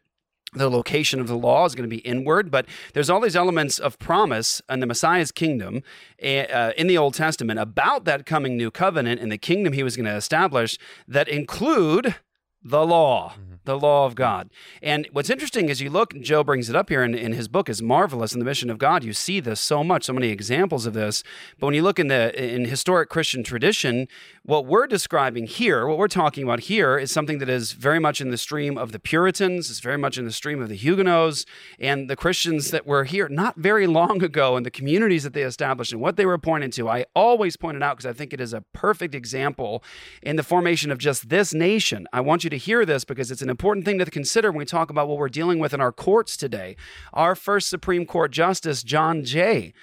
the 0.54 0.70
location 0.70 1.20
of 1.20 1.28
the 1.28 1.38
law 1.38 1.66
is 1.66 1.76
going 1.76 1.90
to 1.90 1.96
be 1.96 2.02
inward, 2.02 2.52
but 2.52 2.66
there's 2.94 3.10
all 3.10 3.22
these 3.22 3.36
elements 3.36 3.80
of 3.80 3.98
promise 4.00 4.62
in 4.70 4.82
the 4.82 4.86
Messiah's 4.86 5.32
kingdom 5.32 5.82
uh, 6.22 6.72
in 6.76 6.88
the 6.88 6.98
Old 6.98 7.14
Testament 7.14 7.60
about 7.60 8.06
that 8.06 8.26
coming 8.26 8.58
new 8.58 8.70
covenant 8.70 9.22
and 9.22 9.32
the 9.32 9.38
kingdom 9.38 9.74
he 9.74 9.84
was 9.84 9.96
going 9.96 10.06
to 10.06 10.16
establish 10.16 10.78
that 11.08 11.30
include 11.30 12.16
the 12.62 12.86
law. 12.86 13.32
Mm-hmm. 13.32 13.51
The 13.66 13.78
law 13.78 14.06
of 14.06 14.16
God. 14.16 14.50
And 14.82 15.08
what's 15.12 15.30
interesting 15.30 15.70
is 15.70 15.82
you 15.82 15.90
look, 15.90 16.14
Joe 16.20 16.44
brings 16.44 16.70
it 16.70 16.76
up 16.76 16.90
here 16.90 17.04
in, 17.04 17.14
in 17.14 17.34
his 17.34 17.48
book 17.48 17.70
is 17.70 17.82
marvelous 17.82 18.34
in 18.34 18.40
the 18.40 18.46
mission 18.46 18.70
of 18.70 18.78
God. 18.78 19.04
You 19.04 19.14
see 19.14 19.40
this 19.40 19.60
so 19.60 19.84
much, 19.84 20.06
so 20.06 20.14
many 20.14 20.30
examples 20.30 20.86
of 20.86 20.94
this. 20.94 21.24
But 21.60 21.68
when 21.68 21.76
you 21.76 21.84
look 21.84 22.00
in 22.00 22.08
the 22.08 22.32
in 22.42 22.66
historic 22.66 23.10
Christian 23.10 23.44
tradition, 23.44 24.08
what 24.44 24.66
we're 24.66 24.88
describing 24.88 25.46
here, 25.46 25.86
what 25.86 25.98
we're 25.98 26.08
talking 26.08 26.44
about 26.44 26.62
here, 26.62 26.98
is 26.98 27.12
something 27.12 27.38
that 27.38 27.50
is 27.50 27.74
very 27.74 28.00
much 28.00 28.20
in 28.22 28.32
the 28.32 28.38
stream 28.38 28.78
of 28.78 28.92
the 28.92 29.00
Puritans. 29.00 29.70
It's 29.70 29.80
very 29.80 29.98
much 29.98 30.18
in 30.18 30.26
the 30.26 30.32
stream 30.32 30.62
of 30.62 30.70
the 30.70 30.76
Huguenots 30.76 31.46
and 31.80 32.10
the 32.10 32.16
Christians 32.16 32.72
that 32.72 32.88
were 32.88 33.04
here 33.04 33.30
not 33.30 33.58
very 33.58 33.86
long 33.86 34.24
ago 34.32 34.56
and 34.58 34.66
the 34.66 34.72
communities 34.72 35.24
that 35.24 35.34
they 35.34 35.44
established 35.44 35.92
and 35.92 36.02
what 36.02 36.16
they 36.16 36.26
were 36.26 36.40
pointing 36.40 36.72
to. 36.72 36.90
I 36.90 37.06
always 37.16 37.58
point 37.58 37.78
it 37.78 37.84
out 37.84 37.98
because 37.98 38.10
I 38.10 38.14
think 38.14 38.34
it 38.34 38.42
is 38.42 38.54
a 38.54 38.62
perfect 38.74 39.14
example 39.14 39.84
in 40.24 40.36
the 40.36 40.44
formation 40.44 40.92
of 40.92 40.98
just 40.98 41.30
this 41.30 41.54
nation. 41.54 42.08
I 42.12 42.22
want 42.22 42.44
you 42.44 42.50
to 42.50 42.58
hear 42.58 42.86
this 42.86 43.06
because 43.06 43.30
it's 43.30 43.42
an 43.44 43.51
important 43.52 43.86
thing 43.86 44.00
to 44.00 44.06
consider 44.06 44.50
when 44.52 44.60
we 44.60 44.66
talk 44.66 44.90
about 44.90 45.08
what 45.08 45.18
we're 45.18 45.30
dealing 45.30 45.60
with 45.60 45.74
in 45.74 45.82
our 45.82 45.92
courts 45.92 46.36
today. 46.38 46.76
Our 47.14 47.36
first 47.36 47.70
Supreme 47.70 48.06
Court 48.06 48.32
Justice, 48.32 48.82
John 48.84 49.24
Jay, 49.24 49.74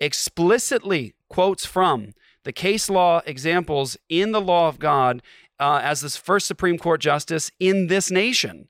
explicitly 0.00 1.14
quotes 1.28 1.64
from 1.64 2.14
the 2.44 2.52
case 2.52 2.88
law 2.88 3.20
examples 3.26 3.96
in 4.08 4.32
the 4.32 4.40
law 4.40 4.68
of 4.68 4.78
God 4.78 5.22
uh, 5.60 5.80
as 5.82 6.00
this 6.00 6.16
first 6.16 6.46
Supreme 6.46 6.78
Court 6.78 7.00
justice 7.00 7.50
in 7.60 7.88
this 7.88 8.10
nation. 8.10 8.68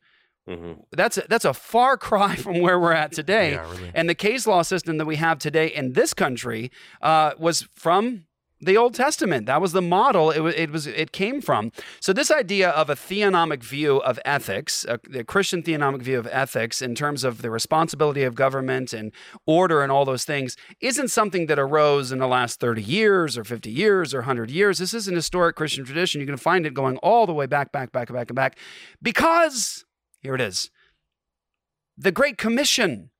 Mhm. 0.48 0.84
That's 0.92 1.18
a, 1.18 1.24
that's 1.28 1.44
a 1.44 1.52
far 1.52 1.98
cry 1.98 2.34
from 2.36 2.60
where 2.60 2.80
we're 2.80 2.92
at 2.94 3.12
today. 3.12 3.52
Yeah, 3.52 3.70
really. 3.70 3.90
And 3.94 4.08
the 4.08 4.14
case 4.14 4.46
law 4.46 4.62
system 4.62 4.96
that 4.96 5.04
we 5.04 5.16
have 5.16 5.38
today 5.38 5.66
in 5.68 5.92
this 5.92 6.14
country 6.14 6.70
uh, 7.02 7.32
was 7.38 7.68
from 7.74 8.24
the 8.60 8.76
Old 8.76 8.94
Testament. 8.94 9.46
That 9.46 9.60
was 9.60 9.72
the 9.72 9.80
model 9.82 10.30
it 10.30 10.40
it 10.58 10.70
was 10.70 10.86
it 10.86 11.12
came 11.12 11.40
from. 11.40 11.70
So 12.00 12.12
this 12.12 12.30
idea 12.30 12.70
of 12.70 12.90
a 12.90 12.94
theonomic 12.96 13.62
view 13.62 13.98
of 13.98 14.18
ethics, 14.24 14.84
a, 14.88 14.98
the 15.08 15.22
Christian 15.24 15.62
theonomic 15.62 16.02
view 16.02 16.18
of 16.18 16.26
ethics 16.32 16.82
in 16.82 16.94
terms 16.94 17.22
of 17.24 17.42
the 17.42 17.50
responsibility 17.50 18.24
of 18.24 18.34
government 18.34 18.92
and 18.92 19.12
order 19.46 19.82
and 19.82 19.92
all 19.92 20.04
those 20.04 20.24
things 20.24 20.56
isn't 20.80 21.08
something 21.08 21.46
that 21.46 21.58
arose 21.58 22.10
in 22.10 22.18
the 22.18 22.26
last 22.26 22.58
30 22.58 22.82
years 22.82 23.38
or 23.38 23.44
50 23.44 23.70
years 23.70 24.12
or 24.12 24.18
100 24.18 24.50
years. 24.50 24.78
This 24.78 24.92
is 24.94 25.06
an 25.08 25.14
historic 25.14 25.54
Christian 25.56 25.84
tradition. 25.84 26.20
You 26.20 26.26
can 26.26 26.36
find 26.36 26.66
it 26.66 26.74
going 26.74 26.96
all 26.98 27.26
the 27.26 27.34
way 27.34 27.46
back 27.46 27.70
back 27.70 27.92
back 27.92 28.12
back 28.12 28.28
and 28.28 28.36
back 28.36 28.58
because 29.00 29.84
here 30.20 30.34
it 30.34 30.40
is. 30.40 30.70
The 31.96 32.12
Great 32.12 32.38
Commission 32.38 33.10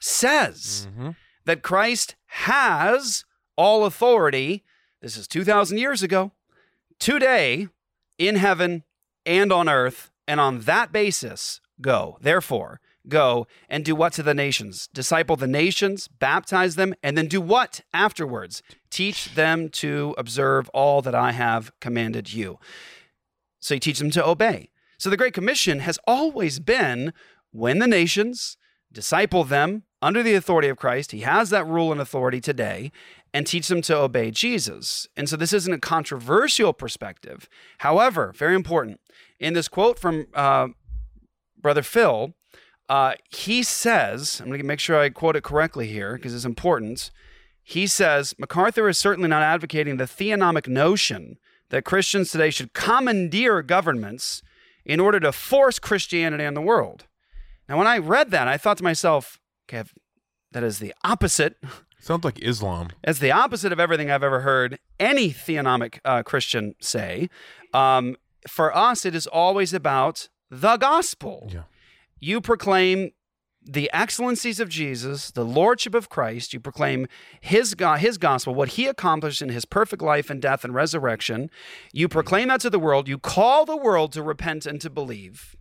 says 0.00 0.88
Mhm. 0.96 1.16
that 1.44 1.62
Christ 1.62 2.14
has 2.26 3.24
all 3.58 3.84
authority. 3.84 4.64
This 5.02 5.18
is 5.18 5.28
2,000 5.28 5.76
years 5.76 6.02
ago, 6.02 6.32
today 6.98 7.68
in 8.16 8.36
heaven 8.36 8.84
and 9.26 9.52
on 9.52 9.68
earth. 9.68 10.10
And 10.26 10.40
on 10.40 10.60
that 10.60 10.92
basis, 10.92 11.60
go. 11.80 12.18
Therefore, 12.20 12.80
go 13.08 13.46
and 13.68 13.82
do 13.82 13.94
what 13.94 14.12
to 14.14 14.22
the 14.22 14.34
nations? 14.34 14.88
Disciple 14.92 15.36
the 15.36 15.46
nations, 15.46 16.06
baptize 16.06 16.76
them, 16.76 16.94
and 17.02 17.16
then 17.16 17.28
do 17.28 17.40
what 17.40 17.80
afterwards? 17.94 18.62
Teach 18.90 19.34
them 19.34 19.70
to 19.70 20.14
observe 20.18 20.68
all 20.70 21.00
that 21.02 21.14
I 21.14 21.32
have 21.32 21.72
commanded 21.80 22.32
you. 22.32 22.58
So 23.58 23.74
you 23.74 23.80
teach 23.80 23.98
them 23.98 24.10
to 24.10 24.26
obey. 24.26 24.70
So 24.98 25.08
the 25.08 25.16
Great 25.16 25.32
Commission 25.32 25.80
has 25.80 25.98
always 26.06 26.58
been 26.58 27.14
when 27.50 27.78
the 27.78 27.88
nations 27.88 28.58
disciple 28.92 29.44
them 29.44 29.84
under 30.00 30.22
the 30.22 30.34
authority 30.34 30.68
of 30.68 30.76
Christ. 30.76 31.12
He 31.12 31.20
has 31.20 31.50
that 31.50 31.66
rule 31.66 31.90
and 31.90 32.00
authority 32.00 32.40
today 32.40 32.92
and 33.32 33.46
teach 33.46 33.68
them 33.68 33.82
to 33.82 33.96
obey 33.96 34.30
Jesus. 34.30 35.06
And 35.16 35.28
so 35.28 35.36
this 35.36 35.52
isn't 35.52 35.72
a 35.72 35.78
controversial 35.78 36.72
perspective. 36.72 37.48
However, 37.78 38.32
very 38.36 38.54
important. 38.54 39.00
In 39.38 39.54
this 39.54 39.68
quote 39.68 39.98
from 39.98 40.26
uh, 40.34 40.68
Brother 41.60 41.82
Phil, 41.82 42.34
uh, 42.88 43.14
he 43.30 43.62
says, 43.62 44.40
I'm 44.40 44.48
going 44.48 44.60
to 44.60 44.66
make 44.66 44.80
sure 44.80 44.98
I 44.98 45.10
quote 45.10 45.36
it 45.36 45.44
correctly 45.44 45.88
here 45.88 46.14
because 46.14 46.34
it's 46.34 46.44
important. 46.44 47.10
He 47.62 47.86
says, 47.86 48.34
MacArthur 48.38 48.88
is 48.88 48.98
certainly 48.98 49.28
not 49.28 49.42
advocating 49.42 49.98
the 49.98 50.04
theonomic 50.04 50.66
notion 50.66 51.36
that 51.68 51.84
Christians 51.84 52.30
today 52.30 52.48
should 52.48 52.72
commandeer 52.72 53.62
governments 53.62 54.42
in 54.86 55.00
order 55.00 55.20
to 55.20 55.32
force 55.32 55.78
Christianity 55.78 56.46
on 56.46 56.54
the 56.54 56.62
world. 56.62 57.04
Now, 57.68 57.76
when 57.76 57.86
I 57.86 57.98
read 57.98 58.30
that, 58.30 58.48
I 58.48 58.56
thought 58.56 58.78
to 58.78 58.84
myself, 58.84 59.38
okay, 59.68 59.86
that 60.52 60.64
is 60.64 60.78
the 60.78 60.94
opposite. 61.04 61.56
Sounds 62.00 62.24
like 62.24 62.38
Islam. 62.40 62.88
It's 63.04 63.18
the 63.18 63.32
opposite 63.32 63.72
of 63.72 63.80
everything 63.80 64.10
I've 64.10 64.22
ever 64.22 64.40
heard 64.40 64.78
any 65.00 65.30
theonomic 65.30 65.98
uh, 66.04 66.22
Christian 66.22 66.74
say. 66.80 67.28
Um, 67.74 68.16
for 68.46 68.74
us, 68.74 69.04
it 69.04 69.14
is 69.14 69.26
always 69.26 69.74
about 69.74 70.28
the 70.50 70.76
gospel. 70.76 71.50
Yeah. 71.52 71.62
You 72.20 72.40
proclaim 72.40 73.10
the 73.62 73.90
excellencies 73.92 74.60
of 74.60 74.70
Jesus, 74.70 75.30
the 75.30 75.44
lordship 75.44 75.94
of 75.94 76.08
Christ. 76.08 76.54
You 76.54 76.60
proclaim 76.60 77.06
his 77.40 77.74
go- 77.74 77.94
his 77.94 78.16
gospel, 78.16 78.54
what 78.54 78.70
he 78.70 78.86
accomplished 78.86 79.42
in 79.42 79.50
his 79.50 79.66
perfect 79.66 80.00
life 80.00 80.30
and 80.30 80.40
death 80.40 80.64
and 80.64 80.74
resurrection. 80.74 81.50
You 81.92 82.08
proclaim 82.08 82.48
that 82.48 82.62
to 82.62 82.70
the 82.70 82.78
world. 82.78 83.08
You 83.08 83.18
call 83.18 83.66
the 83.66 83.76
world 83.76 84.12
to 84.12 84.22
repent 84.22 84.64
and 84.64 84.80
to 84.80 84.88
believe. 84.88 85.54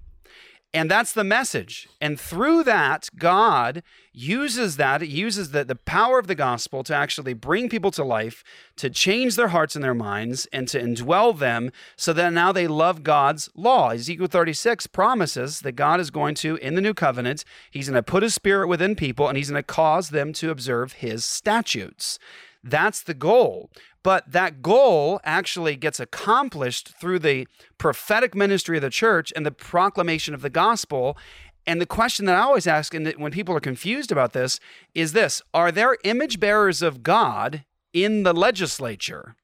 And 0.74 0.91
that's 0.91 1.13
the 1.13 1.24
message. 1.24 1.88
And 2.01 2.20
through 2.20 2.63
that, 2.63 3.09
God 3.18 3.84
uses 4.11 4.76
that, 4.78 5.01
it 5.01 5.09
uses 5.09 5.51
the, 5.51 5.63
the 5.63 5.76
power 5.76 6.20
of 6.20 6.28
the 6.28 6.36
gospel 6.36 6.84
to 6.84 6.93
actually 6.93 7.34
bring 7.34 7.70
people 7.70 7.89
to 7.91 8.03
life, 8.03 8.43
to 8.76 8.89
change 8.89 9.36
their 9.36 9.47
hearts 9.47 9.76
and 9.76 9.84
their 9.84 9.93
minds, 9.93 10.45
and 10.51 10.68
to 10.68 10.82
indwell 10.82 11.38
them 11.38 11.72
so 11.95 12.11
that 12.13 12.34
now 12.34 12.51
they 12.51 12.68
love 12.68 13.03
God's 13.03 13.49
law. 13.55 13.91
Ezekiel 13.91 14.28
36 14.28 14.88
promises 14.88 15.61
that 15.61 15.74
God 15.74 15.99
is 15.99 16.11
going 16.11 16.36
to, 16.36 16.57
in 16.57 16.76
the 16.76 16.82
new 16.82 16.93
covenant, 16.93 17.45
he's 17.72 17.88
going 17.88 17.95
to 17.95 18.03
put 18.03 18.24
his 18.24 18.34
spirit 18.34 18.68
within 18.68 18.95
people 18.95 19.30
and 19.30 19.38
he's 19.38 19.49
going 19.49 19.61
to 19.61 19.65
cause 19.65 20.09
them 20.09 20.34
to 20.34 20.51
observe 20.51 20.93
his 20.93 21.24
statutes. 21.24 22.20
That's 22.63 23.01
the 23.01 23.13
goal. 23.13 23.70
But 24.08 24.32
that 24.32 24.62
goal 24.62 25.20
actually 25.26 25.76
gets 25.76 25.99
accomplished 25.99 26.93
through 26.97 27.20
the 27.20 27.45
prophetic 27.78 28.34
ministry 28.34 28.78
of 28.78 28.82
the 28.82 28.89
church 28.89 29.34
and 29.36 29.45
the 29.45 29.51
proclamation 29.51 30.34
of 30.34 30.41
the 30.41 30.49
gospel. 30.49 31.18
And 31.66 31.82
the 31.82 31.86
question 31.86 32.26
that 32.26 32.38
I 32.38 32.39
always 32.39 32.68
ask, 32.68 32.93
and 32.93 33.05
when 33.18 33.34
people 33.34 33.53
are 33.53 33.60
confused 33.60 34.10
about 34.10 34.32
this, 34.32 34.62
is 34.95 35.12
this 35.12 35.41
Are 35.53 35.74
there 35.74 35.97
image 36.05 36.39
bearers 36.39 36.82
of 36.82 37.03
God 37.03 37.66
in 37.91 38.24
the 38.24 38.32
legislature? 38.32 39.36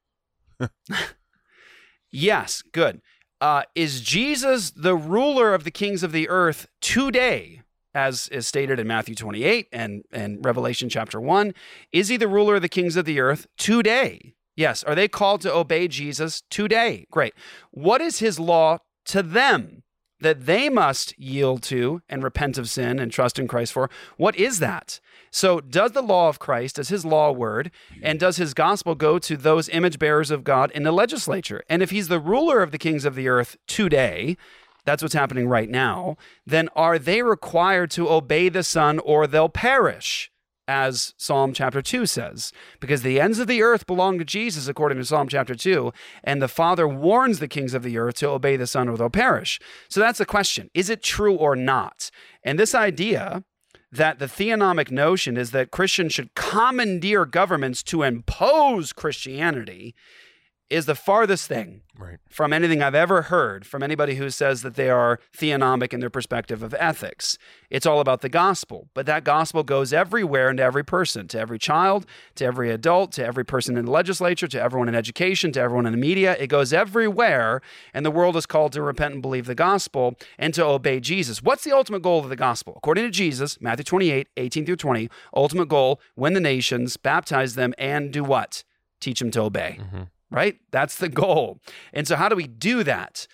yes, 2.10 2.64
good. 2.72 3.02
Uh, 3.42 3.64
is 3.76 4.00
Jesus 4.00 4.72
the 4.72 4.96
ruler 4.96 5.54
of 5.54 5.66
the 5.66 5.72
kings 5.72 6.04
of 6.04 6.14
the 6.14 6.30
earth 6.30 6.68
today? 6.80 7.60
as 7.94 8.30
is 8.30 8.48
stated 8.48 8.80
in 8.80 8.88
Matthew 8.88 9.14
28 9.14 9.68
and, 9.74 10.04
and 10.12 10.44
Revelation 10.44 10.88
chapter 10.88 11.20
1. 11.20 11.54
Is 11.92 12.08
he 12.08 12.16
the 12.18 12.30
ruler 12.30 12.56
of 12.56 12.64
the 12.64 12.70
kings 12.70 12.96
of 12.96 13.06
the 13.06 13.20
earth 13.20 13.46
today? 13.56 14.34
Yes. 14.56 14.84
Are 14.84 14.96
they 14.96 15.08
called 15.08 15.42
to 15.42 15.54
obey 15.54 15.88
Jesus 15.88 16.44
today? 16.50 17.06
Great. 17.12 17.34
What 17.72 18.02
is 18.02 18.20
his 18.20 18.40
law 18.40 18.80
to 19.06 19.24
them 19.24 19.84
that 20.20 20.46
they 20.46 20.70
must 20.70 21.18
yield 21.20 21.62
to 21.64 22.02
and 22.08 22.24
repent 22.24 22.58
of 22.58 22.70
sin 22.70 22.98
and 23.00 23.12
trust 23.12 23.38
in 23.38 23.48
Christ 23.48 23.74
for? 23.74 23.90
What 24.18 24.36
is 24.36 24.60
that? 24.60 25.00
So, 25.32 25.60
does 25.60 25.92
the 25.92 26.02
law 26.02 26.30
of 26.30 26.40
Christ, 26.40 26.76
does 26.78 26.90
his 26.90 27.06
law 27.06 27.32
word, 27.32 27.72
and 28.02 28.20
does 28.20 28.38
his 28.38 28.54
gospel 28.54 28.96
go 28.96 29.20
to 29.20 29.36
those 29.36 29.70
image 29.70 30.00
bearers 30.00 30.32
of 30.32 30.44
God 30.44 30.72
in 30.72 30.84
the 30.84 30.92
legislature? 30.92 31.64
And 31.68 31.82
if 31.82 31.90
he's 31.90 32.08
the 32.08 32.20
ruler 32.20 32.62
of 32.62 32.72
the 32.72 32.78
kings 32.78 33.06
of 33.06 33.16
the 33.16 33.28
earth 33.28 33.58
today, 33.68 34.38
that's 34.86 35.02
what's 35.02 35.16
happening 35.16 35.48
right 35.48 35.70
now, 35.70 36.18
then 36.46 36.70
are 36.76 37.00
they 37.00 37.22
required 37.22 37.90
to 37.92 38.10
obey 38.10 38.50
the 38.50 38.64
Son 38.64 39.00
or 39.00 39.28
they'll 39.28 39.50
perish? 39.50 40.30
As 40.66 41.14
Psalm 41.18 41.52
chapter 41.52 41.82
2 41.82 42.06
says, 42.06 42.54
because 42.80 43.02
the 43.02 43.20
ends 43.20 43.38
of 43.38 43.48
the 43.48 43.62
earth 43.62 43.86
belong 43.86 44.18
to 44.20 44.24
Jesus, 44.24 44.70
according 44.70 44.98
to 44.98 45.04
Psalm 45.04 45.28
chapter 45.28 45.56
2, 45.56 45.92
and 46.24 46.42
the 46.42 46.48
Father 46.48 46.88
warns 46.88 47.40
the 47.40 47.50
kings 47.50 47.74
of 47.74 47.84
the 47.84 47.98
earth 47.98 48.16
to 48.16 48.30
obey 48.30 48.56
the 48.56 48.66
Son 48.66 48.88
or 48.88 48.96
they'll 48.96 49.10
perish. 49.10 49.60
So 49.90 50.00
that's 50.00 50.20
the 50.20 50.26
question 50.26 50.70
is 50.74 50.90
it 50.90 51.04
true 51.04 51.36
or 51.36 51.58
not? 51.58 52.12
And 52.44 52.58
this 52.58 52.74
idea 52.74 53.44
that 53.92 54.20
the 54.20 54.26
theonomic 54.26 54.90
notion 54.90 55.38
is 55.38 55.52
that 55.52 55.70
Christians 55.70 56.14
should 56.14 56.34
commandeer 56.34 57.26
governments 57.26 57.84
to 57.84 58.02
impose 58.02 58.92
Christianity 58.92 59.94
is 60.74 60.86
the 60.88 60.96
farthest 60.96 61.48
thing 61.48 61.82
Right. 61.96 62.18
from 62.28 62.52
anything 62.52 62.82
I've 62.82 62.96
ever 62.96 63.24
heard 63.24 63.68
from 63.68 63.84
anybody 63.84 64.16
who 64.16 64.32
says 64.32 64.64
that 64.64 64.74
they 64.74 64.90
are 64.90 65.20
theonomic 65.38 65.94
in 65.94 66.00
their 66.00 66.10
perspective 66.10 66.64
of 66.64 66.74
ethics. 66.80 67.38
It's 67.70 67.86
all 67.86 68.00
about 68.00 68.22
the 68.22 68.30
gospel, 68.30 68.90
but 68.96 69.06
that 69.06 69.24
gospel 69.24 69.62
goes 69.64 69.94
everywhere 69.94 70.50
and 70.50 70.58
to 70.58 70.64
every 70.64 70.84
person, 70.84 71.28
to 71.28 71.40
every 71.40 71.60
child, 71.60 72.08
to 72.36 72.46
every 72.46 72.72
adult, 72.72 73.12
to 73.14 73.26
every 73.26 73.46
person 73.46 73.78
in 73.78 73.86
the 73.86 73.92
legislature, 73.92 74.48
to 74.48 74.60
everyone 74.60 74.90
in 74.90 74.96
education, 74.96 75.52
to 75.52 75.62
everyone 75.62 75.86
in 75.86 75.92
the 75.92 75.98
media. 76.00 76.36
It 76.40 76.48
goes 76.48 76.74
everywhere, 76.74 77.62
and 77.94 78.04
the 78.04 78.12
world 78.12 78.36
is 78.36 78.48
called 78.48 78.72
to 78.74 78.82
repent 78.82 79.14
and 79.14 79.22
believe 79.22 79.46
the 79.46 79.54
gospel 79.56 80.16
and 80.40 80.54
to 80.56 80.66
obey 80.66 81.00
Jesus. 81.00 81.44
What's 81.44 81.64
the 81.64 81.72
ultimate 81.72 82.02
goal 82.02 82.20
of 82.20 82.30
the 82.30 82.36
gospel? 82.36 82.74
According 82.78 83.06
to 83.06 83.12
Jesus, 83.12 83.62
Matthew 83.62 83.84
28, 83.84 84.30
18 84.36 84.66
through 84.66 84.78
20, 84.78 85.10
ultimate 85.36 85.70
goal, 85.70 86.02
win 86.16 86.34
the 86.34 86.40
nations, 86.40 86.98
baptize 86.98 87.54
them, 87.54 87.76
and 87.78 88.12
do 88.12 88.24
what? 88.24 88.64
Teach 89.00 89.20
them 89.20 89.32
to 89.32 89.42
obey 89.42 89.78
mm-hmm. 89.82 90.04
Right? 90.34 90.60
That's 90.72 90.96
the 90.96 91.08
goal. 91.08 91.60
And 91.94 92.08
so, 92.08 92.16
how 92.18 92.28
do 92.28 92.36
we 92.36 92.48
do 92.48 92.84
that? 92.84 93.28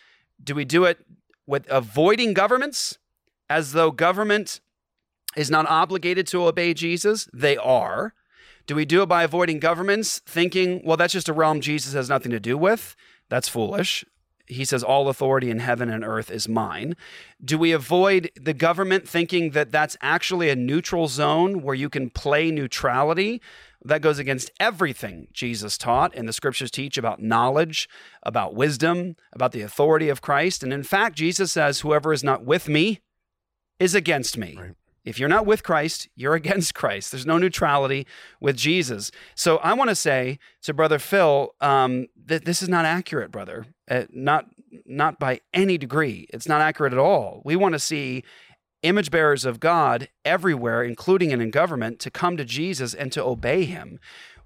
Do 0.44 0.54
we 0.54 0.66
do 0.66 0.84
it 0.84 1.00
with 1.48 1.66
avoiding 1.70 2.34
governments 2.34 3.00
as 3.50 3.72
though 3.72 3.90
government 3.90 4.60
is 5.36 5.50
not 5.50 5.66
obligated 5.68 6.28
to 6.28 6.46
obey 6.46 6.74
Jesus? 6.74 7.28
They 7.34 7.58
are. 7.58 8.14
Do 8.68 8.76
we 8.76 8.86
do 8.86 9.02
it 9.02 9.08
by 9.08 9.24
avoiding 9.24 9.60
governments, 9.60 10.20
thinking, 10.28 10.82
well, 10.86 10.98
that's 10.98 11.14
just 11.14 11.30
a 11.30 11.34
realm 11.34 11.62
Jesus 11.62 11.94
has 11.94 12.10
nothing 12.10 12.32
to 12.32 12.40
do 12.40 12.56
with? 12.58 12.96
That's 13.30 13.48
foolish. 13.48 14.06
He 14.46 14.66
says, 14.66 14.84
All 14.84 15.08
authority 15.08 15.50
in 15.50 15.60
heaven 15.60 15.90
and 15.90 16.04
earth 16.04 16.30
is 16.30 16.50
mine. 16.50 16.96
Do 17.44 17.58
we 17.58 17.72
avoid 17.72 18.32
the 18.36 18.54
government 18.54 19.08
thinking 19.08 19.52
that 19.52 19.72
that's 19.72 19.96
actually 20.02 20.50
a 20.50 20.56
neutral 20.56 21.08
zone 21.08 21.62
where 21.62 21.76
you 21.76 21.90
can 21.90 22.10
play 22.10 22.52
neutrality? 22.52 23.42
That 23.84 24.02
goes 24.02 24.20
against 24.20 24.52
everything 24.60 25.28
Jesus 25.32 25.78
taught 25.78 26.14
and 26.14 26.28
the 26.28 26.34
scriptures 26.34 26.70
teach 26.70 26.98
about 26.98 27.22
knowledge, 27.22 27.88
about 28.24 28.54
wisdom, 28.54 29.16
about 29.32 29.54
the 29.54 29.62
authority 29.62 30.10
of 30.10 30.22
Christ. 30.22 30.64
And 30.64 30.74
in 30.74 30.84
fact, 30.84 31.16
Jesus 31.16 31.52
says, 31.52 31.80
Whoever 31.80 32.12
is 32.12 32.24
not 32.24 32.44
with 32.44 32.68
me 32.68 33.00
is 33.80 33.96
against 33.96 34.38
me. 34.38 34.58
Right. 34.60 34.76
If 35.06 35.18
you're 35.18 35.30
not 35.30 35.46
with 35.46 35.64
Christ, 35.64 36.08
you're 36.16 36.34
against 36.36 36.76
Christ. 36.76 37.12
There's 37.12 37.26
no 37.26 37.38
neutrality 37.38 38.06
with 38.40 38.58
Jesus. 38.58 39.12
So 39.36 39.58
I 39.58 39.74
want 39.74 39.90
to 39.90 39.96
say 39.96 40.40
to 40.64 40.74
Brother 40.74 41.00
Phil 41.00 41.56
um, 41.62 42.08
that 42.26 42.46
this 42.46 42.62
is 42.62 42.70
not 42.70 42.86
accurate, 42.86 43.32
brother. 43.32 43.66
Uh, 43.90 44.04
not 44.12 44.46
not 44.86 45.20
by 45.20 45.40
any 45.52 45.80
degree. 45.80 46.28
It's 46.32 46.48
not 46.48 46.62
accurate 46.62 46.94
at 46.94 47.00
all. 47.00 47.42
We 47.44 47.56
want 47.56 47.74
to 47.74 47.80
see 47.80 48.24
image 48.84 49.12
bearers 49.12 49.46
of 49.46 49.60
God 49.60 50.10
everywhere, 50.24 50.84
including 50.84 51.34
and 51.34 51.42
in 51.42 51.52
government, 51.52 52.00
to 52.00 52.12
come 52.12 52.38
to 52.38 52.46
Jesus 52.46 52.94
and 52.94 53.12
to 53.12 53.24
obey 53.24 53.66
Him. 53.66 54.00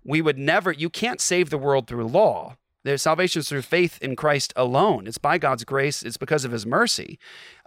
We 0.03 0.21
would 0.21 0.37
never. 0.37 0.71
You 0.71 0.89
can't 0.89 1.21
save 1.21 1.49
the 1.49 1.57
world 1.57 1.87
through 1.87 2.07
law. 2.07 2.57
Their 2.83 2.97
salvation 2.97 3.39
is 3.39 3.49
through 3.49 3.61
faith 3.61 3.97
in 4.01 4.15
Christ 4.15 4.51
alone. 4.55 5.07
It's 5.07 5.17
by 5.17 5.37
God's 5.37 5.63
grace. 5.63 6.03
It's 6.03 6.17
because 6.17 6.43
of 6.43 6.51
His 6.51 6.65
mercy. 6.65 7.17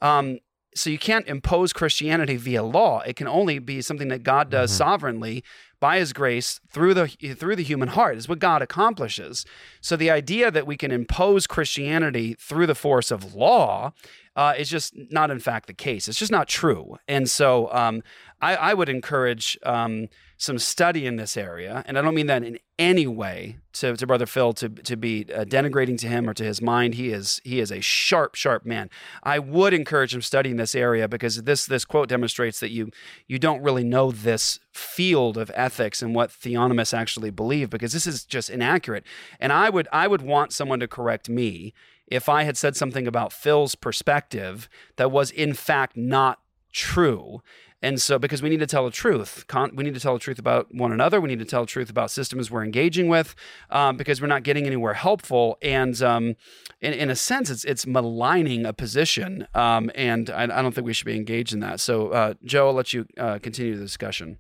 Um, 0.03 0.41
so 0.75 0.91
you 0.91 0.99
can't 0.99 1.27
impose 1.27 1.73
Christianity 1.73 2.37
via 2.37 2.63
law. 2.63 3.01
It 3.01 3.17
can 3.17 3.27
only 3.27 3.59
be 3.59 3.81
something 3.81 4.09
that 4.09 4.23
God 4.23 4.51
does 4.51 4.71
sovereignly 4.71 5.43
by 5.81 5.99
His 5.99 6.13
grace 6.13 6.61
through 6.71 6.95
the 6.95 7.07
through 7.35 7.57
the 7.57 7.63
human 7.63 7.89
heart. 7.89 8.17
Is 8.17 8.29
what 8.29 8.39
God 8.39 8.63
accomplishes. 8.63 9.45
So 9.81 9.97
the 9.97 10.11
idea 10.11 10.51
that 10.51 10.67
we 10.67 10.77
can 10.77 10.91
impose 10.91 11.47
Christianity 11.47 12.35
through 12.39 12.67
the 12.67 12.75
force 12.75 13.11
of 13.11 13.35
law 13.35 13.93
uh, 14.37 14.55
is 14.57 14.69
just 14.69 14.95
not, 15.11 15.31
in 15.31 15.39
fact, 15.39 15.67
the 15.67 15.75
case. 15.75 16.09
It's 16.09 16.19
just 16.19 16.33
not 16.33 16.47
true. 16.47 16.99
And 17.09 17.29
so 17.29 17.73
um, 17.73 18.03
I, 18.41 18.57
I 18.57 18.75
would 18.75 18.89
encourage 18.89 19.59
um, 19.63 20.09
some 20.39 20.59
study 20.59 21.07
in 21.07 21.17
this 21.17 21.37
area, 21.37 21.83
and 21.87 21.99
I 21.99 22.03
don't 22.03 22.15
mean 22.15 22.27
that 22.27 22.43
in 22.43 22.59
any 22.79 23.07
way 23.07 23.57
to, 23.73 23.97
to 23.97 24.07
Brother 24.07 24.27
Phil 24.27 24.53
to 24.55 24.69
to 24.69 24.97
be 24.97 25.27
uh, 25.35 25.45
denigrating 25.45 25.99
to 25.99 26.09
him 26.09 26.29
or 26.29 26.35
to 26.35 26.45
his 26.45 26.61
mind. 26.61 26.95
He 26.95 27.11
is 27.11 27.41
he 27.45 27.61
is 27.61 27.73
a 27.73 27.81
sharp, 27.81 28.35
sharp 28.35 28.67
man. 28.67 28.91
I 29.23 29.39
would 29.39 29.73
encourage 29.73 30.15
him 30.15 30.23
studying 30.23 30.57
this 30.57 30.75
area 30.75 31.09
because 31.09 31.43
this 31.43 31.67
this 31.67 31.85
quote 31.85 32.09
demonstrates 32.09 32.61
that 32.61 32.71
you 32.71 32.91
you 33.27 33.39
don't 33.39 33.63
really 33.63 33.85
know 33.85 34.11
this 34.11 34.61
field 34.73 35.39
of 35.39 35.51
ethics 35.55 36.03
and 36.03 36.15
what 36.15 36.31
theonomists 36.31 36.97
actually 36.97 37.31
believe 37.31 37.71
because 37.71 37.93
this 37.93 38.07
is 38.07 38.25
just 38.25 38.51
inaccurate. 38.51 39.05
And 39.41 39.53
I 39.53 39.71
would 39.71 39.89
I 39.93 40.07
would 40.07 40.23
want 40.23 40.53
someone 40.53 40.81
to 40.81 40.89
correct 40.89 41.29
me 41.29 41.73
if 42.07 42.29
I 42.29 42.45
had 42.45 42.57
said 42.57 42.77
something 42.77 43.07
about 43.07 43.33
Phil's 43.33 43.75
perspective 43.75 44.69
that 44.97 45.11
was 45.11 45.31
in 45.31 45.55
fact 45.55 45.97
not 45.97 46.41
true. 46.73 47.43
And 47.87 48.03
so, 48.03 48.19
because 48.19 48.43
we 48.43 48.49
need 48.49 48.59
to 48.59 48.67
tell 48.67 48.85
the 48.85 48.91
truth, 48.91 49.45
Con- 49.47 49.77
we 49.77 49.85
need 49.85 49.95
to 49.95 50.01
tell 50.01 50.15
the 50.15 50.19
truth 50.19 50.41
about 50.41 50.75
one 50.75 50.91
another. 50.91 51.21
We 51.21 51.29
need 51.29 51.39
to 51.39 51.45
tell 51.45 51.61
the 51.61 51.69
truth 51.69 51.89
about 51.89 52.11
systems 52.11 52.51
we're 52.51 52.65
engaging 52.65 53.07
with, 53.07 53.37
um, 53.71 53.97
because 53.97 54.21
we're 54.21 54.27
not 54.27 54.43
getting 54.43 54.67
anywhere 54.67 54.95
helpful. 54.95 55.57
And 55.63 56.03
um, 56.03 56.35
in, 56.81 56.93
in 56.95 57.11
a 57.11 57.15
sense, 57.15 57.49
it's 57.49 57.65
it's 57.65 57.87
maligning 57.87 58.67
a 58.67 58.73
position, 58.73 59.47
um, 59.55 59.93
and 59.95 60.31
I, 60.31 60.43
I 60.43 60.63
don't 60.63 60.75
think 60.75 60.85
we 60.85 60.95
should 60.95 61.07
be 61.07 61.15
engaged 61.15 61.53
in 61.53 61.61
that. 61.61 61.79
So, 61.79 62.09
uh, 62.09 62.35
Joe, 62.45 62.67
I'll 62.67 62.75
let 62.75 62.93
you 62.93 63.07
uh, 63.19 63.39
continue 63.39 63.77
the 63.77 63.85
discussion. 63.85 64.39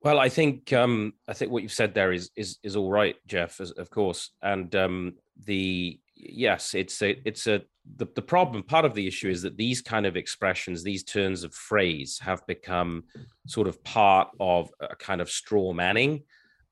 Well, 0.00 0.20
I 0.20 0.28
think 0.28 0.72
um, 0.72 1.14
I 1.26 1.32
think 1.32 1.50
what 1.50 1.64
you've 1.64 1.72
said 1.72 1.94
there 1.94 2.12
is 2.12 2.30
is 2.36 2.58
is 2.62 2.76
all 2.76 2.92
right, 2.92 3.16
Jeff, 3.26 3.58
of 3.58 3.90
course. 3.90 4.30
And 4.40 4.72
um, 4.76 5.14
the 5.36 5.98
yes, 6.14 6.74
it's 6.74 7.02
a 7.02 7.20
it's 7.24 7.48
a 7.48 7.62
the, 7.96 8.06
the 8.14 8.22
problem. 8.22 8.62
Part 8.62 8.84
of 8.84 8.94
the 8.94 9.06
issue 9.06 9.28
is 9.28 9.42
that 9.42 9.56
these 9.56 9.80
kind 9.80 10.06
of 10.06 10.16
expressions, 10.16 10.82
these 10.82 11.04
turns 11.04 11.44
of 11.44 11.54
phrase, 11.54 12.18
have 12.18 12.46
become 12.46 13.04
sort 13.46 13.68
of 13.68 13.82
part 13.84 14.28
of 14.40 14.70
a 14.80 14.96
kind 14.96 15.20
of 15.20 15.30
straw 15.30 15.72
manning 15.72 16.22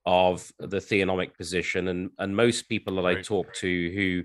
of 0.04 0.50
the 0.58 0.78
theonomic 0.78 1.36
position, 1.36 1.88
and 1.88 2.10
and 2.18 2.36
most 2.36 2.68
people 2.68 2.96
that 2.96 3.06
I 3.06 3.22
talk 3.22 3.52
to 3.54 3.90
who 3.94 4.24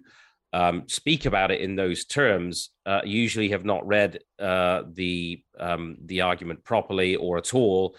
um, 0.53 0.83
speak 0.87 1.25
about 1.25 1.51
it 1.51 1.61
in 1.61 1.75
those 1.75 2.05
terms 2.05 2.71
uh, 2.85 3.01
usually 3.03 3.49
have 3.49 3.65
not 3.65 3.87
read 3.87 4.19
uh, 4.39 4.83
the 4.91 5.43
um, 5.59 5.97
the 6.05 6.21
argument 6.21 6.63
properly 6.63 7.15
or 7.15 7.37
at 7.37 7.53
all, 7.53 7.95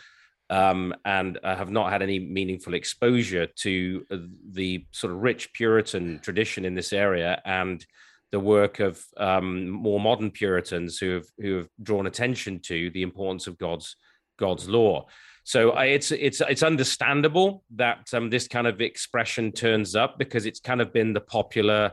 um, 0.50 0.94
and 1.04 1.38
uh, 1.42 1.56
have 1.56 1.70
not 1.70 1.90
had 1.90 2.02
any 2.02 2.18
meaningful 2.18 2.74
exposure 2.74 3.46
to 3.46 4.06
uh, 4.10 4.16
the 4.50 4.86
sort 4.92 5.12
of 5.12 5.22
rich 5.22 5.52
Puritan 5.54 6.20
tradition 6.20 6.64
in 6.64 6.74
this 6.74 6.92
area 6.92 7.40
and 7.44 7.84
the 8.32 8.40
work 8.40 8.80
of 8.80 9.04
um, 9.18 9.68
more 9.68 10.00
modern 10.00 10.30
Puritans 10.30 10.98
who 10.98 11.10
have 11.10 11.26
who 11.38 11.56
have 11.58 11.68
drawn 11.82 12.06
attention 12.06 12.58
to 12.60 12.90
the 12.90 13.02
importance 13.02 13.46
of 13.46 13.58
God's 13.58 13.96
God's 14.38 14.68
law. 14.68 15.06
So 15.44 15.70
I, 15.72 15.86
it's 15.86 16.10
it's 16.10 16.40
it's 16.40 16.62
understandable 16.62 17.64
that 17.76 18.12
um, 18.14 18.30
this 18.30 18.48
kind 18.48 18.66
of 18.66 18.80
expression 18.80 19.52
turns 19.52 19.94
up 19.94 20.18
because 20.18 20.46
it's 20.46 20.60
kind 20.60 20.80
of 20.80 20.92
been 20.92 21.12
the 21.12 21.20
popular 21.20 21.92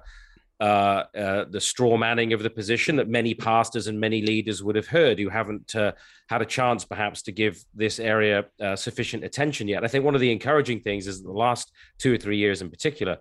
uh, 0.62 1.04
uh, 1.16 1.46
the 1.50 1.62
straw 1.62 1.98
manning 1.98 2.34
of 2.34 2.44
the 2.44 2.50
position 2.50 2.98
that 2.98 3.08
many 3.08 3.34
pastors 3.34 3.88
and 3.88 4.00
many 4.00 4.22
leaders 4.22 4.62
would 4.62 4.76
have 4.76 4.88
heard 4.88 5.18
who 5.18 5.30
haven't 5.30 5.74
uh, 5.76 5.94
had 6.28 6.42
a 6.42 6.46
chance 6.46 6.84
perhaps 6.84 7.22
to 7.22 7.32
give 7.32 7.64
this 7.74 7.98
area 7.98 8.46
uh, 8.62 8.76
sufficient 8.76 9.24
attention 9.24 9.68
yet. 9.68 9.84
I 9.84 9.88
think 9.88 10.04
one 10.04 10.16
of 10.16 10.22
the 10.22 10.32
encouraging 10.32 10.82
things 10.82 11.08
is 11.08 11.24
the 11.24 11.32
last 11.32 11.72
two 11.98 12.14
or 12.14 12.18
three 12.18 12.38
years 12.38 12.62
in 12.62 12.70
particular 12.70 13.18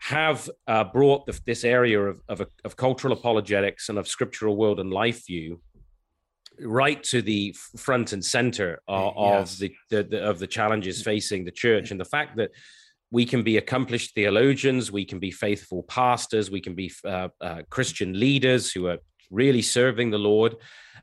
have 0.00 0.48
uh, 0.66 0.84
brought 0.84 1.26
the, 1.26 1.38
this 1.46 1.64
area 1.64 2.00
of, 2.00 2.20
of, 2.28 2.42
of 2.64 2.76
cultural 2.76 3.12
apologetics 3.12 3.88
and 3.88 3.98
of 3.98 4.08
scriptural 4.08 4.56
world 4.56 4.80
and 4.80 4.90
life 4.90 5.26
view 5.26 5.60
right 6.62 7.02
to 7.02 7.22
the 7.22 7.54
front 7.76 8.12
and 8.12 8.24
center 8.24 8.80
of, 8.88 9.14
Yes. 9.16 9.52
of 9.52 9.58
the, 9.58 9.74
the, 9.90 10.02
the 10.02 10.22
of 10.22 10.38
the 10.38 10.46
challenges 10.46 11.02
facing 11.02 11.44
the 11.44 11.50
church 11.50 11.90
and 11.90 12.00
the 12.00 12.04
fact 12.04 12.36
that 12.36 12.50
we 13.10 13.24
can 13.24 13.42
be 13.42 13.56
accomplished 13.56 14.14
theologians, 14.14 14.92
we 14.92 15.04
can 15.04 15.18
be 15.18 15.30
faithful 15.30 15.82
pastors, 15.84 16.50
we 16.50 16.60
can 16.60 16.74
be 16.74 16.92
uh, 17.04 17.28
uh, 17.40 17.62
Christian 17.68 18.18
leaders 18.18 18.70
who 18.70 18.86
are 18.86 18.98
really 19.30 19.62
serving 19.62 20.10
the 20.10 20.18
Lord, 20.18 20.56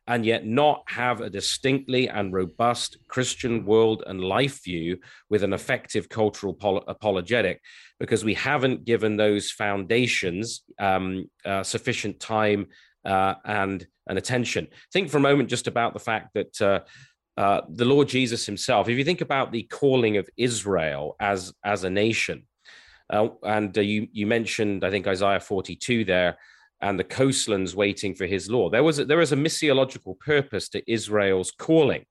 and 0.07 0.25
yet 0.25 0.45
not 0.45 0.83
have 0.87 1.19
a 1.21 1.29
distinctly 1.29 2.07
and 2.07 2.33
robust 2.33 2.97
Christian 3.07 3.65
world 3.65 4.03
and 4.07 4.23
life 4.23 4.63
view 4.63 4.99
with 5.29 5.43
an 5.43 5.53
effective 5.53 6.07
cultural 6.07 6.53
pol- 6.53 6.83
apologetic, 6.87 7.61
because 7.99 8.23
we 8.23 8.33
haven't 8.33 8.85
given 8.85 9.17
those 9.17 9.51
foundations 9.51 10.63
um, 10.79 11.29
uh, 11.45 11.63
sufficient 11.63 12.19
time 12.19 12.67
uh, 13.05 13.35
and 13.45 13.85
and 14.07 14.17
attention. 14.17 14.67
Think 14.93 15.09
for 15.09 15.17
a 15.17 15.21
moment 15.21 15.49
just 15.49 15.67
about 15.67 15.93
the 15.93 15.99
fact 15.99 16.33
that. 16.33 16.61
Uh, 16.61 16.79
uh, 17.37 17.61
the 17.69 17.85
Lord 17.85 18.07
Jesus 18.07 18.47
Himself. 18.47 18.89
If 18.89 18.97
you 18.97 19.03
think 19.03 19.21
about 19.21 19.51
the 19.51 19.61
calling 19.61 20.17
of 20.17 20.27
Israel 20.37 21.15
as 21.19 21.53
as 21.63 21.83
a 21.83 21.89
nation, 21.89 22.47
uh, 23.11 23.27
and 23.43 23.77
uh, 23.77 23.81
you 23.81 24.07
you 24.11 24.25
mentioned 24.25 24.83
I 24.83 24.89
think 24.89 25.05
Isaiah 25.05 25.39
42 25.39 26.03
there, 26.03 26.39
and 26.81 26.99
the 26.99 27.03
coastlands 27.03 27.75
waiting 27.75 28.13
for 28.13 28.25
His 28.25 28.49
law. 28.49 28.69
There 28.69 28.83
was 28.83 28.99
a, 28.99 29.05
there 29.05 29.17
was 29.17 29.31
a 29.31 29.37
missiological 29.37 30.19
purpose 30.19 30.69
to 30.69 30.91
Israel's 30.91 31.51
calling, 31.51 32.05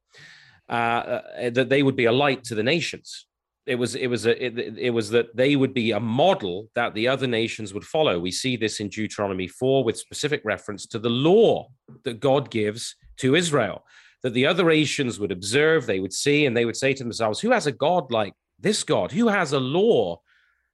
uh, 0.68 0.72
uh, 0.72 1.50
that 1.50 1.68
they 1.68 1.82
would 1.82 1.96
be 1.96 2.06
a 2.06 2.12
light 2.12 2.44
to 2.44 2.54
the 2.54 2.62
nations. 2.62 3.26
It 3.66 3.76
was 3.76 3.94
it 3.96 4.06
was 4.06 4.26
a 4.26 4.44
it, 4.44 4.78
it 4.78 4.90
was 4.90 5.10
that 5.10 5.36
they 5.36 5.56
would 5.56 5.74
be 5.74 5.90
a 5.90 6.00
model 6.00 6.68
that 6.74 6.94
the 6.94 7.08
other 7.08 7.26
nations 7.26 7.74
would 7.74 7.84
follow. 7.84 8.18
We 8.18 8.30
see 8.30 8.56
this 8.56 8.78
in 8.80 8.88
Deuteronomy 8.88 9.48
4 9.48 9.82
with 9.82 9.98
specific 9.98 10.42
reference 10.44 10.86
to 10.86 11.00
the 11.00 11.10
law 11.10 11.68
that 12.04 12.20
God 12.20 12.50
gives 12.50 12.94
to 13.18 13.34
Israel 13.34 13.82
that 14.26 14.34
the 14.34 14.46
other 14.46 14.64
nations 14.64 15.20
would 15.20 15.30
observe, 15.30 15.86
they 15.86 16.00
would 16.00 16.12
see, 16.12 16.46
and 16.46 16.56
they 16.56 16.64
would 16.64 16.76
say 16.76 16.92
to 16.92 17.04
themselves, 17.04 17.38
Who 17.38 17.52
has 17.52 17.68
a 17.68 17.72
God 17.72 18.10
like 18.10 18.34
this 18.58 18.82
God? 18.82 19.12
Who 19.12 19.28
has 19.28 19.52
a 19.52 19.60
law 19.60 20.20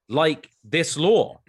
like 0.09 0.49
this 0.65 0.97
law? 0.97 1.41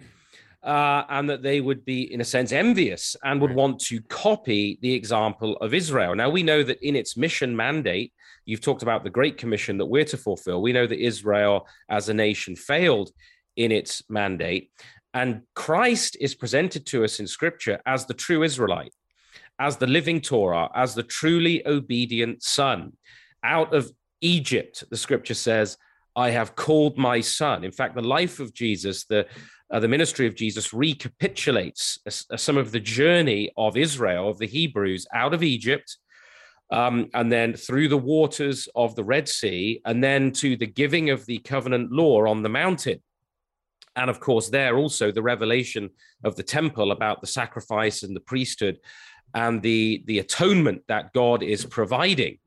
Uh, 0.64 1.04
and 1.10 1.28
that 1.28 1.42
they 1.42 1.60
would 1.60 1.84
be, 1.84 2.10
in 2.10 2.22
a 2.22 2.24
sense, 2.24 2.50
envious 2.50 3.16
and 3.22 3.38
would 3.38 3.54
want 3.54 3.78
to 3.78 4.00
copy 4.02 4.78
the 4.80 4.94
example 4.94 5.58
of 5.58 5.74
Israel. 5.74 6.14
Now, 6.14 6.30
we 6.30 6.42
know 6.42 6.62
that 6.62 6.80
in 6.80 6.96
its 6.96 7.18
mission 7.18 7.54
mandate, 7.54 8.14
you've 8.46 8.62
talked 8.62 8.82
about 8.82 9.04
the 9.04 9.10
Great 9.10 9.36
Commission 9.36 9.76
that 9.76 9.84
we're 9.84 10.06
to 10.06 10.16
fulfill. 10.16 10.62
We 10.62 10.72
know 10.72 10.86
that 10.86 11.04
Israel 11.04 11.68
as 11.90 12.08
a 12.08 12.14
nation 12.14 12.56
failed 12.56 13.10
in 13.56 13.72
its 13.72 14.02
mandate. 14.08 14.70
And 15.12 15.42
Christ 15.54 16.16
is 16.18 16.34
presented 16.34 16.86
to 16.86 17.04
us 17.04 17.20
in 17.20 17.26
Scripture 17.26 17.78
as 17.84 18.06
the 18.06 18.14
true 18.14 18.42
Israelite 18.42 18.94
as 19.58 19.76
the 19.76 19.86
living 19.86 20.20
Torah, 20.20 20.70
as 20.74 20.94
the 20.94 21.02
truly 21.02 21.66
obedient 21.66 22.42
son. 22.42 22.92
Out 23.42 23.74
of 23.74 23.90
Egypt, 24.20 24.84
the 24.90 24.96
scripture 24.96 25.34
says, 25.34 25.76
I 26.16 26.30
have 26.30 26.56
called 26.56 26.96
my 26.96 27.20
son. 27.20 27.64
In 27.64 27.72
fact, 27.72 27.94
the 27.94 28.02
life 28.02 28.40
of 28.40 28.54
Jesus, 28.54 29.04
the 29.04 29.26
uh, 29.74 29.80
the 29.80 29.88
ministry 29.88 30.28
of 30.28 30.36
Jesus 30.36 30.72
recapitulates 30.72 31.98
uh, 32.06 32.36
some 32.36 32.56
of 32.56 32.70
the 32.70 32.78
journey 32.78 33.50
of 33.56 33.76
Israel, 33.76 34.28
of 34.28 34.38
the 34.38 34.46
Hebrews 34.46 35.04
out 35.12 35.34
of 35.34 35.42
Egypt, 35.42 35.96
um, 36.70 37.10
and 37.12 37.30
then 37.30 37.54
through 37.54 37.88
the 37.88 37.98
waters 37.98 38.68
of 38.76 38.94
the 38.94 39.02
Red 39.02 39.28
Sea, 39.28 39.80
and 39.84 40.02
then 40.02 40.30
to 40.34 40.56
the 40.56 40.68
giving 40.68 41.10
of 41.10 41.26
the 41.26 41.38
covenant 41.38 41.90
law 41.90 42.24
on 42.28 42.44
the 42.44 42.48
mountain. 42.48 43.02
And 43.96 44.08
of 44.08 44.20
course, 44.20 44.48
there 44.48 44.76
also 44.76 45.10
the 45.10 45.22
revelation 45.22 45.90
of 46.22 46.36
the 46.36 46.44
temple 46.44 46.92
about 46.92 47.20
the 47.20 47.26
sacrifice 47.26 48.04
and 48.04 48.14
the 48.14 48.20
priesthood 48.20 48.78
and 49.34 49.60
the, 49.60 50.04
the 50.06 50.20
atonement 50.20 50.82
that 50.86 51.12
God 51.12 51.42
is 51.42 51.66
providing. 51.66 52.38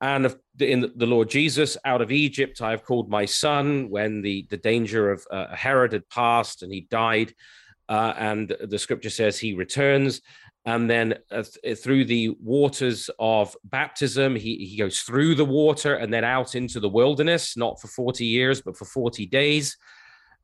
And 0.00 0.26
of- 0.26 0.38
in 0.60 0.92
the 0.96 1.06
Lord 1.06 1.30
Jesus, 1.30 1.76
out 1.84 2.02
of 2.02 2.12
Egypt, 2.12 2.60
I 2.60 2.70
have 2.70 2.84
called 2.84 3.08
my 3.08 3.24
son 3.24 3.88
when 3.88 4.22
the, 4.22 4.46
the 4.50 4.56
danger 4.56 5.10
of 5.10 5.26
uh, 5.30 5.54
Herod 5.54 5.92
had 5.92 6.08
passed 6.08 6.62
and 6.62 6.72
he 6.72 6.86
died. 6.90 7.32
Uh, 7.88 8.12
and 8.18 8.54
the 8.60 8.78
scripture 8.78 9.10
says 9.10 9.38
he 9.38 9.54
returns. 9.54 10.20
And 10.64 10.90
then 10.90 11.14
uh, 11.30 11.44
th- 11.62 11.78
through 11.78 12.06
the 12.06 12.30
waters 12.40 13.08
of 13.18 13.56
baptism, 13.64 14.34
he, 14.34 14.56
he 14.56 14.76
goes 14.76 15.00
through 15.00 15.36
the 15.36 15.44
water 15.44 15.94
and 15.94 16.12
then 16.12 16.24
out 16.24 16.56
into 16.56 16.80
the 16.80 16.88
wilderness, 16.88 17.56
not 17.56 17.80
for 17.80 17.86
40 17.88 18.26
years, 18.26 18.60
but 18.60 18.76
for 18.76 18.84
40 18.84 19.26
days 19.26 19.76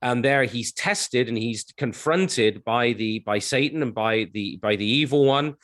and 0.02 0.24
there 0.24 0.44
he's 0.44 0.72
tested 0.72 1.28
and 1.28 1.38
he's 1.38 1.64
confronted 1.76 2.62
by 2.64 2.92
the 2.92 3.20
by 3.20 3.38
satan 3.38 3.82
and 3.82 3.94
by 3.94 4.28
the 4.34 4.56
by 4.56 4.76
the 4.76 4.84
evil 4.84 5.24
one 5.24 5.54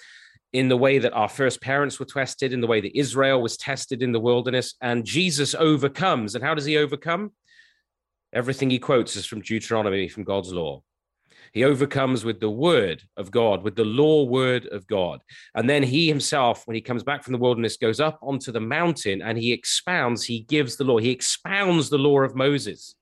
in 0.53 0.69
the 0.69 0.77
way 0.77 0.99
that 0.99 1.13
our 1.13 1.29
first 1.29 1.61
parents 1.61 1.99
were 1.99 2.07
tested 2.07 2.53
in 2.53 2.61
the 2.61 2.67
way 2.67 2.81
that 2.81 2.99
israel 2.99 3.41
was 3.41 3.57
tested 3.57 4.03
in 4.03 4.13
the 4.13 4.21
wilderness 4.21 4.75
and 4.81 5.05
jesus 5.05 5.55
overcomes. 5.55 6.35
And 6.35 6.45
how 6.45 6.55
does 6.55 6.65
he 6.65 6.77
overcome? 6.77 7.33
Everything 8.33 8.71
he 8.71 8.79
quotes 8.79 9.17
is 9.17 9.27
from 9.27 9.41
deuteronomy 9.41 10.09
from 10.09 10.25
god's 10.25 10.53
law. 10.53 10.83
He 11.53 11.65
overcomes 11.65 12.25
with 12.25 12.41
the 12.41 12.51
word 12.51 13.03
of 13.17 13.31
God, 13.31 13.63
with 13.63 13.77
the 13.77 13.85
law 13.85 14.25
word 14.25 14.67
of 14.67 14.87
God. 14.87 15.21
And 15.55 15.69
then 15.69 15.83
he 15.83 16.09
himself, 16.09 16.67
when 16.67 16.75
he 16.75 16.81
comes 16.81 17.03
back 17.03 17.25
from 17.25 17.33
the 17.33 17.39
wilderness, 17.39 17.77
goes 17.77 18.01
up 18.01 18.19
onto 18.23 18.53
the 18.53 18.61
mountain 18.61 19.23
and 19.23 19.39
he 19.39 19.53
expounds, 19.53 20.25
he 20.25 20.41
gives 20.41 20.77
the 20.77 20.85
law, 20.85 20.99
he 20.99 21.11
expounds 21.11 21.89
the 21.89 21.99
law 21.99 22.21
of 22.21 22.35
Moses. 22.35 22.95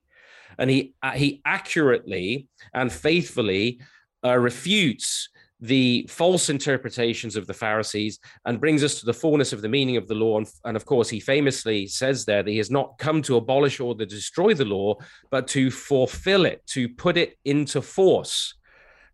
And 0.57 0.69
he 0.69 0.93
uh, 1.03 1.11
he 1.11 1.41
accurately 1.45 2.47
and 2.73 2.91
faithfully 2.91 3.79
uh, 4.25 4.37
refutes 4.37 5.29
the 5.59 6.05
false 6.09 6.49
interpretations 6.49 7.35
of 7.35 7.47
the 7.47 7.53
Pharisees 7.53 8.19
and 8.45 8.59
brings 8.59 8.83
us 8.83 8.99
to 8.99 9.05
the 9.05 9.13
fullness 9.13 9.53
of 9.53 9.61
the 9.61 9.69
meaning 9.69 9.97
of 9.97 10.07
the 10.07 10.15
law. 10.15 10.37
And, 10.37 10.47
and, 10.65 10.77
of 10.77 10.85
course, 10.85 11.09
he 11.09 11.19
famously 11.19 11.87
says 11.87 12.25
there 12.25 12.43
that 12.43 12.51
he 12.51 12.57
has 12.57 12.69
not 12.69 12.97
come 12.99 13.21
to 13.23 13.37
abolish 13.37 13.79
or 13.79 13.95
to 13.95 14.05
destroy 14.05 14.53
the 14.53 14.65
law, 14.65 14.95
but 15.31 15.47
to 15.49 15.71
fulfill 15.71 16.45
it, 16.45 16.65
to 16.67 16.87
put 16.89 17.17
it 17.17 17.37
into 17.45 17.81
force, 17.81 18.53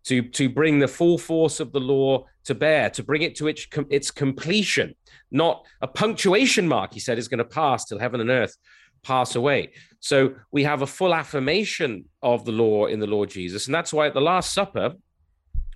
to, 0.04 0.22
to 0.22 0.48
bring 0.48 0.78
the 0.78 0.88
full 0.88 1.16
force 1.16 1.60
of 1.60 1.72
the 1.72 1.80
law 1.80 2.26
to 2.44 2.54
bear, 2.54 2.90
to 2.90 3.02
bring 3.02 3.22
it 3.22 3.36
to 3.36 3.48
its, 3.48 3.66
its 3.88 4.10
completion. 4.10 4.94
Not 5.30 5.64
a 5.80 5.88
punctuation 5.88 6.68
mark, 6.68 6.92
he 6.92 7.00
said, 7.00 7.18
is 7.18 7.28
going 7.28 7.38
to 7.38 7.44
pass 7.44 7.86
till 7.86 7.98
heaven 7.98 8.20
and 8.20 8.30
earth 8.30 8.56
pass 9.04 9.36
away. 9.36 9.70
So 10.00 10.34
we 10.50 10.64
have 10.64 10.82
a 10.82 10.86
full 10.86 11.14
affirmation 11.14 12.06
of 12.22 12.44
the 12.44 12.52
law 12.52 12.86
in 12.86 13.00
the 13.00 13.06
Lord 13.06 13.30
Jesus. 13.30 13.66
And 13.66 13.74
that's 13.74 13.92
why 13.92 14.06
at 14.06 14.14
the 14.14 14.20
Last 14.20 14.52
Supper, 14.52 14.94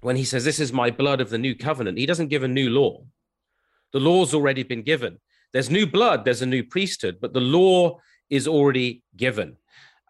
when 0.00 0.16
he 0.16 0.24
says, 0.24 0.44
This 0.44 0.60
is 0.60 0.72
my 0.72 0.90
blood 0.90 1.20
of 1.20 1.30
the 1.30 1.38
new 1.38 1.54
covenant, 1.54 1.98
he 1.98 2.06
doesn't 2.06 2.28
give 2.28 2.42
a 2.42 2.48
new 2.48 2.70
law. 2.70 3.04
The 3.92 4.00
law's 4.00 4.34
already 4.34 4.62
been 4.62 4.82
given. 4.82 5.18
There's 5.52 5.70
new 5.70 5.86
blood, 5.86 6.24
there's 6.24 6.42
a 6.42 6.46
new 6.46 6.62
priesthood, 6.62 7.18
but 7.20 7.32
the 7.32 7.40
law 7.40 8.00
is 8.28 8.46
already 8.46 9.02
given. 9.16 9.56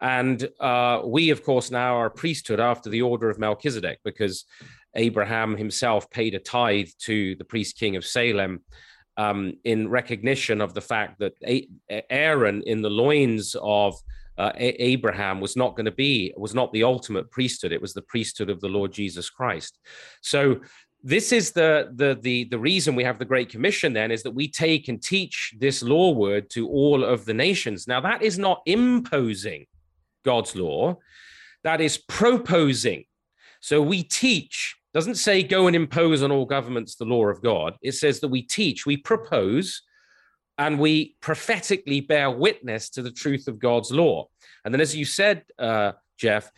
And 0.01 0.47
uh, 0.59 1.01
we, 1.05 1.29
of 1.29 1.43
course, 1.43 1.71
now 1.71 1.95
are 1.97 2.07
a 2.07 2.11
priesthood 2.11 2.59
after 2.59 2.89
the 2.89 3.01
order 3.01 3.29
of 3.29 3.39
Melchizedek 3.39 3.99
because 4.03 4.45
Abraham 4.95 5.57
himself 5.57 6.09
paid 6.09 6.35
a 6.35 6.39
tithe 6.39 6.89
to 6.99 7.35
the 7.35 7.43
priest 7.43 7.77
king 7.77 7.95
of 7.95 8.05
Salem 8.05 8.61
um, 9.17 9.53
in 9.65 9.89
recognition 9.89 10.61
of 10.61 10.73
the 10.73 10.81
fact 10.81 11.19
that 11.19 11.33
Aaron 12.09 12.63
in 12.65 12.81
the 12.81 12.89
loins 12.89 13.55
of 13.61 13.95
uh, 14.39 14.53
Abraham 14.55 15.41
was 15.41 15.57
not 15.57 15.75
going 15.75 15.85
to 15.85 15.91
be 15.91 16.33
was 16.37 16.55
not 16.55 16.71
the 16.71 16.83
ultimate 16.83 17.29
priesthood. 17.29 17.73
It 17.73 17.81
was 17.81 17.93
the 17.93 18.01
priesthood 18.01 18.49
of 18.49 18.61
the 18.61 18.69
Lord 18.69 18.93
Jesus 18.93 19.29
Christ. 19.29 19.77
So 20.21 20.61
this 21.03 21.31
is 21.31 21.51
the 21.51 21.91
the 21.95 22.17
the 22.21 22.45
the 22.45 22.57
reason 22.57 22.95
we 22.95 23.03
have 23.03 23.19
the 23.19 23.25
Great 23.25 23.49
Commission. 23.49 23.91
Then 23.91 24.11
is 24.11 24.23
that 24.23 24.31
we 24.31 24.47
take 24.47 24.87
and 24.87 25.01
teach 25.01 25.53
this 25.59 25.83
law 25.83 26.11
word 26.11 26.49
to 26.51 26.69
all 26.69 27.03
of 27.03 27.25
the 27.25 27.33
nations. 27.33 27.87
Now 27.87 27.99
that 28.01 28.23
is 28.23 28.39
not 28.39 28.61
imposing 28.65 29.65
God's 30.23 30.55
law. 30.55 30.97
That 31.63 31.81
is 31.81 31.97
proposing. 31.97 33.03
So 33.59 33.81
we 33.81 34.03
teach 34.03 34.77
doesn't 34.93 35.15
say 35.15 35.43
go 35.43 35.67
and 35.67 35.75
impose 35.75 36.23
on 36.23 36.31
all 36.31 36.45
governments 36.45 36.95
the 36.95 37.05
law 37.05 37.27
of 37.27 37.43
God. 37.43 37.75
It 37.81 37.91
says 37.91 38.21
that 38.21 38.29
we 38.29 38.41
teach, 38.41 38.85
we 38.85 38.97
propose, 38.97 39.83
and 40.59 40.77
we 40.77 41.15
prophetically 41.21 42.01
bear 42.01 42.29
witness 42.29 42.89
to 42.89 43.01
the 43.01 43.09
truth 43.09 43.47
of 43.47 43.57
God's 43.59 43.91
law. 43.91 44.27
And 44.63 44.73
then, 44.73 44.81
as 44.81 44.93
you 44.93 45.05
said, 45.05 45.43
uh, 45.57 45.93
Jeff, 46.17 46.51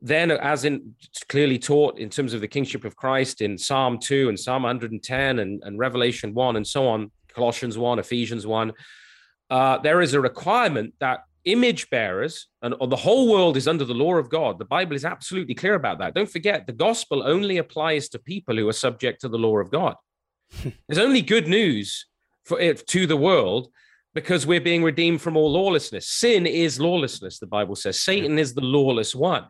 then 0.00 0.30
as 0.30 0.64
in 0.64 0.94
clearly 1.28 1.58
taught 1.58 1.98
in 1.98 2.08
terms 2.08 2.32
of 2.32 2.40
the 2.40 2.46
kingship 2.46 2.84
of 2.84 2.94
Christ 2.94 3.40
in 3.40 3.58
Psalm 3.58 3.98
2 3.98 4.28
and 4.28 4.38
Psalm 4.38 4.62
110 4.62 5.40
and, 5.40 5.60
and 5.64 5.76
Revelation 5.76 6.32
1 6.34 6.54
and 6.54 6.64
so 6.64 6.86
on, 6.86 7.10
Colossians 7.34 7.76
1, 7.76 7.98
Ephesians 7.98 8.46
1, 8.46 8.72
uh, 9.50 9.78
there 9.78 10.00
is 10.00 10.14
a 10.14 10.20
requirement 10.20 10.94
that 11.00 11.24
image 11.44 11.90
bearers 11.90 12.46
and 12.62 12.76
the 12.80 12.96
whole 12.96 13.28
world 13.28 13.56
is 13.56 13.66
under 13.66 13.84
the 13.84 13.94
law 13.94 14.14
of 14.14 14.30
God. 14.30 14.60
The 14.60 14.66
Bible 14.66 14.94
is 14.94 15.04
absolutely 15.04 15.56
clear 15.56 15.74
about 15.74 15.98
that. 15.98 16.14
Don't 16.14 16.30
forget, 16.30 16.68
the 16.68 16.72
gospel 16.72 17.24
only 17.26 17.58
applies 17.58 18.08
to 18.10 18.20
people 18.20 18.54
who 18.56 18.68
are 18.68 18.72
subject 18.72 19.20
to 19.22 19.28
the 19.28 19.38
law 19.38 19.58
of 19.58 19.72
God. 19.72 19.96
There's 20.88 21.04
only 21.04 21.22
good 21.22 21.48
news 21.48 22.06
for 22.48 22.58
it 22.60 22.86
to 22.88 23.06
the 23.06 23.16
world 23.16 23.68
because 24.14 24.46
we're 24.46 24.60
being 24.60 24.82
redeemed 24.82 25.20
from 25.20 25.36
all 25.36 25.52
lawlessness. 25.52 26.08
Sin 26.08 26.46
is 26.46 26.80
lawlessness, 26.80 27.38
the 27.38 27.46
Bible 27.46 27.76
says. 27.76 28.00
Satan 28.00 28.38
is 28.38 28.54
the 28.54 28.64
lawless 28.64 29.14
one. 29.14 29.46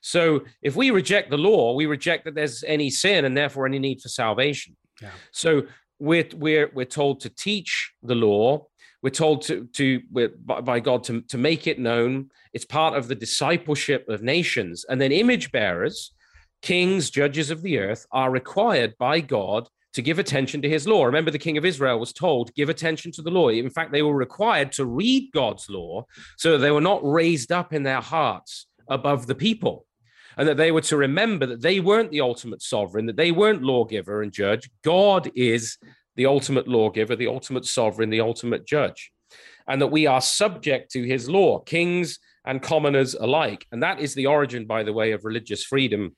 So 0.00 0.42
if 0.62 0.76
we 0.76 0.90
reject 0.90 1.30
the 1.30 1.38
law, 1.38 1.74
we 1.74 1.86
reject 1.86 2.24
that 2.24 2.34
there's 2.34 2.62
any 2.64 2.90
sin 2.90 3.24
and 3.24 3.36
therefore 3.36 3.66
any 3.66 3.78
need 3.78 4.00
for 4.00 4.08
salvation. 4.08 4.76
Yeah. 5.00 5.10
So 5.32 5.62
we're 5.98 6.28
we're 6.34 6.70
we're 6.74 6.84
told 6.84 7.20
to 7.20 7.30
teach 7.30 7.92
the 8.02 8.14
law 8.14 8.66
we're 9.02 9.10
told 9.10 9.42
to, 9.42 9.66
to 9.74 10.00
by 10.44 10.80
God 10.80 11.04
to, 11.04 11.20
to 11.22 11.38
make 11.38 11.66
it 11.66 11.78
known. 11.78 12.30
It's 12.52 12.64
part 12.64 12.96
of 12.96 13.06
the 13.06 13.14
discipleship 13.14 14.08
of 14.08 14.22
nations. 14.22 14.84
And 14.88 15.00
then 15.00 15.12
image 15.12 15.52
bearers, 15.52 16.12
kings, 16.62 17.10
judges 17.10 17.50
of 17.50 17.62
the 17.62 17.78
earth, 17.78 18.06
are 18.10 18.30
required 18.30 18.98
by 18.98 19.20
God 19.20 19.68
to 19.94 20.02
give 20.02 20.18
attention 20.18 20.62
to 20.62 20.68
his 20.68 20.86
law. 20.86 21.04
Remember, 21.04 21.30
the 21.30 21.38
king 21.38 21.56
of 21.56 21.64
Israel 21.64 21.98
was 21.98 22.12
told, 22.12 22.54
give 22.54 22.68
attention 22.68 23.10
to 23.12 23.22
the 23.22 23.30
law. 23.30 23.48
In 23.48 23.70
fact, 23.70 23.92
they 23.92 24.02
were 24.02 24.14
required 24.14 24.72
to 24.72 24.84
read 24.84 25.30
God's 25.32 25.68
law 25.68 26.04
so 26.36 26.52
that 26.52 26.58
they 26.58 26.70
were 26.70 26.80
not 26.80 27.00
raised 27.02 27.52
up 27.52 27.72
in 27.72 27.82
their 27.82 28.00
hearts 28.00 28.66
above 28.88 29.26
the 29.26 29.34
people. 29.34 29.86
And 30.36 30.46
that 30.46 30.56
they 30.56 30.70
were 30.70 30.82
to 30.82 30.96
remember 30.96 31.46
that 31.46 31.62
they 31.62 31.80
weren't 31.80 32.12
the 32.12 32.20
ultimate 32.20 32.62
sovereign, 32.62 33.06
that 33.06 33.16
they 33.16 33.32
weren't 33.32 33.64
lawgiver 33.64 34.22
and 34.22 34.32
judge. 34.32 34.70
God 34.84 35.30
is 35.34 35.78
the 36.14 36.26
ultimate 36.26 36.68
lawgiver, 36.68 37.16
the 37.16 37.26
ultimate 37.26 37.64
sovereign, 37.64 38.10
the 38.10 38.20
ultimate 38.20 38.66
judge, 38.66 39.10
and 39.66 39.80
that 39.82 39.88
we 39.88 40.06
are 40.06 40.20
subject 40.20 40.92
to 40.92 41.02
his 41.02 41.28
law, 41.28 41.58
kings 41.60 42.20
and 42.44 42.62
commoners 42.62 43.14
alike. 43.14 43.66
And 43.72 43.82
that 43.82 44.00
is 44.00 44.14
the 44.14 44.26
origin, 44.26 44.66
by 44.66 44.84
the 44.84 44.92
way, 44.92 45.12
of 45.12 45.24
religious 45.24 45.64
freedom 45.64 46.14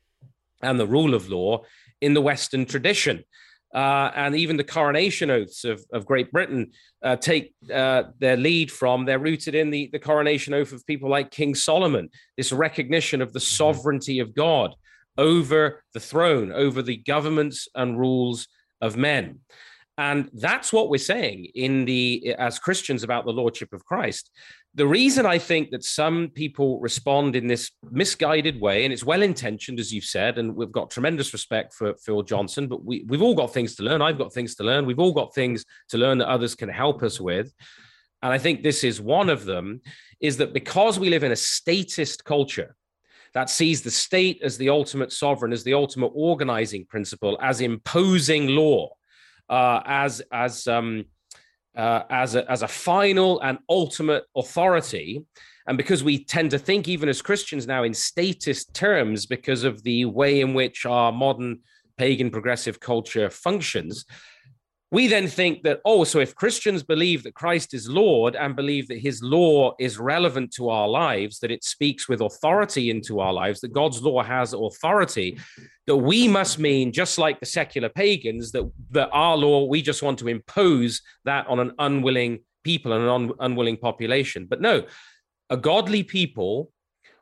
and 0.62 0.78
the 0.78 0.86
rule 0.86 1.14
of 1.14 1.28
law 1.30 1.62
in 2.00 2.14
the 2.14 2.20
Western 2.20 2.66
tradition. 2.66 3.24
Uh, 3.72 4.10
and 4.16 4.34
even 4.34 4.56
the 4.56 4.64
coronation 4.64 5.30
oaths 5.30 5.64
of, 5.64 5.84
of 5.92 6.04
Great 6.04 6.32
Britain 6.32 6.72
uh, 7.02 7.14
take 7.16 7.54
uh, 7.72 8.04
their 8.18 8.36
lead 8.36 8.70
from, 8.70 9.04
they're 9.04 9.18
rooted 9.18 9.54
in 9.54 9.70
the, 9.70 9.88
the 9.92 9.98
coronation 9.98 10.54
oath 10.54 10.72
of 10.72 10.84
people 10.86 11.08
like 11.08 11.30
King 11.30 11.54
Solomon, 11.54 12.08
this 12.36 12.52
recognition 12.52 13.22
of 13.22 13.32
the 13.32 13.38
mm-hmm. 13.38 13.56
sovereignty 13.56 14.18
of 14.18 14.34
God 14.34 14.74
over 15.16 15.84
the 15.94 16.00
throne, 16.00 16.50
over 16.52 16.82
the 16.82 16.96
governments 16.96 17.68
and 17.74 17.98
rules 17.98 18.48
of 18.80 18.96
men. 18.96 19.40
And 19.98 20.30
that's 20.32 20.72
what 20.72 20.88
we're 20.88 20.98
saying 20.98 21.48
in 21.54 21.84
the 21.84 22.34
as 22.38 22.58
Christians 22.58 23.02
about 23.02 23.26
the 23.26 23.32
lordship 23.32 23.72
of 23.72 23.84
Christ. 23.84 24.30
The 24.74 24.86
reason 24.86 25.26
I 25.26 25.38
think 25.38 25.70
that 25.72 25.84
some 25.84 26.30
people 26.32 26.80
respond 26.80 27.36
in 27.36 27.48
this 27.48 27.70
misguided 27.90 28.60
way, 28.60 28.84
and 28.84 28.92
it's 28.92 29.04
well 29.04 29.20
intentioned, 29.20 29.80
as 29.80 29.92
you've 29.92 30.04
said, 30.04 30.38
and 30.38 30.54
we've 30.54 30.72
got 30.72 30.90
tremendous 30.90 31.32
respect 31.32 31.74
for 31.74 31.94
Phil 31.94 32.22
Johnson, 32.22 32.68
but 32.68 32.84
we, 32.84 33.04
we've 33.08 33.20
all 33.20 33.34
got 33.34 33.52
things 33.52 33.74
to 33.76 33.82
learn. 33.82 34.00
I've 34.00 34.18
got 34.18 34.32
things 34.32 34.54
to 34.56 34.62
learn. 34.62 34.86
We've 34.86 34.98
all 35.00 35.12
got 35.12 35.34
things 35.34 35.64
to 35.90 35.98
learn 35.98 36.18
that 36.18 36.28
others 36.28 36.54
can 36.54 36.68
help 36.68 37.02
us 37.02 37.20
with. 37.20 37.52
And 38.22 38.32
I 38.32 38.38
think 38.38 38.62
this 38.62 38.84
is 38.84 39.00
one 39.00 39.28
of 39.28 39.44
them 39.44 39.80
is 40.20 40.36
that 40.36 40.52
because 40.52 40.98
we 40.98 41.10
live 41.10 41.24
in 41.24 41.32
a 41.32 41.36
statist 41.36 42.24
culture, 42.24 42.76
that 43.32 43.50
sees 43.50 43.82
the 43.82 43.90
state 43.90 44.40
as 44.42 44.56
the 44.56 44.68
ultimate 44.68 45.12
sovereign, 45.12 45.52
as 45.52 45.64
the 45.64 45.74
ultimate 45.74 46.12
organizing 46.14 46.84
principle, 46.86 47.38
as 47.40 47.60
imposing 47.60 48.48
law, 48.48 48.90
uh, 49.50 49.82
as 49.84 50.22
as 50.32 50.66
um, 50.66 51.04
uh, 51.76 52.02
as 52.08 52.34
a 52.36 52.50
as 52.50 52.62
a 52.62 52.68
final 52.68 53.40
and 53.40 53.58
ultimate 53.68 54.24
authority. 54.34 55.24
And 55.66 55.76
because 55.76 56.02
we 56.02 56.24
tend 56.24 56.50
to 56.52 56.58
think, 56.58 56.88
even 56.88 57.08
as 57.08 57.20
Christians 57.20 57.66
now, 57.66 57.82
in 57.82 57.94
statist 57.94 58.74
terms, 58.74 59.26
because 59.26 59.62
of 59.62 59.82
the 59.82 60.06
way 60.06 60.40
in 60.40 60.54
which 60.54 60.86
our 60.86 61.12
modern 61.12 61.60
pagan 61.98 62.30
progressive 62.30 62.80
culture 62.80 63.28
functions, 63.28 64.06
we 64.92 65.06
then 65.06 65.28
think 65.28 65.62
that, 65.62 65.80
oh, 65.84 66.02
so 66.02 66.18
if 66.18 66.34
Christians 66.34 66.82
believe 66.82 67.22
that 67.22 67.34
Christ 67.34 67.74
is 67.74 67.88
Lord 67.88 68.34
and 68.34 68.56
believe 68.56 68.88
that 68.88 68.98
his 68.98 69.22
law 69.22 69.74
is 69.78 69.98
relevant 69.98 70.52
to 70.54 70.68
our 70.68 70.88
lives, 70.88 71.38
that 71.38 71.52
it 71.52 71.62
speaks 71.62 72.08
with 72.08 72.20
authority 72.20 72.90
into 72.90 73.20
our 73.20 73.32
lives, 73.32 73.60
that 73.60 73.72
God's 73.72 74.02
law 74.02 74.22
has 74.22 74.52
authority, 74.52 75.38
that 75.86 75.96
we 75.96 76.26
must 76.26 76.58
mean, 76.58 76.90
just 76.92 77.18
like 77.18 77.38
the 77.38 77.46
secular 77.46 77.88
pagans, 77.88 78.50
that, 78.50 78.68
that 78.90 79.10
our 79.12 79.36
law, 79.36 79.66
we 79.66 79.80
just 79.80 80.02
want 80.02 80.18
to 80.18 80.28
impose 80.28 81.02
that 81.24 81.46
on 81.46 81.60
an 81.60 81.72
unwilling 81.78 82.40
people 82.64 82.92
and 82.92 83.04
an 83.04 83.08
un- 83.08 83.32
unwilling 83.38 83.76
population. 83.76 84.46
But 84.50 84.60
no, 84.60 84.84
a 85.50 85.56
godly 85.56 86.02
people 86.02 86.72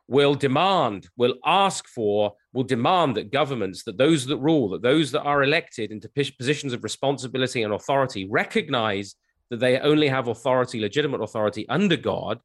will 0.07 0.33
demand, 0.33 1.07
will 1.17 1.35
ask 1.45 1.87
for, 1.87 2.33
will 2.53 2.63
demand 2.63 3.15
that 3.15 3.31
governments, 3.31 3.83
that 3.83 3.97
those 3.97 4.25
that 4.25 4.37
rule, 4.37 4.69
that 4.69 4.81
those 4.81 5.11
that 5.11 5.21
are 5.21 5.43
elected 5.43 5.91
into 5.91 6.09
positions 6.09 6.73
of 6.73 6.83
responsibility 6.83 7.63
and 7.63 7.73
authority 7.73 8.27
recognize 8.29 9.15
that 9.49 9.59
they 9.59 9.79
only 9.79 10.07
have 10.07 10.27
authority, 10.27 10.79
legitimate 10.79 11.21
authority 11.21 11.67
under 11.69 11.97
God, 11.97 12.39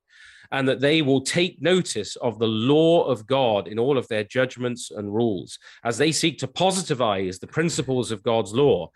and 0.52 0.68
that 0.68 0.80
they 0.80 1.02
will 1.02 1.20
take 1.20 1.61
notice 1.62 2.16
of 2.16 2.38
the 2.38 2.46
law 2.46 3.05
of 3.05 3.26
God 3.26 3.66
in 3.66 3.78
all 3.78 3.96
of 3.96 4.07
their 4.09 4.24
judgments 4.24 4.90
and 4.90 5.14
rules 5.14 5.59
as 5.84 5.98
they 5.98 6.12
seek 6.12 6.38
to 6.38 6.46
positivize 6.46 7.40
the 7.40 7.46
principles 7.46 8.12
of 8.12 8.22
God's 8.22 8.52
law, 8.52 8.90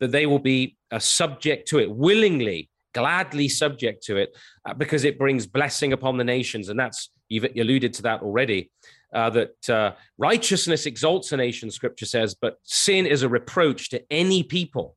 that 0.00 0.12
they 0.12 0.26
will 0.26 0.38
be 0.38 0.76
a 0.90 0.98
subject 0.98 1.68
to 1.68 1.78
it 1.78 1.90
willingly 1.90 2.70
gladly 2.94 3.48
subject 3.48 4.02
to 4.04 4.16
it 4.16 4.34
uh, 4.64 4.72
because 4.72 5.04
it 5.04 5.18
brings 5.18 5.46
blessing 5.46 5.92
upon 5.92 6.16
the 6.16 6.24
nations. 6.24 6.70
And 6.70 6.78
that's, 6.78 7.10
you've 7.28 7.44
alluded 7.44 7.92
to 7.94 8.02
that 8.02 8.22
already, 8.22 8.70
uh, 9.14 9.30
that 9.30 9.70
uh, 9.70 9.92
righteousness 10.18 10.86
exalts 10.86 11.32
a 11.32 11.36
nation, 11.36 11.70
scripture 11.70 12.06
says, 12.06 12.34
but 12.34 12.58
sin 12.64 13.06
is 13.06 13.22
a 13.22 13.28
reproach 13.28 13.90
to 13.90 14.02
any 14.10 14.42
people. 14.42 14.96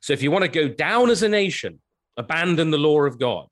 So 0.00 0.12
if 0.12 0.22
you 0.22 0.30
want 0.30 0.44
to 0.44 0.50
go 0.50 0.68
down 0.68 1.10
as 1.10 1.22
a 1.22 1.28
nation, 1.28 1.80
abandon 2.16 2.70
the 2.70 2.78
law 2.78 3.02
of 3.02 3.18
God. 3.18 3.46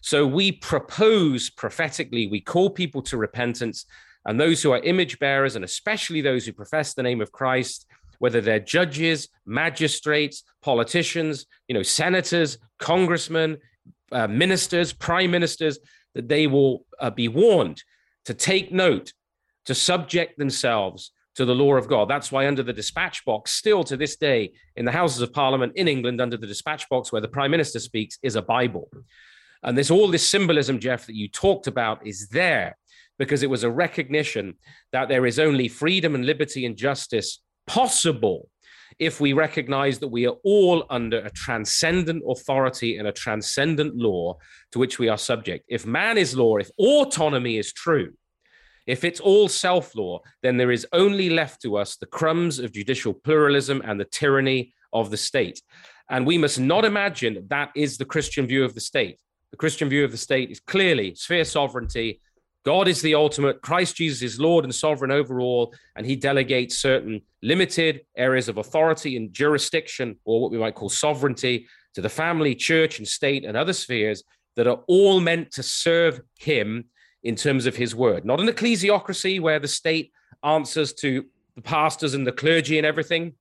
So 0.00 0.26
we 0.26 0.52
propose 0.52 1.50
prophetically, 1.50 2.28
we 2.28 2.40
call 2.40 2.70
people 2.70 3.02
to 3.02 3.16
repentance. 3.16 3.84
And 4.24 4.38
those 4.38 4.62
who 4.62 4.72
are 4.72 4.78
image 4.80 5.18
bearers, 5.18 5.56
and 5.56 5.64
especially 5.64 6.20
those 6.20 6.46
who 6.46 6.52
profess 6.52 6.94
the 6.94 7.02
name 7.02 7.20
of 7.20 7.32
Christ, 7.32 7.86
whether 8.18 8.40
they're 8.40 8.60
judges, 8.60 9.28
magistrates, 9.46 10.44
politicians, 10.62 11.46
you 11.66 11.74
know, 11.74 11.82
senators, 11.82 12.58
congressmen, 12.78 13.58
uh, 14.12 14.26
ministers, 14.26 14.92
prime 14.92 15.30
ministers, 15.30 15.78
that 16.14 16.28
they 16.28 16.46
will 16.46 16.84
uh, 17.00 17.10
be 17.10 17.28
warned 17.28 17.82
to 18.24 18.34
take 18.34 18.72
note, 18.72 19.12
to 19.68 19.74
subject 19.74 20.38
themselves 20.38 21.12
to 21.34 21.44
the 21.44 21.54
law 21.54 21.74
of 21.74 21.88
God. 21.88 22.08
That's 22.08 22.32
why, 22.32 22.48
under 22.48 22.62
the 22.62 22.72
dispatch 22.72 23.22
box, 23.26 23.52
still 23.52 23.84
to 23.84 23.98
this 23.98 24.16
day, 24.16 24.52
in 24.76 24.86
the 24.86 24.92
Houses 24.92 25.20
of 25.20 25.30
Parliament 25.30 25.74
in 25.76 25.86
England, 25.86 26.22
under 26.22 26.38
the 26.38 26.46
dispatch 26.46 26.88
box 26.88 27.12
where 27.12 27.20
the 27.20 27.28
Prime 27.28 27.50
Minister 27.50 27.78
speaks, 27.78 28.18
is 28.22 28.34
a 28.34 28.40
Bible. 28.40 28.88
And 29.62 29.76
there's 29.76 29.90
all 29.90 30.08
this 30.08 30.26
symbolism, 30.26 30.78
Jeff, 30.78 31.04
that 31.04 31.14
you 31.14 31.28
talked 31.28 31.66
about 31.66 32.06
is 32.06 32.28
there 32.30 32.78
because 33.18 33.42
it 33.42 33.50
was 33.50 33.62
a 33.62 33.70
recognition 33.70 34.54
that 34.92 35.10
there 35.10 35.26
is 35.26 35.38
only 35.38 35.68
freedom 35.68 36.14
and 36.14 36.24
liberty 36.24 36.64
and 36.64 36.74
justice 36.74 37.42
possible 37.66 38.48
if 38.98 39.20
we 39.20 39.34
recognize 39.34 39.98
that 39.98 40.08
we 40.08 40.26
are 40.26 40.36
all 40.44 40.86
under 40.88 41.18
a 41.18 41.30
transcendent 41.30 42.22
authority 42.26 42.96
and 42.96 43.06
a 43.06 43.12
transcendent 43.12 43.94
law 43.96 44.38
to 44.72 44.78
which 44.78 44.98
we 44.98 45.10
are 45.10 45.18
subject. 45.18 45.66
If 45.68 45.84
man 45.84 46.16
is 46.16 46.34
law, 46.34 46.56
if 46.56 46.70
autonomy 46.78 47.58
is 47.58 47.74
true, 47.74 48.14
if 48.88 49.04
it's 49.04 49.20
all 49.20 49.48
self 49.48 49.94
law, 49.94 50.20
then 50.42 50.56
there 50.56 50.72
is 50.72 50.86
only 50.92 51.30
left 51.30 51.62
to 51.62 51.76
us 51.76 51.96
the 51.96 52.06
crumbs 52.06 52.58
of 52.58 52.72
judicial 52.72 53.12
pluralism 53.12 53.82
and 53.84 54.00
the 54.00 54.06
tyranny 54.06 54.72
of 54.92 55.10
the 55.10 55.16
state. 55.16 55.60
And 56.10 56.26
we 56.26 56.38
must 56.38 56.58
not 56.58 56.86
imagine 56.86 57.34
that, 57.34 57.48
that 57.50 57.70
is 57.76 57.98
the 57.98 58.06
Christian 58.06 58.46
view 58.46 58.64
of 58.64 58.74
the 58.74 58.80
state. 58.80 59.20
The 59.50 59.58
Christian 59.58 59.90
view 59.90 60.04
of 60.04 60.10
the 60.10 60.16
state 60.16 60.50
is 60.50 60.58
clearly 60.58 61.14
sphere 61.14 61.44
sovereignty, 61.44 62.20
God 62.64 62.88
is 62.88 63.00
the 63.00 63.14
ultimate. 63.14 63.62
Christ 63.62 63.96
Jesus 63.96 64.22
is 64.22 64.40
Lord 64.40 64.64
and 64.64 64.74
sovereign 64.74 65.10
over 65.10 65.40
all, 65.40 65.72
and 65.96 66.04
he 66.04 66.16
delegates 66.16 66.78
certain 66.78 67.22
limited 67.42 68.02
areas 68.16 68.48
of 68.48 68.58
authority 68.58 69.16
and 69.16 69.32
jurisdiction, 69.32 70.16
or 70.24 70.42
what 70.42 70.50
we 70.50 70.58
might 70.58 70.74
call 70.74 70.88
sovereignty, 70.88 71.66
to 71.94 72.00
the 72.00 72.08
family, 72.08 72.54
church, 72.54 72.98
and 72.98 73.08
state 73.08 73.44
and 73.44 73.56
other 73.56 73.72
spheres 73.72 74.22
that 74.56 74.66
are 74.66 74.80
all 74.88 75.20
meant 75.20 75.52
to 75.52 75.62
serve 75.62 76.20
him 76.38 76.84
in 77.22 77.34
terms 77.34 77.66
of 77.66 77.76
his 77.76 77.94
word. 77.94 78.24
Not 78.24 78.40
an 78.40 78.48
ecclesiocracy 78.48 79.40
where 79.40 79.58
the 79.58 79.68
state 79.68 80.12
answers 80.44 80.92
to 80.94 81.24
the 81.56 81.62
pastors 81.62 82.14
and 82.14 82.26
the 82.26 82.32
clergy 82.32 82.78
and 82.78 82.86
everything, 82.86 83.34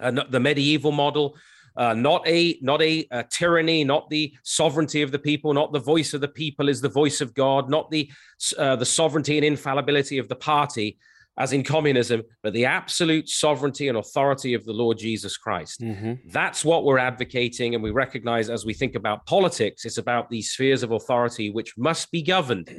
uh, 0.00 0.10
the 0.10 0.40
medieval 0.40 0.92
model, 0.92 1.36
uh, 1.76 1.94
not 1.94 2.26
a 2.26 2.58
not 2.62 2.80
a, 2.82 3.06
a, 3.10 3.24
tyranny, 3.24 3.84
not 3.84 4.08
the 4.10 4.34
sovereignty 4.42 5.02
of 5.02 5.10
the 5.10 5.18
people, 5.18 5.52
not 5.52 5.72
the 5.72 5.78
voice 5.78 6.14
of 6.14 6.20
the 6.20 6.28
people 6.28 6.68
is 6.68 6.80
the 6.80 6.88
voice 6.88 7.20
of 7.20 7.34
God, 7.34 7.68
not 7.68 7.90
the 7.90 8.10
uh, 8.58 8.76
the 8.76 8.86
sovereignty 8.86 9.36
and 9.36 9.44
infallibility 9.44 10.18
of 10.18 10.28
the 10.28 10.36
party, 10.36 10.98
as 11.36 11.52
in 11.52 11.64
communism, 11.64 12.22
but 12.42 12.52
the 12.52 12.64
absolute 12.64 13.28
sovereignty 13.28 13.88
and 13.88 13.98
authority 13.98 14.54
of 14.54 14.64
the 14.64 14.72
Lord 14.72 14.98
Jesus 14.98 15.36
Christ. 15.36 15.80
Mm-hmm. 15.80 16.28
That's 16.28 16.64
what 16.64 16.84
we're 16.84 16.98
advocating, 16.98 17.74
and 17.74 17.82
we 17.82 17.90
recognize 17.90 18.50
as 18.50 18.64
we 18.64 18.74
think 18.74 18.94
about 18.94 19.26
politics, 19.26 19.84
it's 19.84 19.98
about 19.98 20.30
these 20.30 20.50
spheres 20.50 20.84
of 20.84 20.92
authority 20.92 21.50
which 21.50 21.76
must 21.76 22.12
be 22.12 22.22
governed 22.22 22.70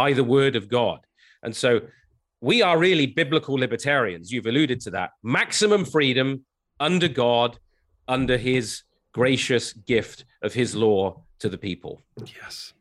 by 0.00 0.12
the 0.14 0.24
Word 0.24 0.56
of 0.56 0.68
God, 0.68 1.00
and 1.42 1.54
so. 1.54 1.80
We 2.42 2.62
are 2.62 2.78
really 2.78 3.06
biblical 3.06 3.56
libertarians. 3.56 4.32
You've 4.32 4.46
alluded 4.46 4.80
to 4.84 4.90
that. 4.92 5.10
Maximum 5.22 5.84
freedom 5.84 6.46
under 6.88 7.06
God, 7.06 7.58
under 8.08 8.38
his 8.38 8.82
gracious 9.12 9.74
gift 9.74 10.24
of 10.40 10.54
his 10.54 10.74
law 10.74 11.22
to 11.40 11.50
the 11.50 11.58
people. 11.58 12.00
Yes. 12.40 12.72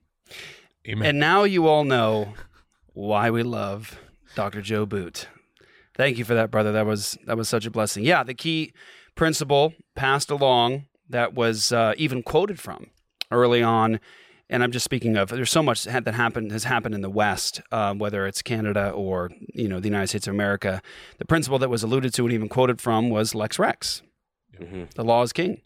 Amen. 0.87 1.09
And 1.09 1.19
now 1.19 1.43
you 1.43 1.67
all 1.67 1.83
know 1.83 2.33
why 2.93 3.29
we 3.29 3.43
love 3.43 3.99
Dr. 4.35 4.61
Joe 4.61 4.85
Boot. 4.85 5.27
Thank 5.95 6.17
you 6.17 6.23
for 6.23 6.35
that, 6.35 6.51
brother. 6.51 6.71
That 6.71 6.85
was 6.85 7.17
that 7.25 7.35
was 7.35 7.49
such 7.49 7.65
a 7.65 7.71
blessing. 7.71 8.05
Yeah, 8.05 8.23
the 8.23 8.33
key 8.33 8.71
principle 9.15 9.73
passed 9.95 10.31
along 10.31 10.85
that 11.09 11.33
was 11.33 11.73
uh, 11.73 11.93
even 11.97 12.23
quoted 12.23 12.59
from 12.59 12.87
early 13.31 13.61
on, 13.61 13.99
and 14.49 14.63
I'm 14.63 14.71
just 14.71 14.83
speaking 14.83 15.15
of. 15.15 15.29
There's 15.29 15.51
so 15.51 15.63
much 15.63 15.83
that 15.83 16.07
happened 16.07 16.51
has 16.51 16.63
happened 16.63 16.95
in 16.95 17.01
the 17.01 17.09
West, 17.09 17.61
um, 17.71 17.99
whether 17.99 18.25
it's 18.25 18.41
Canada 18.41 18.89
or 18.89 19.31
you 19.53 19.67
know 19.67 19.79
the 19.79 19.87
United 19.87 20.07
States 20.07 20.27
of 20.27 20.33
America. 20.33 20.81
The 21.17 21.25
principle 21.25 21.59
that 21.59 21.69
was 21.69 21.83
alluded 21.83 22.13
to 22.15 22.25
and 22.25 22.33
even 22.33 22.49
quoted 22.49 22.81
from 22.81 23.09
was 23.09 23.35
Lex 23.35 23.59
Rex. 23.59 24.01
Mm-hmm. 24.59 24.85
The 24.95 25.03
law 25.03 25.21
is 25.21 25.31
king, 25.31 25.61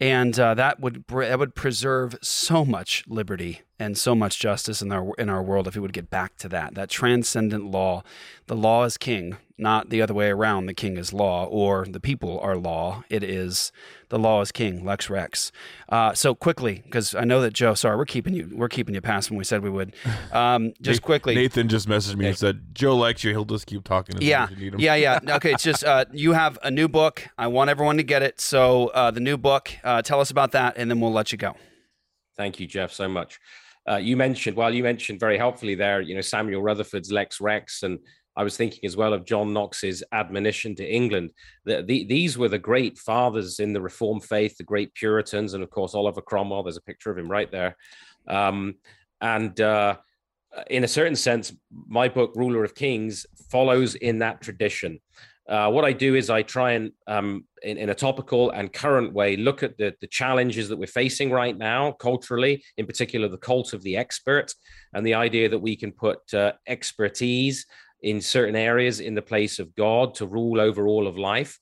and 0.00 0.38
uh, 0.38 0.54
that 0.54 0.80
would 0.80 1.04
that 1.08 1.38
would 1.38 1.54
preserve 1.54 2.16
so 2.22 2.64
much 2.64 3.04
liberty 3.08 3.62
and 3.78 3.98
so 3.98 4.14
much 4.14 4.38
justice 4.38 4.80
in 4.80 4.92
our 4.92 5.12
in 5.18 5.28
our 5.28 5.42
world 5.42 5.66
if 5.66 5.74
we 5.74 5.80
would 5.80 5.92
get 5.92 6.10
back 6.10 6.36
to 6.38 6.48
that 6.48 6.74
that 6.74 6.90
transcendent 6.90 7.64
law. 7.70 8.02
The 8.46 8.56
law 8.56 8.84
is 8.84 8.96
king, 8.96 9.36
not 9.58 9.88
the 9.88 10.02
other 10.02 10.12
way 10.12 10.28
around. 10.28 10.66
The 10.66 10.74
king 10.74 10.96
is 10.96 11.12
law, 11.12 11.46
or 11.46 11.86
the 11.86 12.00
people 12.00 12.38
are 12.40 12.56
law. 12.56 13.04
It 13.08 13.22
is 13.22 13.72
the 14.08 14.18
law 14.18 14.40
is 14.40 14.52
king. 14.52 14.84
Lex 14.84 15.08
Rex. 15.08 15.50
Uh, 15.88 16.12
so 16.12 16.34
quickly, 16.34 16.82
because 16.84 17.14
I 17.14 17.24
know 17.24 17.40
that 17.40 17.52
Joe. 17.54 17.74
Sorry, 17.74 17.96
we're 17.96 18.04
keeping 18.04 18.34
you. 18.34 18.50
We're 18.52 18.68
keeping 18.68 18.94
you 18.94 19.00
past 19.00 19.30
when 19.30 19.38
we 19.38 19.44
said 19.44 19.62
we 19.62 19.70
would. 19.70 19.94
Um, 20.32 20.72
just 20.80 21.02
quickly. 21.02 21.34
Nathan 21.34 21.68
just 21.68 21.88
messaged 21.88 22.16
me 22.16 22.28
and 22.28 22.38
said 22.38 22.74
Joe 22.74 22.96
likes 22.96 23.24
you. 23.24 23.30
He'll 23.30 23.44
just 23.44 23.66
keep 23.66 23.84
talking. 23.84 24.16
yeah, 24.20 24.48
yeah, 24.78 24.94
yeah. 24.94 25.18
Okay, 25.36 25.52
it's 25.52 25.62
just 25.62 25.84
uh, 25.84 26.04
you 26.12 26.32
have 26.32 26.58
a 26.62 26.70
new 26.70 26.88
book. 26.88 27.26
I 27.36 27.46
want 27.48 27.70
everyone 27.70 27.96
to 27.96 28.02
get 28.02 28.22
it. 28.22 28.40
So 28.40 28.88
uh, 28.88 29.10
the 29.10 29.20
new 29.20 29.36
book. 29.36 29.70
Uh, 29.82 30.02
tell 30.02 30.20
us 30.20 30.30
about 30.30 30.52
that, 30.52 30.76
and 30.76 30.90
then 30.90 31.00
we'll 31.00 31.12
let 31.12 31.32
you 31.32 31.38
go. 31.38 31.54
Thank 32.36 32.60
you, 32.60 32.66
Jeff, 32.66 32.92
so 32.92 33.08
much. 33.08 33.40
Uh, 33.88 33.96
you 33.96 34.16
mentioned, 34.16 34.56
well, 34.56 34.74
you 34.74 34.82
mentioned 34.82 35.20
very 35.20 35.38
helpfully 35.38 35.74
there, 35.74 36.00
you 36.00 36.14
know, 36.14 36.20
Samuel 36.20 36.60
Rutherford's 36.60 37.12
Lex 37.12 37.40
Rex, 37.40 37.82
and 37.82 37.98
I 38.36 38.44
was 38.44 38.56
thinking 38.56 38.84
as 38.84 38.96
well 38.96 39.12
of 39.12 39.24
John 39.24 39.52
Knox's 39.52 40.04
admonition 40.12 40.74
to 40.76 40.86
England. 40.86 41.30
The, 41.64 41.82
the, 41.82 42.04
these 42.04 42.36
were 42.36 42.48
the 42.48 42.58
great 42.58 42.98
fathers 42.98 43.60
in 43.60 43.72
the 43.72 43.80
Reformed 43.80 44.24
faith, 44.24 44.56
the 44.56 44.64
great 44.64 44.92
Puritans, 44.94 45.54
and 45.54 45.62
of 45.62 45.70
course 45.70 45.94
Oliver 45.94 46.20
Cromwell. 46.20 46.62
There's 46.62 46.76
a 46.76 46.82
picture 46.82 47.10
of 47.10 47.18
him 47.18 47.30
right 47.30 47.50
there. 47.50 47.76
Um, 48.28 48.74
and 49.20 49.58
uh, 49.60 49.96
in 50.68 50.84
a 50.84 50.88
certain 50.88 51.16
sense, 51.16 51.54
my 51.88 52.08
book, 52.08 52.32
Ruler 52.34 52.64
of 52.64 52.74
Kings, 52.74 53.26
follows 53.50 53.94
in 53.94 54.18
that 54.18 54.40
tradition. 54.42 55.00
Uh, 55.48 55.70
what 55.70 55.84
I 55.84 55.92
do 55.92 56.16
is 56.16 56.28
I 56.28 56.42
try 56.42 56.72
and, 56.72 56.90
um, 57.06 57.44
in, 57.62 57.76
in, 57.78 57.90
a 57.90 57.94
topical 57.94 58.50
and 58.50 58.72
current 58.72 59.12
way, 59.12 59.36
look 59.36 59.62
at 59.62 59.78
the, 59.78 59.94
the 60.00 60.08
challenges 60.08 60.68
that 60.68 60.76
we're 60.76 60.86
facing 60.86 61.30
right 61.30 61.56
now 61.56 61.92
culturally, 61.92 62.64
in 62.78 62.84
particular 62.84 63.28
the 63.28 63.38
cult 63.38 63.72
of 63.72 63.82
the 63.84 63.96
expert, 63.96 64.52
and 64.92 65.06
the 65.06 65.14
idea 65.14 65.48
that 65.48 65.58
we 65.58 65.76
can 65.76 65.92
put 65.92 66.34
uh, 66.34 66.52
expertise 66.66 67.64
in 68.06 68.20
certain 68.20 68.54
areas 68.54 69.00
in 69.00 69.14
the 69.16 69.28
place 69.32 69.58
of 69.58 69.74
God 69.74 70.14
to 70.14 70.26
rule 70.26 70.60
over 70.60 70.86
all 70.86 71.06
of 71.08 71.18
life. 71.18 71.58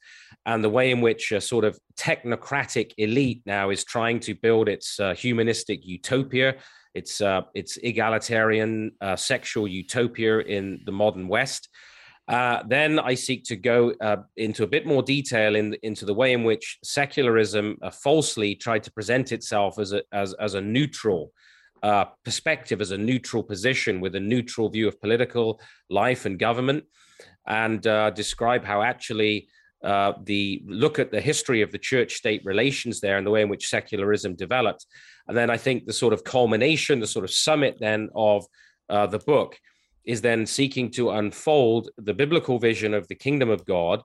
and 0.47 0.63
the 0.63 0.77
way 0.79 0.91
in 0.91 1.01
which 1.01 1.33
a 1.33 1.41
sort 1.41 1.65
of 1.65 1.79
technocratic 1.97 2.93
elite 2.99 3.43
now 3.47 3.71
is 3.71 3.83
trying 3.83 4.21
to 4.21 4.35
build 4.35 4.69
its 4.69 5.01
uh, 5.01 5.15
humanistic 5.15 5.81
utopia, 5.97 6.55
its 7.01 7.21
uh, 7.21 7.43
its 7.55 7.79
egalitarian 7.83 8.93
uh, 9.01 9.17
sexual 9.17 9.67
utopia 9.67 10.41
in 10.41 10.65
the 10.87 10.93
modern 10.93 11.27
West. 11.29 11.69
Uh, 12.29 12.63
then 12.69 12.99
I 12.99 13.15
seek 13.15 13.45
to 13.45 13.57
go 13.57 13.93
uh, 14.01 14.17
into 14.37 14.63
a 14.65 14.73
bit 14.75 14.87
more 14.87 15.03
detail 15.03 15.57
in, 15.57 15.77
into 15.83 16.05
the 16.07 16.15
way 16.15 16.33
in 16.33 16.45
which 16.45 16.79
secularism 16.83 17.77
uh, 17.83 17.91
falsely 17.91 18.55
tried 18.55 18.83
to 18.85 18.93
present 18.93 19.33
itself 19.33 19.79
as 19.79 19.93
a, 19.93 20.03
as, 20.13 20.35
as 20.35 20.55
a 20.55 20.61
neutral 20.61 21.33
uh, 21.85 22.07
perspective, 22.25 22.81
as 22.81 22.93
a 22.93 22.99
neutral 22.99 23.43
position 23.43 24.01
with 24.01 24.15
a 24.15 24.21
neutral 24.21 24.69
view 24.71 24.89
of 24.89 25.01
political 25.01 25.61
life 25.91 26.25
and 26.25 26.39
government, 26.39 26.83
and 27.47 27.87
uh, 27.87 28.09
describe 28.11 28.65
how 28.65 28.81
actually 28.83 29.47
uh, 29.85 30.15
the 30.25 30.63
look 30.67 30.99
at 30.99 31.11
the 31.11 31.21
history 31.21 31.61
of 31.61 31.71
the 31.71 31.79
church 31.91 32.15
state 32.15 32.43
relations 32.45 33.01
there 33.01 33.19
and 33.19 33.27
the 33.27 33.31
way 33.31 33.43
in 33.43 33.51
which 33.51 33.69
secularism 33.69 34.35
developed. 34.35 34.87
And 35.29 35.37
then 35.37 35.51
I 35.51 35.59
think 35.59 35.85
the 35.85 35.93
sort 35.93 36.15
of 36.15 36.25
culmination, 36.25 37.01
the 37.01 37.07
sort 37.07 37.27
of 37.27 37.31
summit 37.31 37.77
then 37.79 38.09
of 38.15 38.47
the 38.89 39.23
book 39.27 39.59
is 40.05 40.21
then 40.23 40.47
seeking 40.47 40.91
to 40.93 41.11
unfold 41.11 41.91
the 41.99 42.15
biblical 42.15 42.59
vision 42.59 42.95
of 42.95 43.07
the 43.09 43.15
kingdom 43.15 43.51
of 43.51 43.67
God 43.67 44.03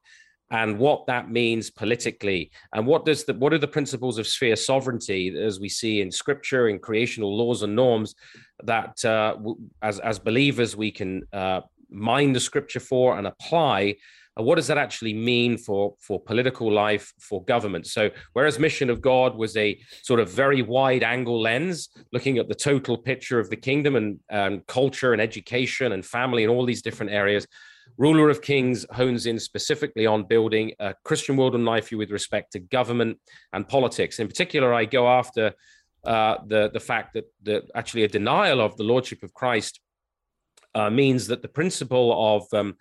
and 0.52 0.80
what 0.80 1.06
that 1.08 1.30
means 1.30 1.70
politically. 1.70 2.52
And 2.74 2.86
what 2.88 3.06
does 3.06 3.26
the 3.26 3.34
what 3.36 3.54
are 3.54 3.60
the 3.60 3.68
principles 3.68 4.18
of 4.18 4.28
sphere 4.28 4.56
sovereignty 4.56 5.36
as 5.38 5.60
we 5.60 5.70
see 5.70 6.02
in 6.02 6.12
scripture 6.12 6.70
in 6.70 6.80
creational 6.80 7.36
laws 7.36 7.64
and 7.64 7.76
norms 7.76 8.16
that 8.64 9.04
uh, 9.06 9.36
as 9.82 10.00
as 10.00 10.20
believers 10.20 10.76
we 10.76 10.91
can 10.91 11.24
uh, 11.34 11.62
mine 11.89 12.34
the 12.34 12.39
scripture 12.39 12.80
for 12.80 13.18
and 13.18 13.28
apply? 13.28 13.95
Uh, 14.39 14.43
what 14.43 14.56
does 14.56 14.68
that 14.68 14.78
actually 14.78 15.14
mean 15.14 15.58
for 15.58 15.93
for 16.00 16.20
political 16.20 16.72
life 16.72 17.14
for 17.20 17.43
government? 17.43 17.86
So 17.86 18.10
whereas 18.34 18.58
mission 18.58 18.89
of 18.89 19.02
god 19.02 19.36
was 19.36 19.56
a 19.56 19.80
sort 20.02 20.20
of 20.20 20.32
very 20.32 20.64
wide 20.64 21.04
angle 21.04 21.39
lens 21.39 21.89
looking 22.12 22.39
at 22.39 22.47
the 22.47 22.56
total 22.56 22.97
picture 22.97 23.39
of 23.39 23.50
the 23.52 23.56
kingdom 23.56 23.95
and, 23.95 24.20
and 24.30 24.66
culture 24.66 25.14
and 25.14 25.22
education 25.22 25.91
and 25.91 26.04
family 26.04 26.43
and 26.43 26.52
all 26.52 26.66
these 26.66 26.82
different 26.82 27.12
areas 27.12 27.45
ruler 27.97 28.29
of 28.29 28.41
kings 28.41 28.85
hones 28.91 29.25
in 29.25 29.39
specifically 29.39 30.05
on 30.05 30.23
building 30.23 30.73
a 30.79 30.93
christian 31.03 31.35
world 31.35 31.55
and 31.55 31.65
life 31.65 31.91
with 31.91 32.11
respect 32.11 32.51
to 32.51 32.59
government 32.59 33.17
and 33.53 33.67
politics 33.67 34.19
in 34.19 34.27
particular 34.27 34.73
i 34.73 34.85
go 34.85 35.07
after 35.07 35.53
uh, 36.05 36.37
the 36.47 36.69
the 36.73 36.79
fact 36.79 37.13
that 37.13 37.25
the 37.43 37.61
actually 37.75 38.03
a 38.03 38.07
denial 38.07 38.61
of 38.61 38.75
the 38.77 38.83
lordship 38.83 39.21
of 39.23 39.33
christ 39.33 39.81
uh, 40.75 40.89
means 40.89 41.27
that 41.27 41.41
the 41.41 41.47
principle 41.47 42.35
of 42.35 42.43
um, 42.53 42.75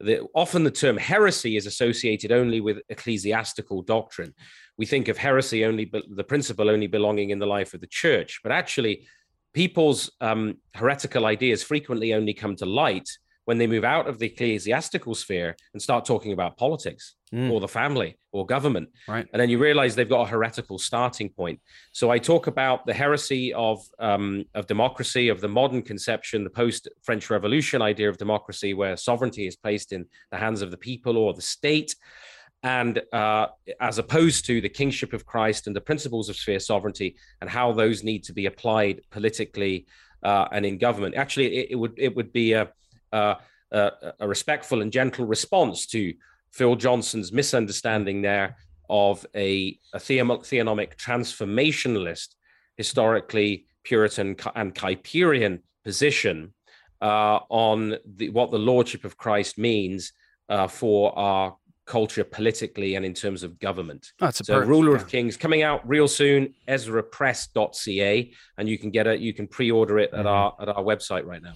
the, 0.00 0.26
often 0.34 0.64
the 0.64 0.70
term 0.70 0.96
heresy 0.96 1.56
is 1.56 1.66
associated 1.66 2.32
only 2.32 2.60
with 2.60 2.78
ecclesiastical 2.88 3.82
doctrine. 3.82 4.34
We 4.76 4.86
think 4.86 5.08
of 5.08 5.16
heresy 5.16 5.64
only, 5.64 5.90
the 6.10 6.24
principle 6.24 6.68
only 6.68 6.86
belonging 6.86 7.30
in 7.30 7.38
the 7.38 7.46
life 7.46 7.72
of 7.72 7.80
the 7.80 7.86
church, 7.86 8.40
but 8.42 8.52
actually, 8.52 9.06
people's 9.54 10.10
um, 10.20 10.58
heretical 10.74 11.24
ideas 11.24 11.62
frequently 11.62 12.12
only 12.12 12.34
come 12.34 12.56
to 12.56 12.66
light 12.66 13.08
when 13.46 13.58
they 13.58 13.66
move 13.66 13.84
out 13.84 14.08
of 14.08 14.18
the 14.18 14.26
ecclesiastical 14.26 15.14
sphere 15.14 15.56
and 15.72 15.80
start 15.80 16.04
talking 16.04 16.32
about 16.32 16.56
politics 16.56 17.14
mm. 17.32 17.50
or 17.50 17.60
the 17.60 17.68
family 17.68 18.18
or 18.32 18.44
government. 18.44 18.88
Right. 19.08 19.26
And 19.32 19.40
then 19.40 19.48
you 19.48 19.58
realize 19.58 19.94
they've 19.94 20.08
got 20.08 20.26
a 20.26 20.30
heretical 20.30 20.78
starting 20.78 21.30
point. 21.30 21.60
So 21.92 22.10
I 22.10 22.18
talk 22.18 22.48
about 22.48 22.86
the 22.86 22.92
heresy 22.92 23.54
of, 23.54 23.80
um, 24.00 24.44
of 24.54 24.66
democracy, 24.66 25.28
of 25.28 25.40
the 25.40 25.48
modern 25.48 25.82
conception, 25.82 26.42
the 26.42 26.50
post 26.50 26.88
French 27.02 27.30
Revolution 27.30 27.82
idea 27.82 28.08
of 28.08 28.18
democracy, 28.18 28.74
where 28.74 28.96
sovereignty 28.96 29.46
is 29.46 29.56
placed 29.56 29.92
in 29.92 30.06
the 30.32 30.36
hands 30.36 30.60
of 30.60 30.72
the 30.72 30.76
people 30.76 31.16
or 31.16 31.32
the 31.32 31.40
state. 31.40 31.94
And 32.64 33.00
uh, 33.12 33.46
as 33.80 33.98
opposed 33.98 34.44
to 34.46 34.60
the 34.60 34.68
kingship 34.68 35.12
of 35.12 35.24
Christ 35.24 35.68
and 35.68 35.76
the 35.76 35.80
principles 35.80 36.28
of 36.28 36.34
sphere 36.34 36.58
sovereignty 36.58 37.14
and 37.40 37.48
how 37.48 37.70
those 37.70 38.02
need 38.02 38.24
to 38.24 38.32
be 38.32 38.46
applied 38.46 39.02
politically 39.12 39.86
uh, 40.24 40.48
and 40.50 40.66
in 40.66 40.78
government. 40.78 41.14
Actually, 41.14 41.54
it, 41.58 41.66
it 41.70 41.74
would 41.76 41.94
it 41.96 42.16
would 42.16 42.32
be 42.32 42.54
a 42.54 42.68
uh, 43.16 43.34
uh, 43.72 43.90
a 44.20 44.28
respectful 44.28 44.82
and 44.82 44.92
gentle 44.92 45.26
response 45.26 45.86
to 45.86 46.14
Phil 46.52 46.76
Johnson's 46.76 47.32
misunderstanding 47.32 48.22
there 48.22 48.56
of 48.88 49.26
a, 49.34 49.78
a 49.92 49.98
theonomic 49.98 50.96
transformationalist, 50.96 52.28
historically 52.76 53.66
Puritan 53.82 54.36
and 54.54 54.74
Kuyperian 54.74 55.60
position 55.84 56.52
uh, 57.02 57.40
on 57.48 57.96
the, 58.16 58.28
what 58.30 58.50
the 58.50 58.58
Lordship 58.58 59.04
of 59.04 59.16
Christ 59.16 59.58
means 59.58 60.12
uh, 60.48 60.68
for 60.68 61.16
our 61.18 61.56
culture 61.86 62.24
politically 62.24 62.96
and 62.96 63.04
in 63.04 63.14
terms 63.14 63.42
of 63.42 63.58
government. 63.58 64.12
Oh, 64.20 64.26
that's 64.26 64.40
a 64.40 64.44
so 64.44 64.60
per- 64.60 64.66
Ruler 64.66 64.96
yeah. 64.96 65.02
of 65.02 65.08
Kings 65.08 65.36
coming 65.36 65.62
out 65.62 65.86
real 65.88 66.08
soon, 66.08 66.54
EzraPress.ca, 66.68 68.32
and 68.58 68.68
you 68.68 68.78
can 68.78 68.90
get 68.90 69.06
it. 69.06 69.20
You 69.20 69.32
can 69.32 69.46
pre-order 69.46 69.98
it 69.98 70.12
at 70.12 70.24
Mhm. 70.24 70.30
our 70.30 70.56
at 70.60 70.68
our 70.68 70.82
website 70.82 71.24
right 71.24 71.42
now. 71.42 71.54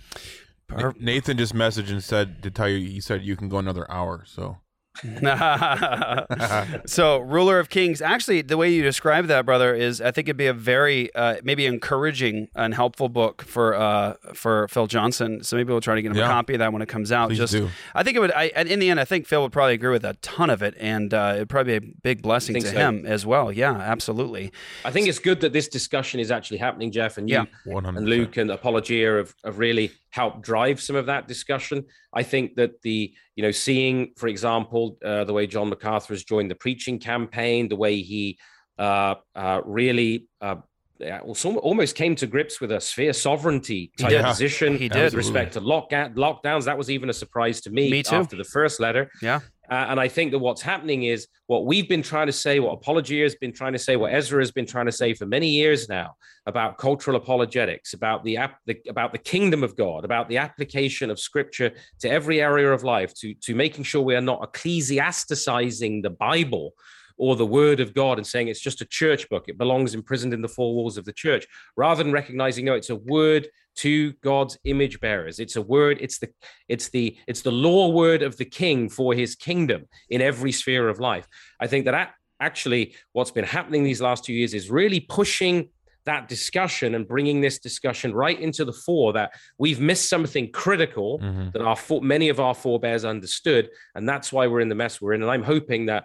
Na- 0.77 0.93
Nathan 0.99 1.37
just 1.39 1.55
messaged 1.55 1.91
and 1.91 2.03
said 2.03 2.43
to 2.43 2.51
tell 2.51 2.69
you 2.69 2.79
he 2.89 3.01
said 3.01 3.23
you 3.23 3.37
can 3.37 3.49
go 3.49 3.59
another 3.59 3.91
hour. 3.91 4.25
So 4.27 4.59
so 6.87 7.19
ruler 7.21 7.59
of 7.59 7.69
kings 7.69 8.03
actually 8.03 8.43
the 8.43 8.57
way 8.57 8.69
you 8.71 8.83
describe 8.83 9.27
that 9.29 9.47
brother 9.47 9.73
is 9.73 10.01
i 10.01 10.11
think 10.11 10.27
it'd 10.29 10.37
be 10.37 10.47
a 10.49 10.53
very 10.53 11.15
uh, 11.15 11.37
maybe 11.45 11.65
encouraging 11.65 12.49
and 12.57 12.75
helpful 12.75 13.09
book 13.09 13.43
for 13.43 13.75
uh, 13.75 14.15
for 14.35 14.67
phil 14.69 14.87
johnson 14.89 15.43
so 15.45 15.57
maybe 15.57 15.71
we'll 15.73 15.81
try 15.81 15.95
to 15.95 16.03
get 16.03 16.11
him 16.11 16.17
Yeah. 16.17 16.25
a 16.25 16.29
copy 16.29 16.55
of 16.55 16.59
that 16.59 16.73
when 16.73 16.83
it 16.83 16.89
comes 16.89 17.13
out 17.13 17.29
Please 17.29 17.39
just 17.39 17.53
do. 17.53 17.69
i 17.95 18.03
think 18.03 18.17
it 18.17 18.21
would 18.21 18.33
I, 18.33 18.47
and 18.57 18.69
in 18.69 18.81
the 18.81 18.91
end 18.91 18.99
i 19.01 19.05
think 19.05 19.27
phil 19.27 19.43
would 19.43 19.53
probably 19.53 19.75
agree 19.75 19.91
with 19.93 20.05
a 20.05 20.15
ton 20.23 20.51
of 20.51 20.61
it 20.63 20.75
and 20.79 21.15
uh, 21.15 21.33
it'd 21.37 21.49
probably 21.49 21.79
be 21.79 21.87
a 21.87 21.91
big 22.03 22.21
blessing 22.21 22.57
to 22.57 22.67
so. 22.67 22.77
him 22.77 23.07
as 23.07 23.25
well 23.25 23.53
yeah 23.53 23.73
absolutely 23.77 24.53
I 24.85 24.91
think 24.91 25.07
it's 25.09 25.19
good 25.21 25.41
that 25.43 25.53
this 25.53 25.69
discussion 25.69 26.21
is 26.21 26.31
actually 26.31 26.59
happening, 26.59 26.91
Jeff, 26.91 27.17
and 27.17 27.29
you 27.29 27.35
Yeah. 27.37 27.45
and 27.79 28.07
Luke 28.09 28.37
and 28.37 28.51
Apologia 28.51 29.19
have, 29.19 29.35
have 29.45 29.59
really 29.59 29.93
helped 30.11 30.43
drive 30.43 30.81
some 30.81 30.97
of 30.97 31.07
that 31.07 31.29
discussion. 31.29 31.85
I 32.13 32.23
think 32.23 32.57
that 32.57 32.83
the, 32.83 33.13
you 33.37 33.43
know, 33.43 33.51
seeing, 33.51 34.13
for 34.17 34.29
example, 34.29 34.99
uh, 35.05 35.25
the 35.25 35.33
way 35.33 35.47
John 35.47 35.69
MacArthur 35.69 36.15
has 36.15 36.25
joined 36.25 36.51
the 36.51 36.55
preaching 36.57 36.99
campaign, 36.99 37.69
the 37.69 37.77
way 37.77 38.03
he 38.03 38.39
uh, 38.79 39.15
uh, 39.35 39.61
really 39.65 40.27
uh, 40.41 40.57
yeah, 40.99 41.21
almost 41.21 41.97
came 41.97 42.15
to 42.17 42.27
grips 42.27 42.61
with 42.61 42.73
a 42.73 42.81
sphere 42.81 43.13
sovereignty 43.13 43.91
type 43.97 44.11
did. 44.11 44.25
position 44.25 44.77
He 44.77 44.85
with 44.85 44.93
did. 44.93 45.15
respect 45.15 45.55
to 45.55 45.61
lockdown, 45.61 46.15
lockdowns. 46.15 46.65
That 46.65 46.77
was 46.77 46.91
even 46.91 47.09
a 47.09 47.13
surprise 47.15 47.61
to 47.63 47.71
me, 47.71 47.91
Me 47.91 48.03
too. 48.03 48.17
after 48.17 48.37
the 48.37 48.45
first 48.45 48.81
letter. 48.81 49.11
Yeah. 49.23 49.41
Uh, 49.71 49.87
and 49.89 50.01
I 50.01 50.09
think 50.09 50.33
that 50.33 50.41
what's 50.41 50.63
happening 50.63 51.05
is 51.05 51.29
what 51.47 51.65
we've 51.65 51.89
been 51.89 52.03
trying 52.03 52.27
to 52.27 52.33
say, 52.33 52.59
what 52.59 52.73
Apologia 52.73 53.23
has 53.23 53.37
been 53.37 53.53
trying 53.53 53.73
to 53.73 53.79
say, 53.79 53.95
what 53.95 54.13
Ezra 54.13 54.41
has 54.41 54.51
been 54.51 54.67
trying 54.67 54.87
to 54.87 54.93
say 54.93 55.15
for 55.15 55.27
many 55.27 55.49
years 55.49 55.89
now 55.89 56.17
about 56.47 56.77
cultural 56.77 57.17
apologetics, 57.17 57.95
about 57.95 58.25
the, 58.25 58.37
app, 58.37 58.59
the 58.67 58.81
about 58.89 59.13
the 59.13 59.19
kingdom 59.19 59.63
of 59.63 59.77
God, 59.77 60.05
about 60.05 60.29
the 60.29 60.39
application 60.39 61.09
of 61.09 61.21
Scripture 61.21 61.71
to 62.01 62.11
every 62.11 62.43
area 62.43 62.73
of 62.73 62.83
life, 62.83 63.15
to 63.15 63.33
to 63.35 63.55
making 63.55 63.85
sure 63.85 64.03
we 64.03 64.17
are 64.17 64.21
not 64.21 64.43
ecclesiasticizing 64.43 66.03
the 66.03 66.11
Bible 66.11 66.75
or 67.21 67.37
the 67.37 67.45
Word 67.47 67.81
of 67.81 67.93
God 67.93 68.17
and 68.19 68.27
saying 68.27 68.49
it's 68.49 68.61
just 68.69 68.81
a 68.81 68.87
church 68.87 69.29
book, 69.29 69.45
it 69.47 69.59
belongs 69.59 69.95
imprisoned 69.95 70.33
in 70.33 70.41
the 70.41 70.49
four 70.49 70.75
walls 70.75 70.97
of 70.97 71.05
the 71.05 71.13
church, 71.13 71.47
rather 71.77 72.03
than 72.03 72.13
recognizing 72.13 72.65
no, 72.65 72.73
it's 72.75 72.89
a 72.89 72.97
word 72.97 73.47
to 73.77 74.13
God's 74.25 74.59
image 74.65 74.99
bearers. 75.01 75.39
It's 75.39 75.57
a 75.57 75.63
word. 75.63 75.99
It's 76.01 76.19
the 76.19 76.31
it's 76.69 76.89
the 76.89 77.17
it's 77.29 77.43
the 77.43 77.53
law 77.53 77.89
word 77.91 78.23
of 78.23 78.39
the 78.39 78.47
King 78.47 78.89
for 78.89 79.13
His 79.13 79.37
kingdom 79.37 79.85
in 80.09 80.23
every 80.23 80.51
sphere 80.53 80.89
of 80.89 80.99
life. 80.99 81.27
I 81.61 81.67
think 81.67 81.85
that 81.85 82.15
actually 82.41 82.95
what's 83.13 83.31
been 83.31 83.45
happening 83.45 83.85
these 83.85 84.01
last 84.01 84.25
two 84.25 84.33
years 84.33 84.55
is 84.55 84.71
really 84.71 85.01
pushing 85.01 85.69
that 86.07 86.27
discussion 86.29 86.95
and 86.95 87.07
bringing 87.07 87.43
this 87.43 87.59
discussion 87.59 88.15
right 88.15 88.41
into 88.41 88.65
the 88.65 88.73
fore 88.73 89.13
that 89.13 89.33
we've 89.59 89.81
missed 89.81 90.09
something 90.09 90.51
critical 90.51 91.19
Mhm. 91.19 91.53
that 91.53 91.61
our 91.61 91.77
many 92.01 92.31
of 92.31 92.41
our 92.41 92.55
forebears 92.55 93.05
understood 93.05 93.69
and 93.95 94.09
that's 94.09 94.33
why 94.33 94.47
we're 94.47 94.61
in 94.63 94.71
the 94.71 94.75
mess 94.75 94.99
we're 95.01 95.13
in 95.13 95.21
and 95.23 95.31
i'm 95.31 95.43
hoping 95.43 95.85
that 95.87 96.05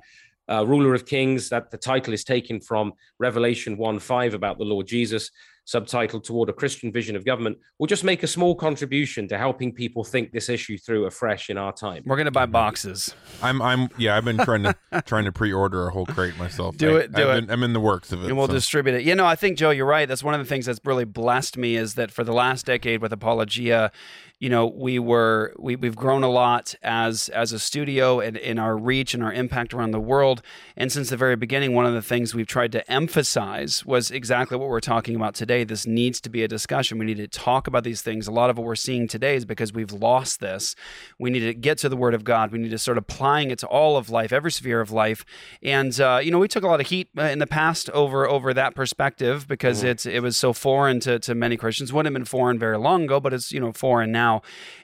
uh, 0.50 0.66
ruler 0.66 0.94
of 0.94 1.06
kings 1.06 1.50
that 1.50 1.72
the 1.72 1.78
title 1.78 2.14
is 2.14 2.24
taken 2.24 2.60
from 2.62 2.94
revelation 3.20 3.78
1 3.78 4.00
5 4.00 4.34
about 4.34 4.58
the 4.58 4.64
lord 4.64 4.86
jesus 4.88 5.32
subtitled 5.68 6.24
toward 6.24 6.48
a 6.50 6.54
christian 6.54 6.92
vision 6.92 7.16
of 7.16 7.26
government 7.26 7.58
will 7.80 7.88
just 7.88 8.04
make 8.04 8.22
a 8.22 8.28
small 8.28 8.54
contribution 8.54 9.28
to 9.28 9.36
helping 9.38 9.72
people 9.74 10.04
think 10.04 10.32
this 10.32 10.48
issue 10.48 10.78
through 10.78 11.06
afresh 11.08 11.50
in 11.50 11.58
our 11.58 11.74
time 11.74 12.04
we're 12.06 12.18
gonna 12.18 12.30
buy 12.30 12.46
boxes 12.46 13.16
I'm 13.42 13.62
I'm 13.62 13.90
yeah 13.98 14.16
I've 14.16 14.26
been 14.26 14.38
trying 14.38 14.64
to 14.64 14.76
trying 15.06 15.26
to 15.26 15.32
pre-order 15.32 15.88
a 15.88 15.92
whole 15.92 16.06
crate 16.06 16.38
myself. 16.38 16.78
Do 16.78 16.98
I- 16.98 17.02
it, 17.02 17.12
do 17.14 17.24
I've 17.24 17.38
it. 17.38 17.42
Been, 17.48 17.52
I'm 17.52 17.64
in 17.64 17.74
the 17.74 17.80
works 17.82 18.12
of 18.14 18.24
it. 18.24 18.28
and 18.28 18.38
we'll 18.38 18.48
so. 18.48 18.54
distribute 18.54 18.94
it. 18.96 19.04
You 19.04 19.14
know, 19.16 19.26
I 19.26 19.36
think 19.36 19.58
Joe, 19.58 19.72
you're 19.72 19.86
right. 19.86 20.08
That's 20.08 20.24
one 20.24 20.34
of 20.34 20.40
the 20.40 20.46
things 20.46 20.66
that's 20.68 20.80
really 20.86 21.04
blessed 21.04 21.58
me 21.58 21.76
is 21.76 21.96
that 21.96 22.12
for 22.12 22.24
the 22.24 22.32
last 22.32 22.66
decade 22.66 23.02
with 23.02 23.12
Apologia, 23.12 23.92
you 24.40 24.50
know, 24.50 24.68
we 24.68 25.00
were 25.00 25.54
we, 25.58 25.76
we've 25.76 25.96
grown 25.96 26.24
a 26.24 26.30
lot 26.30 26.76
as 26.84 27.30
as 27.30 27.54
a 27.54 27.60
studio 27.60 28.20
and 28.20 28.36
in 28.36 28.60
our 28.60 28.78
reach 28.78 29.14
and 29.14 29.24
our 29.24 29.32
impact 29.32 29.74
around 29.74 29.92
the 29.92 30.00
world. 30.00 30.42
And 30.76 30.92
since 30.92 31.10
the 31.10 31.18
very 31.18 31.38
beginning, 31.38 31.74
one 31.74 31.86
of 31.86 31.94
the 31.94 32.02
things 32.02 32.36
we've 32.36 32.46
tried 32.46 32.74
to 32.74 32.92
emphasize 32.92 33.86
was 33.86 34.12
exactly 34.12 34.58
what 34.58 34.68
we're 34.68 34.82
talking 34.82 35.16
about 35.16 35.36
today. 35.36 35.64
This 35.64 35.88
needs 35.88 36.20
to 36.22 36.30
be 36.30 36.44
a 36.44 36.48
discussion. 36.50 36.98
We 36.98 37.06
need 37.06 37.18
to 37.18 37.28
talk 37.28 37.68
about 37.68 37.86
these 37.86 38.02
things. 38.02 38.28
A 38.28 38.32
lot 38.32 38.50
of 38.50 38.58
what 38.58 38.66
we're 38.66 38.76
seeing 38.76 39.08
today 39.08 39.36
is 39.36 39.46
because 39.46 39.72
we've 39.72 39.94
lost 39.94 40.42
this. 40.42 40.76
We 41.18 41.30
need 41.30 41.40
to 41.40 41.54
get 41.54 41.78
to 41.80 41.90
the 41.90 41.98
Word 41.98 42.14
of 42.14 42.26
God. 42.26 42.52
We 42.52 42.60
need 42.60 42.72
to 42.72 42.78
start 42.78 42.98
applying 42.98 43.52
it 43.52 43.60
to 43.60 43.68
all 43.68 43.96
of 43.96 44.10
life, 44.10 44.34
every 44.34 44.52
sphere 44.52 44.82
of 44.82 44.92
life. 44.92 45.24
And 45.64 45.98
uh, 46.00 46.20
you 46.22 46.32
know, 46.32 46.40
we 46.40 46.50
took 46.50 46.64
a 46.64 46.68
lot 46.68 46.82
of 46.82 46.88
heat 46.88 47.08
uh, 47.18 47.24
in 47.24 47.40
the 47.40 47.48
past 47.48 47.90
over 47.92 48.28
over 48.28 48.54
that 48.54 48.76
perspective 48.76 49.48
because 49.48 49.82
it's 49.82 50.06
it 50.06 50.22
was 50.22 50.36
so 50.36 50.52
foreign 50.52 51.00
to 51.02 51.20
to 51.20 51.34
many 51.34 51.56
Christians. 51.56 51.94
Wouldn't 51.94 52.14
have 52.14 52.20
been 52.20 52.26
foreign 52.26 52.60
very 52.60 52.78
long 52.78 53.06
ago, 53.06 53.22
but 53.22 53.34
it's 53.34 53.54
you 53.54 53.62
know 53.62 53.72
foreign 53.72 54.12
now. 54.12 54.25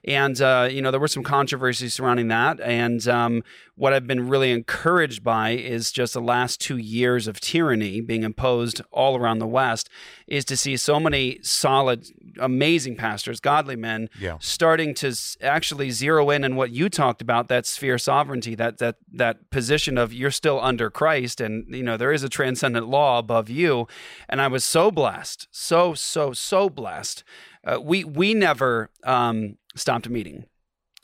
And 0.04 0.42
uh, 0.42 0.68
you 0.72 0.82
know, 0.82 0.92
there 0.92 1.00
were 1.00 1.08
some 1.08 1.24
controversies 1.24 1.94
surrounding 1.94 2.28
that. 2.30 2.60
And 2.60 3.08
um, 3.08 3.44
what 3.82 3.94
I've 3.94 4.06
been 4.06 4.30
really 4.30 4.52
encouraged 4.52 5.24
by 5.24 5.52
is 5.52 5.92
just 5.92 6.14
the 6.14 6.22
last 6.22 6.62
two 6.62 6.78
years 6.78 7.26
of 7.26 7.40
tyranny 7.40 8.00
being 8.00 8.22
imposed 8.22 8.80
all 8.92 9.18
around 9.18 9.40
the 9.40 9.48
West, 9.48 9.90
is 10.28 10.46
to 10.46 10.56
see 10.56 10.78
so 10.78 11.00
many 11.00 11.40
solid, 11.42 12.06
amazing 12.40 12.96
pastors, 12.96 13.40
godly 13.40 13.76
men, 13.76 14.08
Yeah. 14.20 14.38
starting 14.40 14.94
to 15.02 15.12
actually 15.42 15.90
zero 15.90 16.30
in 16.30 16.44
on 16.44 16.56
what 16.56 16.70
you 16.70 16.90
talked 16.90 17.24
about 17.24 17.48
that 17.48 17.66
sphere 17.66 17.98
sovereignty 17.98 18.54
that 18.54 18.78
that 18.78 18.98
that 19.12 19.50
position 19.50 19.98
of 19.98 20.14
you're 20.14 20.30
still 20.30 20.60
under 20.62 20.92
Christ 20.92 21.42
and 21.42 21.66
you 21.76 21.82
know 21.82 21.98
there 21.98 22.14
is 22.14 22.22
a 22.24 22.30
transcendent 22.30 22.88
law 22.88 23.18
above 23.18 23.50
you. 23.50 23.88
And 24.30 24.40
I 24.42 24.48
was 24.48 24.64
so 24.64 24.92
blessed 24.92 25.48
so 25.50 25.96
so 25.96 26.34
so 26.34 26.70
blessed. 26.70 27.24
Uh, 27.66 27.80
we 27.82 28.04
we 28.04 28.36
never 28.36 28.92
um, 29.04 29.58
stopped 29.76 30.08
meeting 30.08 30.46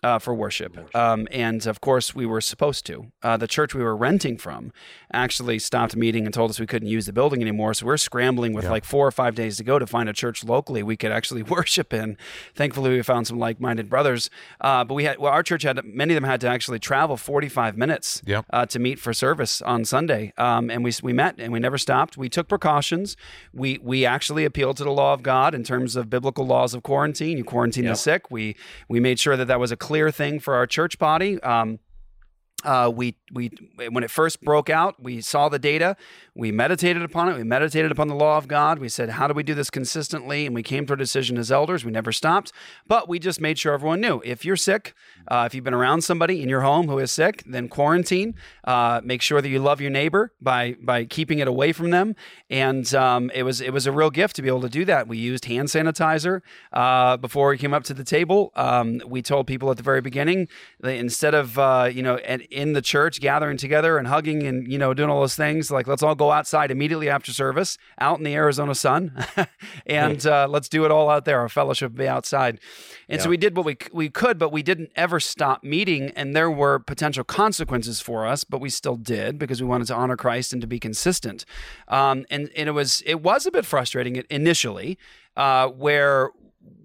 uh, 0.03 0.19
for 0.19 0.33
worship. 0.33 0.93
Um, 0.95 1.27
and 1.31 1.65
of 1.65 1.81
course, 1.81 2.13
we 2.13 2.25
were 2.25 2.41
supposed 2.41 2.85
to. 2.85 3.07
Uh, 3.23 3.35
the 3.37 3.47
church 3.47 3.73
we 3.73 3.83
were 3.83 3.95
renting 3.95 4.37
from 4.37 4.71
actually 5.11 5.57
stopped 5.59 5.95
meeting 5.95 6.25
and 6.25 6.33
told 6.33 6.51
us 6.51 6.59
we 6.59 6.67
couldn't 6.67 6.87
use 6.89 7.05
the 7.07 7.13
building 7.13 7.41
anymore. 7.41 7.73
So 7.73 7.85
we're 7.85 7.97
scrambling 7.97 8.53
with 8.53 8.65
like 8.65 8.85
four 8.85 9.07
or 9.07 9.11
five 9.11 9.33
days 9.35 9.57
to 9.57 9.63
go 9.63 9.79
to 9.79 9.87
find 9.87 10.07
a 10.09 10.13
church 10.13 10.43
locally 10.43 10.83
we 10.83 10.95
could 10.97 11.11
actually 11.11 11.43
worship 11.57 11.93
in. 11.93 12.17
Thankfully, 12.55 12.91
we 12.91 13.01
found 13.01 13.27
some 13.27 13.39
like-minded 13.39 13.89
brothers. 13.89 14.29
Uh, 14.61 14.83
but 14.83 14.93
we 14.93 15.05
had 15.05 15.17
well, 15.17 15.31
our 15.31 15.43
church 15.43 15.63
had 15.63 15.83
many 15.83 16.13
of 16.13 16.21
them 16.21 16.29
had 16.29 16.41
to 16.41 16.47
actually 16.47 16.79
travel 16.79 17.17
45 17.17 17.77
minutes 17.77 18.21
Yep. 18.25 18.45
uh, 18.51 18.65
to 18.67 18.79
meet 18.79 18.99
for 18.99 19.13
service 19.13 19.61
on 19.61 19.83
Sunday. 19.85 20.33
Um, 20.37 20.69
and 20.69 20.83
we 20.83 20.91
we 21.01 21.13
met 21.13 21.35
and 21.39 21.51
we 21.51 21.59
never 21.59 21.77
stopped. 21.77 22.17
We 22.17 22.29
took 22.29 22.47
precautions. 22.47 23.17
We 23.53 23.79
we 23.81 24.05
actually 24.05 24.45
appealed 24.45 24.77
to 24.77 24.83
the 24.83 24.91
law 24.91 25.13
of 25.13 25.23
God 25.23 25.55
in 25.55 25.63
terms 25.63 25.95
of 25.95 26.09
biblical 26.09 26.45
laws 26.45 26.73
of 26.73 26.83
quarantine. 26.83 27.37
You 27.37 27.43
quarantine 27.43 27.85
the 27.85 27.95
sick. 27.95 28.29
We 28.29 28.55
we 28.87 28.99
made 28.99 29.19
sure 29.19 29.35
that 29.37 29.45
that 29.45 29.59
was 29.59 29.71
a 29.71 29.77
clear 29.87 30.11
thing 30.11 30.37
for 30.41 30.53
our 30.55 30.67
church 30.67 30.99
body. 30.99 31.41
Um, 31.41 31.79
uh, 32.63 32.91
we 32.93 33.15
we 33.31 33.51
when 33.89 34.03
it 34.03 34.09
first 34.09 34.41
broke 34.41 34.69
out, 34.69 35.01
we 35.01 35.21
saw 35.21 35.47
the 35.47 35.59
data, 35.59 35.95
we 36.33 36.51
meditated 36.51 37.03
upon 37.03 37.29
it, 37.29 37.35
we 37.35 37.43
meditated 37.43 37.91
upon 37.91 38.07
the 38.07 38.15
law 38.15 38.37
of 38.37 38.47
God. 38.47 38.79
We 38.79 38.89
said, 38.89 39.11
how 39.11 39.27
do 39.27 39.35
we 39.35 39.43
do 39.43 39.53
this 39.53 39.69
consistently? 39.69 40.47
And 40.47 40.55
we 40.55 40.63
came 40.63 40.87
to 40.87 40.93
a 40.93 40.97
decision 40.97 41.37
as 41.37 41.51
elders. 41.51 41.85
We 41.85 41.91
never 41.91 42.11
stopped, 42.11 42.51
but 42.87 43.07
we 43.07 43.19
just 43.19 43.39
made 43.39 43.59
sure 43.59 43.73
everyone 43.73 44.01
knew 44.01 44.21
if 44.25 44.43
you're 44.43 44.55
sick, 44.55 44.95
uh, 45.27 45.43
if 45.45 45.53
you've 45.53 45.63
been 45.63 45.75
around 45.75 46.01
somebody 46.01 46.41
in 46.41 46.49
your 46.49 46.61
home 46.61 46.87
who 46.87 46.97
is 46.97 47.11
sick, 47.11 47.43
then 47.45 47.69
quarantine. 47.69 48.33
Uh, 48.63 49.01
make 49.03 49.21
sure 49.21 49.39
that 49.39 49.49
you 49.49 49.59
love 49.59 49.79
your 49.79 49.91
neighbor 49.91 50.33
by 50.41 50.75
by 50.81 51.05
keeping 51.05 51.37
it 51.37 51.47
away 51.47 51.71
from 51.73 51.91
them. 51.91 52.15
And 52.49 52.91
um, 52.95 53.29
it 53.35 53.43
was 53.43 53.61
it 53.61 53.71
was 53.71 53.85
a 53.85 53.91
real 53.91 54.09
gift 54.09 54.35
to 54.37 54.41
be 54.41 54.47
able 54.47 54.61
to 54.61 54.69
do 54.69 54.83
that. 54.85 55.07
We 55.07 55.19
used 55.19 55.45
hand 55.45 55.67
sanitizer 55.67 56.41
uh, 56.73 57.17
before 57.17 57.49
we 57.49 57.59
came 57.59 57.73
up 57.75 57.83
to 57.83 57.93
the 57.93 58.03
table. 58.03 58.51
Um, 58.55 58.99
we 59.05 59.21
told 59.21 59.45
people 59.45 59.69
at 59.69 59.77
the 59.77 59.83
very 59.83 60.01
beginning 60.01 60.47
that 60.79 60.95
instead 60.95 61.35
of 61.35 61.59
uh, 61.59 61.89
you 61.93 62.01
know 62.01 62.15
at, 62.17 62.41
in 62.51 62.73
the 62.73 62.81
church 62.81 63.19
gathering 63.19 63.57
together 63.57 63.97
and 63.97 64.07
hugging 64.07 64.43
and 64.43 64.71
you 64.71 64.77
know 64.77 64.93
doing 64.93 65.09
all 65.09 65.21
those 65.21 65.35
things, 65.35 65.71
like 65.71 65.87
let's 65.87 66.03
all 66.03 66.15
go 66.15 66.31
outside 66.31 66.71
immediately 66.71 67.09
after 67.09 67.31
service, 67.33 67.77
out 67.99 68.17
in 68.17 68.23
the 68.23 68.33
Arizona 68.35 68.75
sun, 68.75 69.25
and 69.85 70.25
uh, 70.25 70.47
let's 70.49 70.69
do 70.69 70.85
it 70.85 70.91
all 70.91 71.09
out 71.09 71.25
there. 71.25 71.39
Our 71.39 71.49
fellowship 71.49 71.95
be 71.95 72.07
outside. 72.07 72.59
And 73.09 73.21
so 73.21 73.29
we 73.29 73.37
did 73.37 73.55
what 73.55 73.65
we 73.65 73.77
we 73.93 74.09
could, 74.09 74.37
but 74.37 74.51
we 74.51 74.63
didn't 74.63 74.91
ever 74.95 75.19
stop 75.19 75.63
meeting. 75.63 76.11
And 76.11 76.35
there 76.35 76.51
were 76.51 76.79
potential 76.79 77.23
consequences 77.23 78.01
for 78.01 78.25
us, 78.25 78.43
but 78.43 78.59
we 78.59 78.69
still 78.69 78.97
did 78.97 79.39
because 79.39 79.61
we 79.61 79.67
wanted 79.67 79.87
to 79.87 79.95
honor 79.95 80.17
Christ 80.17 80.53
and 80.53 80.61
to 80.61 80.67
be 80.67 80.79
consistent. 80.79 81.45
Um, 81.87 82.25
and 82.29 82.49
and 82.55 82.67
it 82.67 82.73
was 82.73 83.01
it 83.05 83.21
was 83.21 83.45
a 83.45 83.51
bit 83.51 83.65
frustrating 83.65 84.23
initially, 84.29 84.97
uh, 85.35 85.67
where 85.67 86.31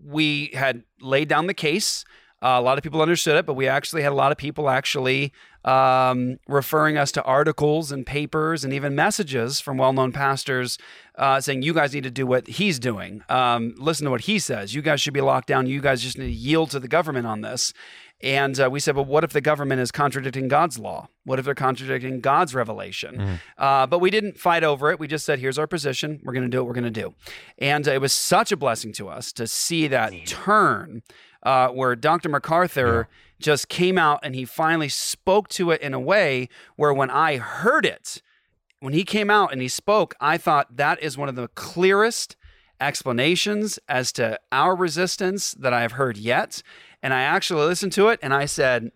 we 0.05 0.51
had 0.55 0.85
laid 1.01 1.29
down 1.29 1.47
the 1.47 1.55
case. 1.55 2.05
Uh, 2.43 2.59
a 2.59 2.61
lot 2.61 2.77
of 2.77 2.83
people 2.83 3.01
understood 3.01 3.37
it, 3.37 3.47
but 3.47 3.55
we 3.55 3.69
actually 3.69 4.03
had 4.03 4.11
a 4.11 4.17
lot 4.17 4.33
of 4.33 4.39
people 4.39 4.69
actually 4.69 5.33
um, 5.65 6.39
referring 6.49 6.97
us 6.97 7.13
to 7.13 7.23
articles 7.23 7.93
and 7.93 8.05
papers 8.05 8.65
and 8.65 8.73
even 8.73 8.95
messages 8.95 9.61
from 9.61 9.77
well-known 9.77 10.13
pastors 10.13 10.79
uh, 11.17 11.41
saying, 11.41 11.63
"You 11.63 11.75
guys 11.75 11.95
need 11.95 12.05
to 12.05 12.11
do 12.11 12.27
what 12.27 12.47
he's 12.47 12.79
doing. 12.79 13.23
Um, 13.29 13.75
listen 13.79 14.05
to 14.05 14.11
what 14.11 14.23
he 14.23 14.39
says. 14.39 14.75
You 14.75 14.83
guys 14.83 15.01
should 15.01 15.15
be 15.15 15.21
locked 15.21 15.49
down. 15.49 15.67
You 15.67 15.81
guys 15.81 16.03
just 16.03 16.19
need 16.19 16.27
to 16.27 16.33
yield 16.33 16.71
to 16.71 16.81
the 16.81 16.89
government 16.89 17.27
on 17.27 17.41
this." 17.41 17.73
And 18.25 18.59
uh, 18.61 18.71
we 18.71 18.79
said, 18.79 18.95
well, 18.95 19.05
what 19.05 19.25
if 19.25 19.33
the 19.33 19.41
government 19.41 19.81
is 19.81 19.91
contradicting 19.91 20.47
God's 20.47 20.79
law? 20.79 21.09
What 21.25 21.41
if 21.41 21.45
they're 21.45 21.57
contradicting 21.57 22.21
God's 22.21 22.55
revelation? 22.55 23.41
Uh, 23.59 23.87
but 23.87 23.99
we 23.99 24.11
didn't 24.11 24.39
fight 24.39 24.63
over 24.63 24.93
it. 24.93 25.01
We 25.01 25.09
just 25.09 25.27
said, 25.27 25.41
here's 25.41 25.59
our 25.59 25.67
position. 25.67 26.21
We're 26.23 26.33
going 26.33 26.45
to 26.45 26.49
do 26.49 26.59
what 26.59 26.69
we're 26.69 26.81
going 26.81 26.93
to 26.93 27.03
do. 27.03 27.15
And 27.59 27.89
uh, 27.89 27.91
it 27.93 28.01
was 28.01 28.13
such 28.13 28.53
a 28.53 28.57
blessing 28.57 28.93
to 28.93 29.09
us 29.09 29.33
to 29.33 29.49
see 29.49 29.89
that 29.89 30.13
turn 30.27 31.03
uh, 31.43 31.69
where 31.69 31.97
Dr. 31.97 32.29
MacArthur 32.29 33.09
just 33.39 33.69
came 33.69 33.99
out 33.99 34.21
and 34.23 34.35
he 34.35 34.45
finally 34.45 34.89
spoke 34.89 35.49
to 35.49 35.71
it 35.71 35.81
in 35.81 35.95
a 35.95 36.01
way 36.01 36.49
where 36.77 36.95
when 36.95 37.11
I 37.11 37.39
heard 37.39 37.85
it, 37.85 38.23
when 38.81 38.93
he 38.93 39.05
came 39.05 39.31
out 39.31 39.53
and 39.53 39.61
he 39.61 39.69
spoke, 39.69 40.15
I 40.21 40.39
thought 40.39 40.77
that 40.77 41.03
is 41.03 41.19
one 41.19 41.29
of 41.29 41.37
the 41.37 41.49
clearest 41.49 42.37
explanations 42.81 43.79
as 43.89 44.13
to 44.13 44.39
our 44.51 44.75
resistance 44.75 45.53
that 45.53 45.73
I 45.73 45.83
have 45.83 45.93
heard 45.93 46.17
yet. 46.17 46.63
And 47.03 47.15
I 47.15 47.23
actually 47.23 47.65
listened 47.65 47.93
to 47.93 48.09
it 48.09 48.19
and 48.23 48.35
I 48.35 48.47
said, 48.47 48.91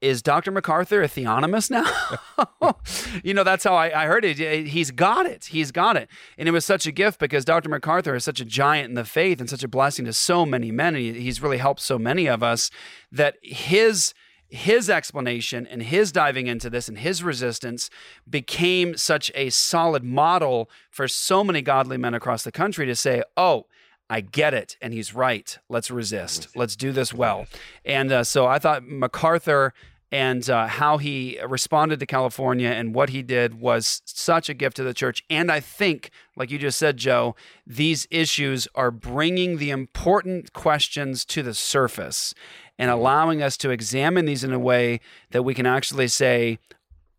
is 0.00 0.22
Dr. 0.22 0.50
MacArthur 0.50 1.02
a 1.02 1.08
theonomist 1.08 1.70
now? 1.70 2.74
you 3.24 3.34
know, 3.34 3.44
that's 3.44 3.64
how 3.64 3.74
I, 3.74 4.04
I 4.04 4.06
heard 4.06 4.24
it. 4.24 4.68
He's 4.68 4.90
got 4.90 5.26
it. 5.26 5.46
He's 5.46 5.72
got 5.72 5.96
it. 5.96 6.08
And 6.36 6.48
it 6.48 6.52
was 6.52 6.64
such 6.64 6.86
a 6.86 6.92
gift 6.92 7.18
because 7.18 7.44
Dr. 7.44 7.68
MacArthur 7.68 8.14
is 8.14 8.24
such 8.24 8.40
a 8.40 8.44
giant 8.44 8.88
in 8.88 8.94
the 8.94 9.04
faith 9.04 9.40
and 9.40 9.50
such 9.50 9.64
a 9.64 9.68
blessing 9.68 10.04
to 10.04 10.12
so 10.12 10.46
many 10.46 10.70
men. 10.70 10.94
And 10.94 11.16
he's 11.16 11.42
really 11.42 11.58
helped 11.58 11.80
so 11.80 11.98
many 11.98 12.28
of 12.28 12.42
us 12.42 12.70
that 13.10 13.36
his 13.42 14.14
his 14.50 14.88
explanation 14.88 15.66
and 15.66 15.82
his 15.82 16.10
diving 16.10 16.46
into 16.46 16.70
this 16.70 16.88
and 16.88 16.98
his 16.98 17.22
resistance 17.22 17.90
became 18.28 18.96
such 18.96 19.30
a 19.34 19.50
solid 19.50 20.02
model 20.02 20.70
for 20.90 21.06
so 21.06 21.44
many 21.44 21.60
godly 21.60 21.98
men 21.98 22.14
across 22.14 22.44
the 22.44 22.52
country 22.52 22.86
to 22.86 22.96
say, 22.96 23.22
oh, 23.36 23.66
I 24.10 24.20
get 24.20 24.54
it, 24.54 24.76
and 24.80 24.92
he's 24.92 25.14
right. 25.14 25.58
Let's 25.68 25.90
resist. 25.90 26.48
Let's 26.56 26.76
do 26.76 26.92
this 26.92 27.12
well. 27.12 27.46
And 27.84 28.10
uh, 28.10 28.24
so 28.24 28.46
I 28.46 28.58
thought 28.58 28.86
MacArthur 28.86 29.74
and 30.10 30.48
uh, 30.48 30.66
how 30.66 30.96
he 30.96 31.38
responded 31.46 32.00
to 32.00 32.06
California 32.06 32.70
and 32.70 32.94
what 32.94 33.10
he 33.10 33.22
did 33.22 33.60
was 33.60 34.00
such 34.06 34.48
a 34.48 34.54
gift 34.54 34.76
to 34.76 34.82
the 34.82 34.94
church. 34.94 35.22
And 35.28 35.52
I 35.52 35.60
think, 35.60 36.10
like 36.36 36.50
you 36.50 36.58
just 36.58 36.78
said, 36.78 36.96
Joe, 36.96 37.36
these 37.66 38.06
issues 38.10 38.66
are 38.74 38.90
bringing 38.90 39.58
the 39.58 39.70
important 39.70 40.54
questions 40.54 41.26
to 41.26 41.42
the 41.42 41.52
surface 41.52 42.34
and 42.78 42.90
allowing 42.90 43.42
us 43.42 43.56
to 43.58 43.70
examine 43.70 44.24
these 44.24 44.44
in 44.44 44.52
a 44.52 44.58
way 44.58 45.00
that 45.30 45.42
we 45.42 45.52
can 45.52 45.66
actually 45.66 46.08
say, 46.08 46.58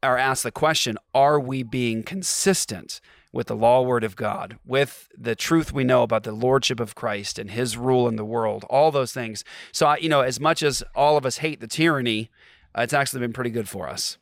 or 0.01 0.17
ask 0.17 0.43
the 0.43 0.51
question 0.51 0.97
are 1.13 1.39
we 1.39 1.61
being 1.61 2.01
consistent 2.01 3.01
with 3.32 3.47
the 3.47 3.55
law 3.55 3.82
word 3.82 4.03
of 4.03 4.15
God, 4.15 4.57
with 4.65 5.07
the 5.17 5.36
truth 5.36 5.71
we 5.71 5.84
know 5.84 6.01
about 6.03 6.23
the 6.23 6.32
lordship 6.32 6.80
of 6.80 6.95
Christ 6.95 7.38
and 7.38 7.51
his 7.51 7.77
rule 7.77 8.07
in 8.07 8.15
the 8.15 8.25
world, 8.25 8.63
all 8.69 8.91
those 8.91 9.13
things. 9.13 9.43
So, 9.71 9.86
I, 9.86 9.97
you 9.97 10.09
know, 10.09 10.21
as 10.21 10.39
much 10.39 10.63
as 10.63 10.84
all 10.95 11.15
of 11.17 11.25
us 11.25 11.38
hate 11.38 11.59
the 11.59 11.67
tyranny, 11.67 12.32
uh, 12.77 12.82
it's 12.82 12.93
actually 12.93 13.19
been 13.19 13.34
pretty 13.34 13.51
good 13.51 13.69
for 13.69 13.88
us 13.88 14.17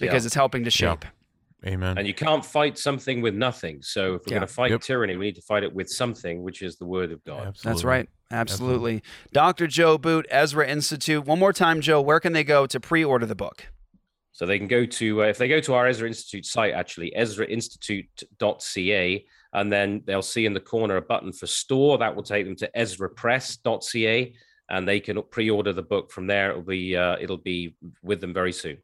because 0.00 0.24
Yeah. 0.24 0.26
it's 0.26 0.34
helping 0.34 0.64
to 0.64 0.70
shape. 0.70 1.04
Amen. 1.66 1.98
And 1.98 2.06
you 2.06 2.14
can't 2.14 2.44
fight 2.44 2.78
something 2.78 3.20
with 3.20 3.34
nothing. 3.34 3.82
So 3.82 4.14
if 4.14 4.22
we're 4.26 4.32
Yeah. 4.32 4.38
going 4.38 4.48
to 4.48 4.54
fight 4.54 4.70
Yep. 4.70 4.80
tyranny, 4.82 5.16
we 5.16 5.26
need 5.26 5.34
to 5.36 5.42
fight 5.42 5.64
it 5.64 5.72
with 5.72 5.88
something, 5.88 6.42
which 6.44 6.62
is 6.62 6.76
the 6.76 6.86
word 6.86 7.10
of 7.10 7.24
God. 7.24 7.48
Absolutely. 7.48 7.72
That's 7.76 7.84
right. 7.84 8.08
Absolutely. 8.30 9.02
Dr. 9.32 9.66
Joe 9.66 9.98
Boot, 9.98 10.26
Ezra 10.30 10.68
Institute. 10.68 11.24
One 11.24 11.38
more 11.38 11.52
time, 11.52 11.80
Joe, 11.80 12.00
where 12.00 12.20
can 12.20 12.32
they 12.32 12.44
go 12.44 12.66
to 12.66 12.78
pre 12.78 13.04
order 13.04 13.26
the 13.26 13.34
book? 13.34 13.66
So 14.38 14.46
they 14.46 14.56
can 14.56 14.68
go 14.68 14.86
to, 14.86 15.24
uh, 15.24 15.26
if 15.26 15.36
they 15.36 15.48
go 15.48 15.58
to 15.58 15.74
our 15.74 15.88
Ezra 15.88 16.06
Institute 16.06 16.46
site, 16.46 16.72
actually, 16.72 17.12
ezrainstitute.ca, 17.18 19.24
and 19.52 19.72
then 19.72 20.02
they'll 20.06 20.22
see 20.22 20.46
in 20.46 20.52
the 20.52 20.60
corner 20.60 20.96
a 20.96 21.02
button 21.02 21.32
for 21.32 21.48
store. 21.48 21.98
That 21.98 22.14
will 22.14 22.22
take 22.22 22.46
them 22.46 22.54
to 22.56 22.70
ezrapress.ca, 22.76 24.32
and 24.70 24.86
they 24.86 25.00
can 25.00 25.20
pre-order 25.30 25.72
the 25.72 25.82
book 25.82 26.12
from 26.12 26.28
there. 26.28 26.50
It'll 26.50 26.62
be, 26.62 26.96
uh, 26.96 27.16
it'll 27.20 27.36
be 27.38 27.74
with 28.04 28.20
them 28.20 28.32
very 28.32 28.52
soon. 28.52 28.78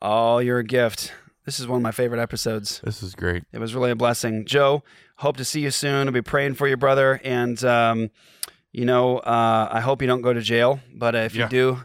Oh, 0.00 0.38
you're 0.38 0.60
a 0.60 0.64
gift. 0.64 1.12
This 1.44 1.58
is 1.58 1.66
one 1.66 1.78
of 1.78 1.82
my 1.82 1.90
favorite 1.90 2.20
episodes. 2.20 2.80
This 2.84 3.02
is 3.02 3.16
great. 3.16 3.42
It 3.52 3.58
was 3.58 3.74
really 3.74 3.90
a 3.90 3.96
blessing. 3.96 4.44
Joe, 4.44 4.84
hope 5.16 5.38
to 5.38 5.44
see 5.44 5.62
you 5.62 5.72
soon. 5.72 6.06
I'll 6.06 6.12
be 6.12 6.22
praying 6.22 6.54
for 6.54 6.68
you, 6.68 6.76
brother. 6.76 7.20
And 7.24 7.64
um, 7.64 8.10
you 8.70 8.84
know, 8.84 9.16
uh, 9.18 9.68
I 9.72 9.80
hope 9.80 10.02
you 10.02 10.06
don't 10.08 10.20
go 10.20 10.32
to 10.34 10.40
jail. 10.42 10.78
But 10.94 11.14
uh, 11.16 11.20
if 11.20 11.34
Yeah. 11.34 11.44
you 11.44 11.48
do, 11.48 11.78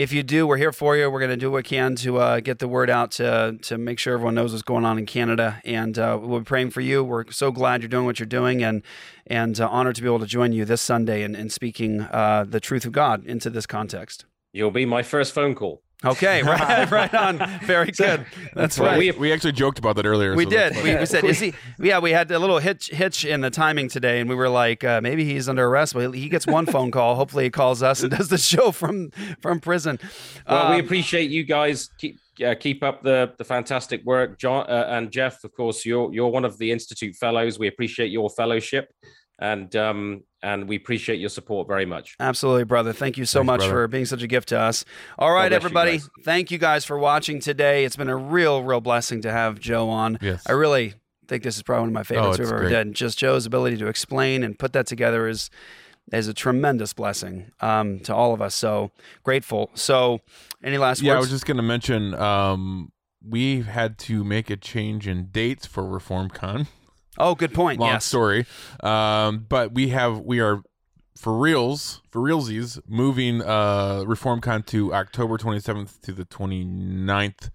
if 0.00 0.14
you 0.14 0.22
do, 0.22 0.46
we're 0.46 0.56
here 0.56 0.72
for 0.72 0.96
you. 0.96 1.10
We're 1.10 1.18
going 1.18 1.30
to 1.30 1.36
do 1.36 1.50
what 1.50 1.58
we 1.58 1.62
can 1.62 1.94
to 1.96 2.16
uh, 2.16 2.40
get 2.40 2.58
the 2.58 2.66
word 2.66 2.88
out 2.88 3.10
to 3.12 3.58
to 3.60 3.76
make 3.76 3.98
sure 3.98 4.14
everyone 4.14 4.34
knows 4.34 4.52
what's 4.52 4.62
going 4.62 4.86
on 4.86 4.96
in 4.96 5.04
Canada, 5.04 5.60
and 5.62 5.98
uh, 5.98 6.18
we'll 6.18 6.38
be 6.38 6.44
praying 6.44 6.70
for 6.70 6.80
you. 6.80 7.04
We're 7.04 7.30
so 7.30 7.52
glad 7.52 7.82
you're 7.82 7.90
doing 7.90 8.06
what 8.06 8.18
you're 8.18 8.26
doing, 8.26 8.64
and 8.64 8.82
and 9.26 9.60
uh, 9.60 9.68
honored 9.68 9.96
to 9.96 10.02
be 10.02 10.08
able 10.08 10.20
to 10.20 10.26
join 10.26 10.52
you 10.52 10.64
this 10.64 10.80
Sunday 10.80 11.22
in, 11.22 11.36
in 11.36 11.50
speaking 11.50 12.00
uh, 12.00 12.46
the 12.48 12.60
truth 12.60 12.86
of 12.86 12.92
God 12.92 13.26
into 13.26 13.50
this 13.50 13.66
context. 13.66 14.24
You'll 14.54 14.70
be 14.70 14.86
my 14.86 15.02
first 15.02 15.34
phone 15.34 15.54
call. 15.54 15.82
Okay, 16.04 16.42
right, 16.44 16.90
right 16.90 17.14
on. 17.14 17.38
Very 17.64 17.90
good. 17.90 18.24
That's 18.54 18.78
Well, 18.78 18.90
right. 18.92 18.98
we, 18.98 19.10
we 19.10 19.32
actually 19.32 19.52
joked 19.52 19.78
about 19.78 19.96
that 19.96 20.06
earlier. 20.06 20.34
We 20.34 20.44
so 20.44 20.50
did. 20.50 20.76
We, 20.82 20.96
we 20.96 21.04
said, 21.06 21.24
is 21.32 21.38
he? 21.40 21.52
Yeah, 21.78 21.98
we 21.98 22.10
had 22.12 22.30
a 22.30 22.38
little 22.38 22.58
hitch 22.58 22.88
hitch 22.88 23.24
in 23.26 23.42
the 23.42 23.50
timing 23.50 23.88
today, 23.90 24.20
and 24.20 24.28
we 24.28 24.34
were 24.34 24.48
like, 24.48 24.82
uh, 24.82 25.00
maybe 25.02 25.24
he's 25.26 25.48
under 25.48 25.66
arrest. 25.66 25.92
But 25.92 26.12
he 26.14 26.28
gets 26.30 26.46
one 26.46 26.64
phone 26.66 26.90
call. 26.90 27.16
Hopefully, 27.16 27.44
he 27.44 27.50
calls 27.50 27.82
us 27.82 28.02
and 28.02 28.10
does 28.16 28.28
the 28.28 28.38
show 28.38 28.72
from 28.72 29.10
from 29.42 29.60
prison. 29.60 29.98
Well, 30.48 30.70
we 30.70 30.78
Um, 30.78 30.84
appreciate 30.84 31.30
you 31.30 31.44
guys. 31.44 31.90
Keep 31.98 32.18
uh, 32.46 32.54
keep 32.58 32.82
up 32.82 33.02
the 33.02 33.32
the 33.36 33.44
fantastic 33.44 34.02
work, 34.04 34.38
John 34.38 34.64
uh, 34.70 34.86
and 34.88 35.10
Jeff. 35.12 35.44
Of 35.44 35.52
course, 35.54 35.84
you're 35.84 36.10
you're 36.14 36.28
one 36.28 36.46
of 36.46 36.56
the 36.56 36.70
Institute 36.72 37.14
fellows. 37.16 37.58
We 37.58 37.68
appreciate 37.68 38.10
your 38.10 38.30
fellowship, 38.30 38.90
and 39.40 39.74
um 39.74 40.22
and 40.42 40.68
we 40.68 40.76
appreciate 40.76 41.18
your 41.18 41.28
support 41.28 41.68
very 41.68 41.84
much. 41.84 42.16
Absolutely, 42.18 42.64
brother. 42.64 42.92
Thank 42.92 43.18
you 43.18 43.26
so 43.26 43.40
Thanks, 43.40 43.46
much 43.46 43.58
brother. 43.60 43.72
for 43.72 43.88
being 43.88 44.06
such 44.06 44.22
a 44.22 44.26
gift 44.26 44.48
to 44.50 44.58
us. 44.58 44.84
All 45.18 45.32
right, 45.32 45.50
bless 45.50 45.62
you 45.62 45.66
everybody. 45.66 46.00
Thank 46.24 46.50
you 46.50 46.58
guys 46.58 46.84
for 46.84 46.98
watching 46.98 47.40
today. 47.40 47.84
It's 47.84 47.96
been 47.96 48.08
a 48.08 48.16
real, 48.16 48.62
real 48.62 48.80
blessing 48.80 49.20
to 49.22 49.30
have 49.30 49.60
Joe 49.60 49.90
on. 49.90 50.18
Yes. 50.22 50.42
I 50.46 50.52
really 50.52 50.94
think 51.28 51.42
this 51.42 51.56
is 51.56 51.62
probably 51.62 51.80
one 51.82 51.88
of 51.90 51.94
my 51.94 52.02
favorites 52.04 52.38
it's 52.38 52.40
we've 52.40 52.48
ever 52.48 52.68
great. 52.68 52.84
did. 52.84 52.94
Just 52.94 53.18
Joe's 53.18 53.44
ability 53.46 53.76
to 53.78 53.86
explain 53.86 54.42
and 54.42 54.58
put 54.58 54.72
that 54.72 54.86
together 54.86 55.28
is 55.28 55.50
is 56.12 56.26
a 56.26 56.34
tremendous 56.34 56.92
blessing 56.92 57.52
um, 57.60 58.00
to 58.00 58.14
all 58.14 58.34
of 58.34 58.42
us. 58.42 58.54
So 58.54 58.90
grateful. 59.22 59.70
So, 59.74 60.20
any 60.64 60.78
last 60.78 61.02
yeah, 61.02 61.14
I 61.14 61.18
was 61.18 61.30
just 61.30 61.46
going 61.46 61.58
to 61.58 61.62
mention 61.62 62.14
um, 62.14 62.92
we 63.24 63.60
had 63.60 63.98
to 63.98 64.24
make 64.24 64.50
a 64.50 64.56
change 64.56 65.06
in 65.06 65.26
dates 65.26 65.66
for 65.66 65.82
ReformCon. 65.84 66.66
oh, 67.20 67.34
good 67.34 67.54
point. 67.54 67.80
Long 67.80 67.90
yes. 67.92 68.04
story, 68.04 68.46
um, 68.82 69.46
but 69.48 69.72
we 69.72 69.88
have 69.88 70.20
we 70.20 70.40
are 70.40 70.62
for 71.16 71.36
reals 71.36 72.00
for 72.10 72.20
realsies 72.20 72.80
moving 72.88 73.42
uh, 73.42 74.02
ReformCon 74.06 74.64
to 74.66 74.94
October 74.94 75.36
27th 75.36 76.00
to 76.00 76.12
the 76.12 76.24
29th 76.24 77.50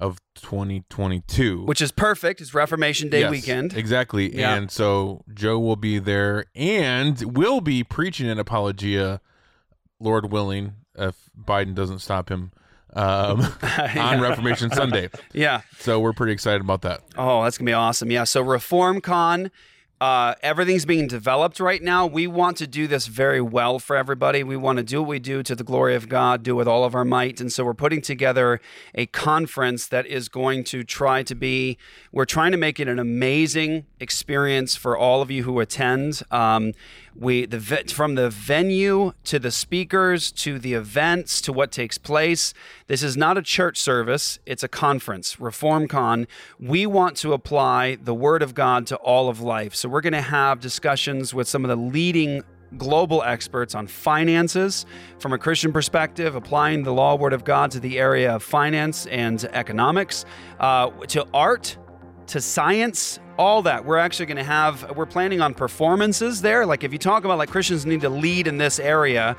of 0.00 0.18
2022. 0.34 1.64
Which 1.64 1.80
is 1.80 1.92
perfect. 1.92 2.40
It's 2.40 2.52
Reformation 2.52 3.08
Day 3.08 3.20
Yes, 3.20 3.30
weekend. 3.30 3.76
Exactly. 3.76 4.36
Yeah. 4.36 4.54
And 4.54 4.70
so 4.70 5.22
Joe 5.32 5.58
will 5.58 5.76
be 5.76 5.98
there 5.98 6.46
and 6.54 7.36
will 7.36 7.60
be 7.60 7.84
preaching 7.84 8.28
an 8.28 8.38
apologia, 8.38 9.20
Lord 10.00 10.30
willing, 10.30 10.74
if 10.94 11.30
Biden 11.38 11.74
doesn't 11.74 12.00
stop 12.00 12.28
him 12.28 12.52
um, 12.96 13.46
on 13.96 14.20
Reformation 14.20 14.70
Sunday. 14.72 15.10
Yeah. 15.32 15.60
So 15.78 16.00
we're 16.00 16.12
pretty 16.12 16.32
excited 16.32 16.60
about 16.60 16.82
that. 16.82 17.02
Oh, 17.16 17.44
that's 17.44 17.58
gonna 17.58 17.68
be 17.68 17.72
awesome. 17.74 18.10
Yeah. 18.10 18.24
So 18.24 18.42
ReformCon, 18.42 19.50
uh, 20.00 20.34
everything's 20.42 20.84
being 20.84 21.06
developed 21.06 21.58
right 21.60 21.82
now. 21.82 22.06
We 22.06 22.26
want 22.26 22.56
to 22.58 22.66
do 22.66 22.86
this 22.86 23.06
very 23.06 23.40
well 23.40 23.78
for 23.78 23.96
everybody. 23.96 24.42
We 24.42 24.56
want 24.56 24.76
to 24.78 24.82
do 24.82 25.00
what 25.00 25.08
we 25.08 25.18
do 25.18 25.42
to 25.42 25.54
the 25.54 25.64
glory 25.64 25.94
of 25.94 26.08
God, 26.08 26.42
do 26.42 26.54
with 26.54 26.68
all 26.68 26.84
of 26.84 26.94
our 26.94 27.04
might. 27.04 27.40
And 27.40 27.50
so 27.50 27.64
we're 27.64 27.74
putting 27.74 28.02
together 28.02 28.60
a 28.94 29.06
conference 29.06 29.86
that 29.86 30.06
is 30.06 30.28
going 30.28 30.64
to 30.64 30.82
try 30.82 31.22
to 31.22 31.34
be. 31.34 31.78
We're 32.12 32.26
trying 32.26 32.52
to 32.52 32.58
make 32.58 32.78
it 32.78 32.88
an 32.88 32.98
amazing 32.98 33.86
experience 34.00 34.76
for 34.76 34.96
all 34.96 35.22
of 35.22 35.30
you 35.30 35.44
who 35.44 35.60
attend. 35.60 36.22
Um, 36.30 36.72
we 37.14 37.46
the 37.46 37.60
from 37.94 38.14
the 38.14 38.28
venue 38.28 39.12
to 39.24 39.38
the 39.38 39.50
speakers 39.50 40.30
to 40.32 40.58
the 40.58 40.74
events 40.74 41.40
to 41.42 41.52
what 41.52 41.72
takes 41.72 41.96
place. 41.96 42.52
This 42.88 43.02
is 43.02 43.16
not 43.16 43.38
a 43.38 43.42
church 43.42 43.78
service; 43.78 44.38
it's 44.44 44.62
a 44.62 44.68
conference, 44.68 45.36
ReformCon. 45.36 46.26
We 46.60 46.86
want 46.86 47.16
to 47.18 47.32
apply 47.32 47.96
the 47.96 48.14
Word 48.14 48.42
of 48.42 48.54
God 48.54 48.86
to 48.88 48.96
all 48.96 49.28
of 49.28 49.40
life. 49.40 49.74
So 49.74 49.88
we're 49.88 50.02
going 50.02 50.12
to 50.12 50.20
have 50.20 50.60
discussions 50.60 51.32
with 51.32 51.48
some 51.48 51.64
of 51.64 51.68
the 51.68 51.76
leading 51.76 52.42
global 52.76 53.22
experts 53.22 53.74
on 53.74 53.86
finances 53.86 54.86
from 55.18 55.32
a 55.32 55.38
Christian 55.38 55.72
perspective, 55.72 56.34
applying 56.34 56.82
the 56.82 56.92
law 56.92 57.14
word 57.14 57.32
of 57.32 57.44
God 57.44 57.70
to 57.70 57.80
the 57.80 57.98
area 57.98 58.34
of 58.34 58.42
finance 58.42 59.06
and 59.06 59.42
economics, 59.52 60.24
uh, 60.60 60.90
to 61.06 61.26
art 61.32 61.78
to 62.28 62.40
science 62.40 63.18
all 63.38 63.62
that. 63.62 63.84
We're 63.84 63.98
actually 63.98 64.26
going 64.26 64.38
to 64.38 64.44
have 64.44 64.96
we're 64.96 65.06
planning 65.06 65.40
on 65.40 65.54
performances 65.54 66.42
there. 66.42 66.66
Like 66.66 66.84
if 66.84 66.92
you 66.92 66.98
talk 66.98 67.24
about 67.24 67.38
like 67.38 67.50
christians 67.50 67.86
need 67.86 68.00
to 68.00 68.08
lead 68.08 68.46
in 68.46 68.58
this 68.58 68.78
area 68.78 69.36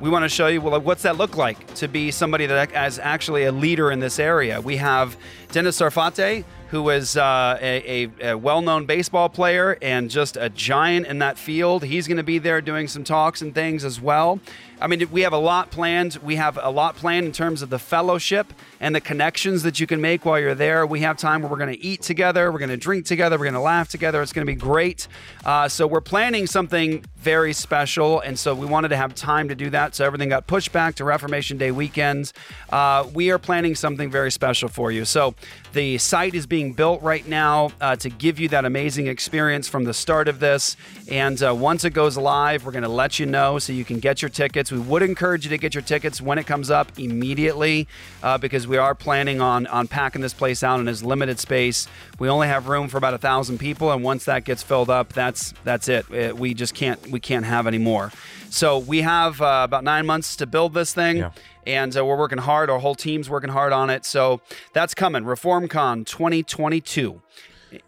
we 0.00 0.10
want 0.10 0.24
to 0.24 0.28
show 0.28 0.46
you 0.46 0.60
well 0.60 0.80
what's 0.80 1.02
that 1.02 1.16
look 1.16 1.36
like 1.36 1.74
to 1.74 1.88
be 1.88 2.10
somebody 2.10 2.46
that 2.46 2.72
is 2.86 2.98
actually 2.98 3.44
a 3.44 3.52
leader 3.52 3.90
in 3.90 3.98
this 3.98 4.18
area? 4.18 4.60
We 4.60 4.76
have 4.76 5.16
dennis 5.50 5.80
sarfate 5.80 6.44
who 6.70 6.90
is 6.90 7.16
uh, 7.16 7.58
a, 7.62 8.04
a, 8.20 8.30
a 8.32 8.36
well-known 8.36 8.84
baseball 8.84 9.30
player 9.30 9.78
and 9.80 10.10
just 10.10 10.36
a 10.36 10.50
giant 10.50 11.06
in 11.06 11.18
that 11.18 11.38
field 11.38 11.84
he's 11.84 12.06
going 12.06 12.16
to 12.16 12.22
be 12.22 12.38
there 12.38 12.60
doing 12.60 12.86
some 12.88 13.04
talks 13.04 13.40
and 13.40 13.54
things 13.54 13.84
as 13.84 14.00
well 14.00 14.40
I 14.80 14.86
mean, 14.86 15.08
we 15.10 15.22
have 15.22 15.32
a 15.32 15.38
lot 15.38 15.70
planned. 15.70 16.16
We 16.22 16.36
have 16.36 16.58
a 16.60 16.70
lot 16.70 16.94
planned 16.94 17.26
in 17.26 17.32
terms 17.32 17.62
of 17.62 17.70
the 17.70 17.78
fellowship 17.78 18.52
and 18.80 18.94
the 18.94 19.00
connections 19.00 19.64
that 19.64 19.80
you 19.80 19.86
can 19.86 20.00
make 20.00 20.24
while 20.24 20.38
you're 20.38 20.54
there. 20.54 20.86
We 20.86 21.00
have 21.00 21.16
time 21.16 21.42
where 21.42 21.50
we're 21.50 21.58
going 21.58 21.74
to 21.74 21.84
eat 21.84 22.02
together, 22.02 22.52
we're 22.52 22.60
going 22.60 22.68
to 22.70 22.76
drink 22.76 23.04
together, 23.04 23.36
we're 23.36 23.46
going 23.46 23.54
to 23.54 23.60
laugh 23.60 23.88
together. 23.88 24.22
It's 24.22 24.32
going 24.32 24.46
to 24.46 24.52
be 24.52 24.58
great. 24.58 25.08
Uh, 25.44 25.68
so 25.68 25.86
we're 25.86 26.00
planning 26.00 26.46
something 26.46 27.04
very 27.16 27.52
special, 27.52 28.20
and 28.20 28.38
so 28.38 28.54
we 28.54 28.66
wanted 28.66 28.88
to 28.88 28.96
have 28.96 29.14
time 29.14 29.48
to 29.48 29.54
do 29.54 29.70
that. 29.70 29.94
So 29.96 30.04
everything 30.04 30.28
got 30.28 30.46
pushed 30.46 30.72
back 30.72 30.94
to 30.96 31.04
Reformation 31.04 31.58
Day 31.58 31.72
weekends. 31.72 32.32
Uh, 32.70 33.08
we 33.12 33.30
are 33.30 33.38
planning 33.38 33.74
something 33.74 34.10
very 34.10 34.30
special 34.30 34.68
for 34.68 34.92
you. 34.92 35.04
So 35.04 35.34
the 35.72 35.98
site 35.98 36.34
is 36.34 36.46
being 36.46 36.72
built 36.72 37.02
right 37.02 37.26
now 37.26 37.70
uh, 37.80 37.94
to 37.96 38.08
give 38.08 38.40
you 38.40 38.48
that 38.48 38.64
amazing 38.64 39.06
experience 39.06 39.68
from 39.68 39.84
the 39.84 39.92
start 39.94 40.26
of 40.26 40.40
this. 40.40 40.76
And 41.10 41.42
uh, 41.42 41.54
once 41.54 41.84
it 41.84 41.90
goes 41.90 42.16
live, 42.16 42.64
we're 42.64 42.72
going 42.72 42.82
to 42.84 42.88
let 42.88 43.18
you 43.18 43.26
know 43.26 43.58
so 43.58 43.72
you 43.72 43.84
can 43.84 43.98
get 43.98 44.22
your 44.22 44.28
tickets. 44.30 44.72
We 44.72 44.78
would 44.78 45.02
encourage 45.02 45.44
you 45.44 45.50
to 45.50 45.58
get 45.58 45.74
your 45.74 45.82
tickets 45.82 46.20
when 46.20 46.38
it 46.38 46.46
comes 46.46 46.70
up 46.70 46.98
immediately 46.98 47.86
uh, 48.22 48.38
because 48.38 48.66
we 48.66 48.76
are 48.78 48.94
planning 48.94 49.40
on 49.40 49.66
on 49.66 49.88
packing 49.88 50.22
this 50.22 50.34
place 50.34 50.62
out 50.62 50.80
in 50.80 50.88
as 50.88 51.02
limited 51.02 51.38
space. 51.38 51.86
We 52.18 52.28
only 52.28 52.48
have 52.48 52.68
room 52.68 52.88
for 52.88 52.96
about 52.96 53.14
a 53.14 53.18
thousand 53.18 53.58
people, 53.58 53.92
and 53.92 54.02
once 54.02 54.24
that 54.24 54.44
gets 54.44 54.62
filled 54.62 54.90
up, 54.90 55.12
that's 55.12 55.52
that's 55.64 55.88
it. 55.88 56.06
Uh, 56.10 56.34
We 56.34 56.54
just 56.54 56.74
can't 56.74 57.08
we 57.08 57.20
can't 57.20 57.44
have 57.44 57.66
any 57.66 57.78
more. 57.78 58.10
So 58.50 58.78
we 58.78 59.02
have 59.02 59.40
uh, 59.42 59.60
about 59.64 59.84
nine 59.84 60.06
months 60.06 60.36
to 60.36 60.46
build 60.46 60.72
this 60.72 60.94
thing. 60.94 61.18
Yeah. 61.18 61.30
And 61.68 61.94
uh, 61.96 62.04
we're 62.04 62.16
working 62.16 62.38
hard. 62.38 62.70
Our 62.70 62.78
whole 62.78 62.94
team's 62.94 63.28
working 63.28 63.50
hard 63.50 63.72
on 63.72 63.90
it. 63.90 64.04
So 64.06 64.40
that's 64.72 64.94
coming. 64.94 65.24
ReformCon 65.24 66.06
2022. 66.06 67.20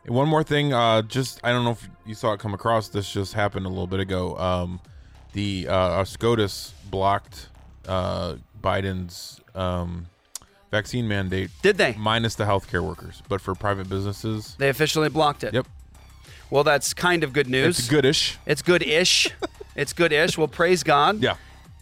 One 0.06 0.28
more 0.28 0.42
thing, 0.44 0.74
uh, 0.74 1.00
just 1.00 1.40
I 1.42 1.50
don't 1.52 1.64
know 1.64 1.70
if 1.70 1.88
you 2.04 2.14
saw 2.14 2.34
it 2.34 2.40
come 2.40 2.52
across. 2.52 2.88
This 2.88 3.10
just 3.10 3.32
happened 3.32 3.64
a 3.64 3.70
little 3.70 3.86
bit 3.86 3.98
ago. 4.00 4.36
Um, 4.36 4.80
the 5.32 5.66
uh, 5.68 6.04
SCOTUS 6.04 6.74
blocked 6.90 7.48
uh, 7.88 8.36
Biden's 8.62 9.40
um, 9.54 10.06
vaccine 10.70 11.08
mandate. 11.08 11.48
Did 11.62 11.78
they? 11.78 11.94
Minus 11.98 12.34
the 12.34 12.44
healthcare 12.44 12.86
workers, 12.86 13.22
but 13.30 13.40
for 13.40 13.54
private 13.54 13.88
businesses. 13.88 14.54
They 14.58 14.68
officially 14.68 15.08
blocked 15.08 15.44
it. 15.44 15.54
Yep, 15.54 15.66
Well, 16.50 16.64
that's 16.64 16.92
kind 16.92 17.24
of 17.24 17.32
good 17.32 17.48
news. 17.48 17.78
it's 17.78 17.88
goodish. 17.88 18.36
It's 18.44 18.60
good-ish. 18.60 19.30
it's 19.76 19.94
good-ish. 19.94 20.36
Well, 20.36 20.48
praise 20.48 20.82
God. 20.82 21.22
Yeah, 21.22 21.36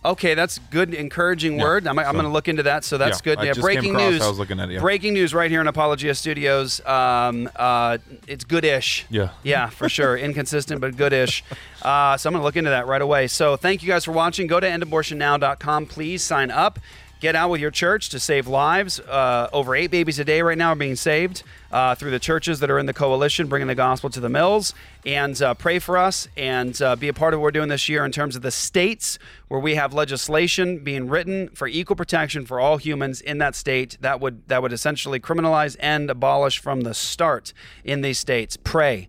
Okay, 0.05 0.35
that's 0.35 0.59
good, 0.71 0.95
encouraging 0.95 1.59
word. 1.59 1.87
I'm, 1.87 1.99
I'm 1.99 2.05
so- 2.07 2.13
going 2.13 2.25
to 2.25 2.31
look 2.31 2.47
into 2.49 2.63
that. 2.63 2.85
So 2.85 2.99
that's 2.99 3.19
Yeah, 3.19 3.35
good. 3.35 3.45
Yeah, 3.45 3.53
breaking 3.61 3.95
across, 3.97 4.13
news. 4.13 4.23
I 4.23 4.29
was 4.29 4.39
looking 4.39 4.61
at 4.61 4.71
it, 4.71 4.75
yeah. 4.75 4.81
Breaking 4.81 5.13
news 5.13 5.35
right 5.35 5.51
here 5.51 5.61
in 5.61 5.67
Apologia 5.67 6.15
Studios. 6.15 6.81
Um, 6.87 7.51
uh, 7.57 7.99
it's 8.29 8.45
good-ish. 8.45 9.07
Yeah. 9.11 9.31
Yeah, 9.43 9.69
for 9.69 9.89
sure. 9.89 10.17
Inconsistent, 10.17 10.81
but 10.81 10.97
good-ish. 10.97 11.43
Uh, 11.83 12.17
so 12.17 12.29
I'm 12.29 12.33
going 12.33 12.41
to 12.41 12.45
look 12.45 12.57
into 12.57 12.71
that 12.71 12.87
right 12.87 13.03
away. 13.03 13.27
So 13.27 13.57
thank 13.57 13.83
you 13.83 13.89
guys 13.89 14.05
for 14.05 14.13
watching. 14.13 14.47
Go 14.47 14.61
to 14.61 14.67
endabortionnow.com. 14.69 15.87
Please 15.87 16.23
sign 16.23 16.51
up. 16.53 16.79
Get 17.21 17.35
out 17.35 17.51
with 17.51 17.61
your 17.61 17.73
church 17.73 18.11
to 18.11 18.21
save 18.21 18.47
lives. 18.47 19.01
Uh, 19.01 19.49
over 19.53 19.75
eight 19.75 19.91
babies 19.91 20.21
a 20.21 20.25
day 20.25 20.41
right 20.41 20.57
now 20.57 20.71
are 20.71 20.77
being 20.77 20.95
saved 20.95 21.43
uh, 21.73 21.97
through 21.97 22.13
the 22.13 22.21
churches 22.21 22.61
that 22.61 22.71
are 22.71 22.79
in 22.79 22.87
the 22.87 22.93
coalition, 22.93 23.49
bringing 23.49 23.67
the 23.67 23.75
gospel 23.75 24.09
to 24.11 24.21
the 24.21 24.29
mills. 24.29 24.73
And 25.05 25.41
uh, 25.43 25.55
pray 25.55 25.81
for 25.81 25.99
us 25.99 26.29
and 26.37 26.81
uh, 26.81 26.95
be 26.95 27.09
a 27.09 27.13
part 27.13 27.35
of 27.35 27.41
what 27.41 27.47
we're 27.47 27.51
doing 27.51 27.71
this 27.71 27.89
year 27.89 28.05
in 28.05 28.13
terms 28.13 28.37
of 28.37 28.43
the 28.43 28.53
states 28.53 29.19
where 29.49 29.59
we 29.59 29.75
have 29.75 29.93
legislation 29.93 30.79
being 30.79 31.09
written 31.09 31.49
for 31.49 31.67
equal 31.67 31.97
protection 31.97 32.47
for 32.47 32.61
all 32.61 32.77
humans 32.77 33.21
in 33.21 33.39
that 33.39 33.57
state. 33.57 33.99
That 34.01 34.21
would 34.21 34.47
that 34.47 34.63
would 34.63 34.73
essentially 34.73 35.19
criminalize 35.19 35.77
and 35.81 36.09
abolish 36.11 36.61
from 36.61 36.83
the 36.83 36.95
start 36.95 37.53
in 37.83 38.01
these 38.03 38.21
states. 38.21 38.57
Pray 38.57 39.09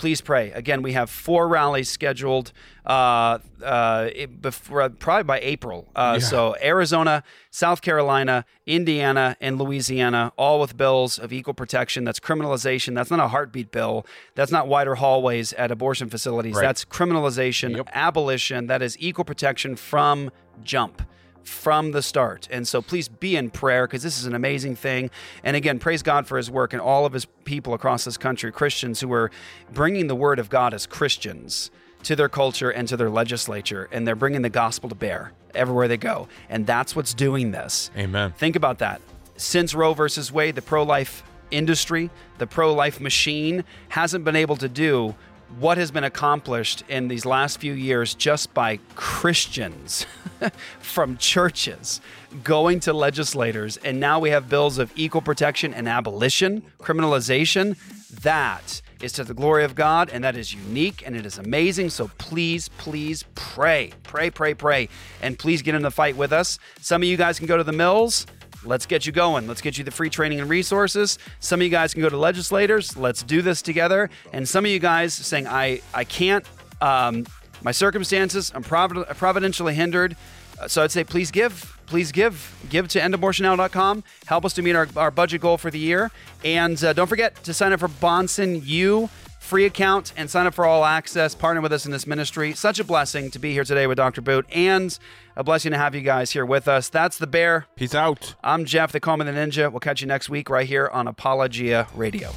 please 0.00 0.22
pray. 0.22 0.50
Again, 0.52 0.80
we 0.80 0.94
have 0.94 1.10
four 1.10 1.46
rallies 1.46 1.90
scheduled 1.90 2.52
uh, 2.86 3.38
uh, 3.62 4.08
before, 4.40 4.88
probably 4.88 5.24
by 5.24 5.40
April. 5.40 5.86
Uh, 5.94 6.18
So 6.18 6.56
Arizona, 6.62 7.22
South 7.50 7.82
Carolina, 7.82 8.46
Indiana, 8.66 9.36
and 9.42 9.58
Louisiana, 9.58 10.32
all 10.38 10.58
with 10.58 10.74
bills 10.74 11.18
of 11.18 11.34
equal 11.34 11.52
protection. 11.52 12.04
That's 12.04 12.18
criminalization. 12.18 12.94
That's 12.94 13.10
not 13.10 13.20
a 13.20 13.28
heartbeat 13.28 13.70
bill. 13.72 14.06
That's 14.34 14.50
not 14.50 14.68
wider 14.68 14.94
hallways 14.94 15.52
at 15.52 15.70
abortion 15.70 16.08
facilities. 16.08 16.54
Right. 16.54 16.62
That's 16.62 16.86
criminalization, 16.86 17.86
abolition. 17.92 18.68
That 18.68 18.80
is 18.80 18.96
equal 18.98 19.26
protection 19.26 19.76
from 19.76 20.30
jump 20.64 21.02
from 21.42 21.92
the 21.92 22.02
start. 22.02 22.48
And 22.50 22.66
so 22.66 22.82
please 22.82 23.08
be 23.08 23.36
in 23.36 23.50
prayer 23.50 23.86
because 23.86 24.02
this 24.02 24.18
is 24.18 24.26
an 24.26 24.34
amazing 24.34 24.76
thing. 24.76 25.10
And 25.42 25.56
again, 25.56 25.78
praise 25.78 26.02
God 26.02 26.26
for 26.26 26.36
his 26.36 26.50
work 26.50 26.72
and 26.72 26.80
all 26.80 27.06
of 27.06 27.12
his 27.12 27.26
people 27.44 27.74
across 27.74 28.04
this 28.04 28.16
country, 28.16 28.52
Christians 28.52 29.00
who 29.00 29.12
are 29.12 29.30
bringing 29.72 30.06
the 30.06 30.14
word 30.14 30.38
of 30.38 30.50
God 30.50 30.74
as 30.74 30.86
Christians 30.86 31.70
to 32.04 32.16
their 32.16 32.28
culture 32.28 32.70
and 32.70 32.88
to 32.88 32.96
their 32.96 33.10
legislature. 33.10 33.88
And 33.92 34.06
they're 34.06 34.16
bringing 34.16 34.42
the 34.42 34.50
gospel 34.50 34.88
to 34.88 34.94
bear 34.94 35.32
everywhere 35.54 35.88
they 35.88 35.96
go. 35.96 36.28
And 36.48 36.66
that's 36.66 36.94
what's 36.94 37.14
doing 37.14 37.50
this. 37.50 37.90
Amen. 37.96 38.32
Think 38.32 38.56
about 38.56 38.78
that. 38.78 39.00
Since 39.36 39.74
Roe 39.74 39.94
versus 39.94 40.30
Wade, 40.30 40.54
the 40.54 40.62
pro 40.62 40.82
life 40.82 41.22
industry, 41.50 42.10
the 42.38 42.46
pro 42.46 42.72
life 42.74 43.00
machine 43.00 43.64
hasn't 43.88 44.24
been 44.24 44.36
able 44.36 44.56
to 44.56 44.68
do 44.68 45.14
what 45.58 45.78
has 45.78 45.90
been 45.90 46.04
accomplished 46.04 46.84
in 46.88 47.08
these 47.08 47.26
last 47.26 47.58
few 47.58 47.72
years 47.72 48.14
just 48.14 48.54
by 48.54 48.78
Christians 48.94 50.06
from 50.80 51.16
churches 51.16 52.00
going 52.44 52.80
to 52.80 52.92
legislators. 52.92 53.76
And 53.78 53.98
now 54.00 54.18
we 54.20 54.30
have 54.30 54.48
bills 54.48 54.78
of 54.78 54.92
equal 54.96 55.20
protection 55.20 55.74
and 55.74 55.88
abolition, 55.88 56.62
criminalization. 56.78 57.76
That 58.22 58.82
is 59.02 59.12
to 59.12 59.24
the 59.24 59.34
glory 59.34 59.64
of 59.64 59.74
God, 59.74 60.10
and 60.10 60.22
that 60.24 60.36
is 60.36 60.52
unique 60.52 61.02
and 61.06 61.16
it 61.16 61.24
is 61.24 61.38
amazing. 61.38 61.90
So 61.90 62.10
please, 62.18 62.68
please 62.68 63.24
pray, 63.34 63.92
pray, 64.02 64.30
pray, 64.30 64.54
pray, 64.54 64.88
and 65.22 65.38
please 65.38 65.62
get 65.62 65.74
in 65.74 65.82
the 65.82 65.90
fight 65.90 66.16
with 66.16 66.32
us. 66.32 66.58
Some 66.80 67.02
of 67.02 67.08
you 67.08 67.16
guys 67.16 67.38
can 67.38 67.46
go 67.46 67.56
to 67.56 67.64
the 67.64 67.72
mills. 67.72 68.26
Let's 68.64 68.86
get 68.86 69.06
you 69.06 69.12
going. 69.12 69.46
Let's 69.46 69.60
get 69.60 69.78
you 69.78 69.84
the 69.84 69.90
free 69.90 70.10
training 70.10 70.40
and 70.40 70.48
resources. 70.50 71.18
Some 71.40 71.60
of 71.60 71.64
you 71.64 71.70
guys 71.70 71.94
can 71.94 72.02
go 72.02 72.08
to 72.08 72.16
legislators. 72.16 72.96
Let's 72.96 73.22
do 73.22 73.42
this 73.42 73.62
together. 73.62 74.10
And 74.32 74.48
some 74.48 74.64
of 74.64 74.70
you 74.70 74.78
guys 74.78 75.14
saying, 75.14 75.46
I, 75.46 75.80
I 75.94 76.04
can't, 76.04 76.44
um, 76.80 77.26
my 77.62 77.72
circumstances, 77.72 78.52
I'm 78.54 78.62
provid- 78.64 79.06
providentially 79.16 79.74
hindered. 79.74 80.16
Uh, 80.60 80.68
So 80.68 80.82
I'd 80.82 80.90
say, 80.90 81.04
please 81.04 81.30
give, 81.30 81.78
please 81.86 82.12
give, 82.12 82.54
give 82.68 82.88
to 82.88 83.00
endabortionnow.com. 83.00 84.04
Help 84.26 84.44
us 84.44 84.52
to 84.54 84.62
meet 84.62 84.76
our, 84.76 84.88
our 84.96 85.10
budget 85.10 85.40
goal 85.40 85.56
for 85.56 85.70
the 85.70 85.78
year. 85.78 86.10
And 86.44 86.82
uh, 86.84 86.92
don't 86.92 87.06
forget 87.08 87.42
to 87.44 87.54
sign 87.54 87.72
up 87.72 87.80
for 87.80 87.88
Bahnsen 87.88 88.62
U 88.66 89.08
free 89.40 89.64
account 89.64 90.12
and 90.16 90.30
sign 90.30 90.46
up 90.46 90.54
for 90.54 90.64
all 90.64 90.84
access. 90.84 91.34
Partner 91.34 91.60
with 91.60 91.72
us 91.72 91.84
in 91.84 91.90
this 91.90 92.06
ministry. 92.06 92.52
Such 92.52 92.78
a 92.78 92.84
blessing 92.84 93.30
to 93.32 93.38
be 93.38 93.52
here 93.52 93.64
today 93.64 93.86
with 93.88 93.96
Dr. 93.96 94.20
Boot 94.20 94.46
and 94.52 94.96
a 95.40 95.44
blessing 95.44 95.72
to 95.72 95.78
have 95.78 95.94
you 95.94 96.02
guys 96.02 96.30
here 96.30 96.44
with 96.44 96.68
us. 96.68 96.90
That's 96.90 97.16
the 97.16 97.26
bear. 97.26 97.64
Peace 97.74 97.94
out. 97.94 98.34
I'm 98.44 98.66
Jeff. 98.66 98.92
the 98.92 99.16
me 99.16 99.24
the 99.24 99.32
Ninja. 99.32 99.72
We'll 99.72 99.80
catch 99.80 100.02
you 100.02 100.06
next 100.06 100.28
week 100.28 100.50
right 100.50 100.66
here 100.66 100.86
on 100.88 101.08
Apologia 101.08 101.88
Radio. 101.94 102.30